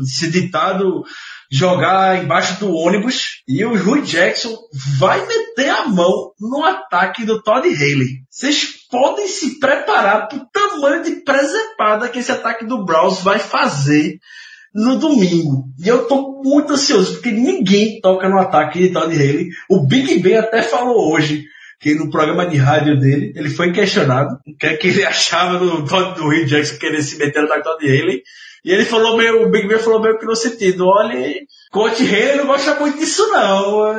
Esse 0.01 0.29
ditado 0.29 1.03
jogar 1.51 2.23
embaixo 2.23 2.59
do 2.61 2.73
ônibus 2.73 3.41
e 3.45 3.65
o 3.65 3.77
Rui 3.77 4.03
Jackson 4.03 4.57
vai 4.97 5.19
meter 5.27 5.69
a 5.69 5.85
mão 5.85 6.31
no 6.39 6.63
ataque 6.63 7.25
do 7.25 7.43
Todd 7.43 7.67
Haley. 7.67 8.21
Vocês 8.29 8.87
podem 8.89 9.27
se 9.27 9.59
preparar 9.59 10.29
para 10.29 10.37
o 10.37 10.47
tamanho 10.49 11.03
de 11.03 11.17
presepada 11.17 12.07
que 12.07 12.19
esse 12.19 12.31
ataque 12.31 12.65
do 12.65 12.85
Browns 12.85 13.21
vai 13.21 13.37
fazer 13.37 14.17
no 14.73 14.97
domingo. 14.97 15.65
E 15.77 15.89
eu 15.89 16.07
tô 16.07 16.41
muito 16.41 16.71
ansioso, 16.71 17.15
porque 17.15 17.31
ninguém 17.31 17.99
toca 17.99 18.29
no 18.29 18.39
ataque 18.39 18.79
de 18.79 18.93
Todd 18.93 19.13
Haley. 19.13 19.49
O 19.69 19.85
Big 19.85 20.19
Ben 20.19 20.37
até 20.37 20.61
falou 20.61 21.13
hoje 21.13 21.43
que 21.81 21.95
no 21.95 22.09
programa 22.09 22.45
de 22.45 22.55
rádio 22.55 22.97
dele, 22.97 23.33
ele 23.35 23.49
foi 23.49 23.73
questionado 23.73 24.37
o 24.47 24.55
que 24.55 24.67
é 24.67 24.77
que 24.77 24.87
ele 24.87 25.03
achava 25.05 25.57
do, 25.57 25.81
do, 25.81 26.13
do 26.13 26.27
Will 26.27 26.45
Jackson 26.45 26.77
querer 26.77 27.01
se 27.01 27.17
meter 27.17 27.41
no 27.41 27.47
ataque 27.47 27.63
do 27.63 27.71
Todd 27.71 27.85
Haley. 27.85 28.23
E 28.63 28.71
ele 28.71 28.85
falou 28.85 29.17
meio, 29.17 29.43
o 29.43 29.49
Big 29.49 29.67
Ben 29.67 29.79
falou 29.79 30.01
meio 30.01 30.19
que 30.19 30.25
no 30.25 30.35
sentido, 30.35 30.85
olha, 30.85 31.17
Coach 31.71 32.03
Haley 32.03 32.37
não 32.37 32.47
gosta 32.47 32.79
muito 32.79 32.99
disso 32.99 33.27
não. 33.29 33.93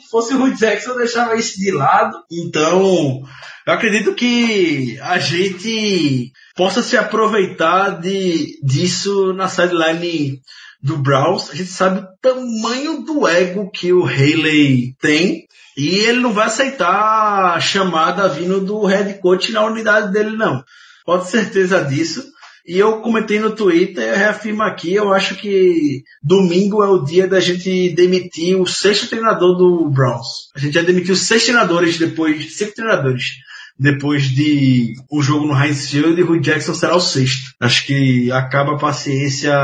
Se 0.00 0.10
fosse 0.10 0.34
o 0.34 0.42
Will 0.42 0.54
Jackson, 0.54 0.90
eu 0.90 0.98
deixava 0.98 1.36
isso 1.36 1.58
de 1.58 1.70
lado. 1.70 2.16
Então, 2.30 3.22
eu 3.66 3.72
acredito 3.72 4.14
que 4.14 4.98
a 5.02 5.18
gente 5.18 6.32
possa 6.56 6.82
se 6.82 6.96
aproveitar 6.96 8.00
de, 8.00 8.58
disso 8.62 9.32
na 9.34 9.48
sideline 9.48 10.40
do 10.82 10.96
Browns. 10.96 11.50
A 11.50 11.54
gente 11.54 11.70
sabe 11.70 12.00
o 12.00 12.06
tamanho 12.22 13.02
do 13.02 13.26
ego 13.26 13.70
que 13.70 13.92
o 13.92 14.06
Haley 14.06 14.94
tem. 15.00 15.46
E 15.76 15.98
ele 15.98 16.20
não 16.20 16.32
vai 16.32 16.46
aceitar 16.46 17.54
a 17.54 17.60
chamada 17.60 18.28
vindo 18.28 18.60
do 18.60 18.84
head 18.84 19.20
coach 19.20 19.52
na 19.52 19.64
unidade 19.64 20.12
dele, 20.12 20.36
não. 20.36 20.64
Pode 21.04 21.28
certeza 21.28 21.84
disso. 21.84 22.24
E 22.68 22.78
eu 22.78 23.00
comentei 23.00 23.38
no 23.38 23.56
Twitter, 23.56 24.04
eu 24.04 24.18
reafirmo 24.18 24.62
aqui, 24.62 24.92
eu 24.92 25.10
acho 25.10 25.36
que 25.36 26.02
domingo 26.22 26.84
é 26.84 26.86
o 26.86 27.02
dia 27.02 27.26
da 27.26 27.40
gente 27.40 27.94
demitir 27.94 28.60
o 28.60 28.66
sexto 28.66 29.08
treinador 29.08 29.56
do 29.56 29.88
Browns. 29.88 30.50
A 30.54 30.58
gente 30.58 30.74
já 30.74 30.82
demitiu 30.82 31.16
seis 31.16 31.44
treinadores 31.44 31.96
depois, 31.96 32.54
cinco 32.58 32.74
treinadores 32.74 33.38
depois 33.78 34.24
de 34.24 34.92
o 35.10 35.22
jogo 35.22 35.46
no 35.46 35.58
Heinz 35.58 35.88
Field 35.90 36.20
e 36.20 36.24
o 36.24 36.38
Jackson 36.38 36.74
será 36.74 36.94
o 36.94 37.00
sexto. 37.00 37.54
Acho 37.58 37.86
que 37.86 38.30
acaba 38.32 38.74
a 38.74 38.78
paciência 38.78 39.54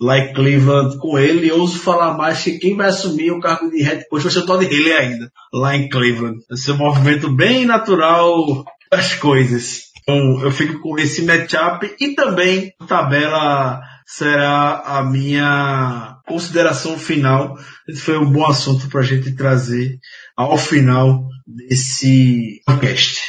lá 0.00 0.18
em 0.18 0.32
Cleveland 0.32 0.96
com 0.98 1.18
ele 1.18 1.48
e 1.48 1.52
ouso 1.52 1.78
falar 1.78 2.16
mais 2.16 2.42
que 2.42 2.58
quem 2.58 2.74
vai 2.74 2.88
assumir 2.88 3.32
o 3.32 3.40
cargo 3.40 3.70
de 3.70 3.82
head 3.82 4.08
coach 4.08 4.22
vai 4.22 4.32
ser 4.32 4.38
o 4.38 4.46
Todd 4.46 4.64
Haley 4.64 4.92
ainda, 4.92 5.30
lá 5.52 5.76
em 5.76 5.90
Cleveland. 5.90 6.38
Vai 6.48 6.56
ser 6.56 6.72
um 6.72 6.78
movimento 6.78 7.28
bem 7.30 7.66
natural 7.66 8.64
das 8.90 9.12
coisas. 9.12 9.94
Então, 10.08 10.40
eu 10.40 10.52
fico 10.52 10.78
com 10.78 10.96
esse 11.00 11.22
matchup 11.22 11.92
e 12.00 12.14
também 12.14 12.72
tabela 12.86 13.82
será 14.06 14.82
a 14.86 15.02
minha 15.02 16.18
consideração 16.28 16.96
final. 16.96 17.58
Esse 17.88 18.02
foi 18.02 18.16
um 18.16 18.30
bom 18.30 18.46
assunto 18.46 18.88
para 18.88 19.00
a 19.00 19.04
gente 19.04 19.34
trazer 19.34 19.98
ao 20.36 20.56
final 20.56 21.26
desse 21.44 22.60
podcast. 22.64 23.20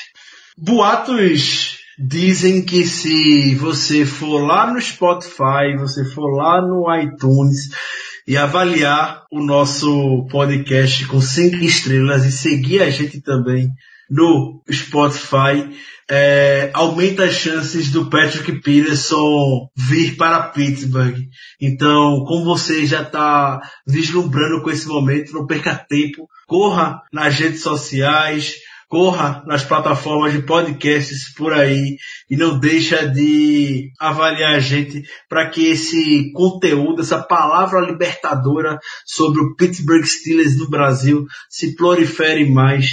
Boatos 0.56 1.80
dizem 1.98 2.62
que 2.62 2.86
se 2.86 3.56
você 3.56 4.06
for 4.06 4.46
lá 4.46 4.72
no 4.72 4.80
Spotify, 4.80 5.76
você 5.80 6.06
for 6.06 6.30
lá 6.36 6.62
no 6.62 6.86
iTunes 6.96 7.70
e 8.28 8.38
avaliar 8.38 9.24
o 9.32 9.42
nosso 9.42 10.28
podcast 10.30 11.08
com 11.08 11.20
cinco 11.20 11.56
estrelas 11.56 12.24
e 12.24 12.32
seguir 12.32 12.84
a 12.84 12.90
gente 12.92 13.20
também 13.20 13.70
no 14.10 14.62
Spotify, 14.72 15.70
é, 16.10 16.70
aumenta 16.74 17.26
as 17.26 17.34
chances 17.34 17.92
do 17.92 18.10
Patrick 18.10 18.62
Peterson 18.62 19.70
vir 19.76 20.16
para 20.16 20.50
Pittsburgh. 20.50 21.18
Então, 21.60 22.24
como 22.26 22.46
você 22.46 22.86
já 22.86 23.02
está 23.02 23.60
vislumbrando 23.86 24.62
com 24.62 24.70
esse 24.70 24.88
momento, 24.88 25.34
não 25.34 25.46
perca 25.46 25.76
tempo, 25.76 26.30
corra 26.48 27.02
nas 27.12 27.36
redes 27.36 27.62
sociais, 27.62 28.56
corra 28.88 29.44
nas 29.46 29.66
plataformas 29.66 30.32
de 30.32 30.44
podcasts 30.44 31.34
por 31.36 31.52
aí 31.52 31.98
e 32.30 32.38
não 32.38 32.58
deixa 32.58 33.06
de 33.06 33.92
avaliar 34.00 34.56
a 34.56 34.60
gente 34.60 35.04
para 35.28 35.50
que 35.50 35.68
esse 35.68 36.32
conteúdo, 36.32 37.02
essa 37.02 37.22
palavra 37.22 37.82
libertadora 37.82 38.80
sobre 39.06 39.42
o 39.42 39.56
Pittsburgh 39.56 40.06
Steelers 40.06 40.58
no 40.58 40.70
Brasil 40.70 41.26
se 41.50 41.76
prolifere 41.76 42.50
mais 42.50 42.88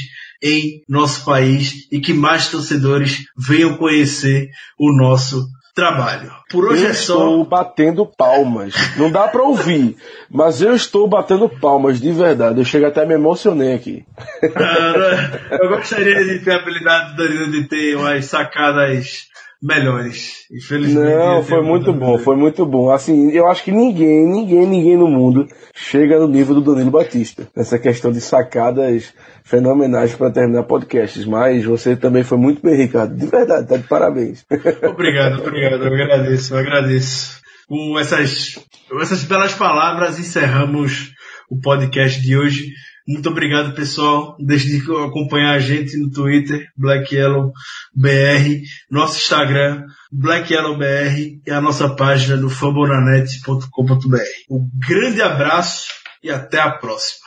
em 0.45 0.83
nosso 0.87 1.25
país 1.25 1.89
e 1.91 1.99
que 1.99 2.13
mais 2.13 2.49
torcedores 2.49 3.25
venham 3.35 3.79
conhecer 3.79 4.51
o 4.79 4.93
nosso 4.95 5.49
trabalho. 5.75 6.31
Por 6.51 6.67
hoje 6.67 6.85
eu 6.85 6.91
é 6.91 6.93
só. 6.93 7.15
estou 7.15 7.45
batendo 7.45 8.07
palmas. 8.07 8.75
Não 8.97 9.11
dá 9.11 9.27
pra 9.27 9.43
ouvir, 9.43 9.97
mas 10.31 10.61
eu 10.61 10.75
estou 10.75 11.09
batendo 11.09 11.49
palmas 11.49 11.99
de 11.99 12.13
verdade. 12.13 12.61
Eu 12.61 12.65
chego 12.65 12.87
até 12.87 13.03
a 13.03 13.07
me 13.07 13.15
emocionei 13.15 13.73
aqui. 13.73 14.05
Cara, 14.53 15.59
eu 15.61 15.69
gostaria 15.71 16.25
de 16.25 16.39
ter 16.41 16.53
a 16.53 16.57
habilidade 16.57 17.17
do 17.17 17.17
Danilo 17.17 17.51
de 17.51 17.65
ter 17.65 17.97
umas 17.97 18.27
sacadas 18.27 19.29
melhores. 19.65 20.47
Infelizmente. 20.53 21.17
Não, 21.17 21.43
foi 21.43 21.63
muito 21.63 21.91
bom, 21.91 22.19
foi 22.19 22.37
muito 22.37 22.67
bom. 22.67 22.91
Assim, 22.91 23.31
eu 23.31 23.49
acho 23.49 23.65
que 23.65 23.73
ninguém, 23.73 24.27
ninguém, 24.27 24.67
ninguém 24.67 24.97
no 24.99 25.09
mundo 25.09 25.47
chega 25.75 26.21
no 26.21 26.29
nível 26.29 26.57
do 26.57 26.61
Danilo 26.61 26.91
Batista. 26.91 27.49
Nessa 27.57 27.79
questão 27.79 28.13
de 28.13 28.21
sacadas 28.21 29.15
fenomenais 29.43 30.15
para 30.15 30.31
terminar 30.31 30.65
podcasts. 30.65 31.25
Mas 31.25 31.65
você 31.65 31.97
também 31.97 32.23
foi 32.23 32.37
muito 32.37 32.61
bem, 32.61 32.77
Ricardo. 32.77 33.17
De 33.17 33.27
verdade, 33.27 33.67
tá 33.67 33.79
de 33.79 33.85
parabéns. 33.85 34.45
Obrigado, 34.85 35.41
obrigado, 35.41 35.83
eu 35.83 35.95
agradeço, 35.95 36.55
eu 36.55 36.59
agradeço. 36.59 37.43
Com 37.67 37.99
essas, 37.99 38.59
com 38.91 39.01
essas 39.01 39.25
belas 39.25 39.55
palavras, 39.55 40.19
encerramos 40.19 41.13
o 41.51 41.59
podcast 41.59 42.21
de 42.21 42.37
hoje. 42.37 42.69
Muito 43.07 43.29
obrigado, 43.29 43.75
pessoal. 43.75 44.37
Deixe 44.41 44.67
de 44.67 44.93
acompanhar 44.93 45.55
a 45.55 45.61
gente 45.61 45.97
no 45.99 46.11
Twitter, 46.11 46.67
Black 46.77 47.15
Yellow 47.15 47.53
BR, 47.95 48.63
nosso 48.91 49.19
Instagram, 49.19 49.85
Black 50.11 50.53
Yellow 50.53 50.79
BR 50.79 51.41
e 51.47 51.51
a 51.51 51.61
nossa 51.61 51.89
página 51.95 52.37
no 52.37 52.49
fambonanet.com.br. 52.49 54.19
Um 54.51 54.69
grande 54.87 55.21
abraço 55.21 55.89
e 56.23 56.31
até 56.31 56.61
a 56.61 56.71
próxima. 56.71 57.25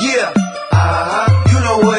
Yeah, 0.00 0.34
uh-huh. 0.72 1.52
You 1.52 1.60
know 1.60 1.94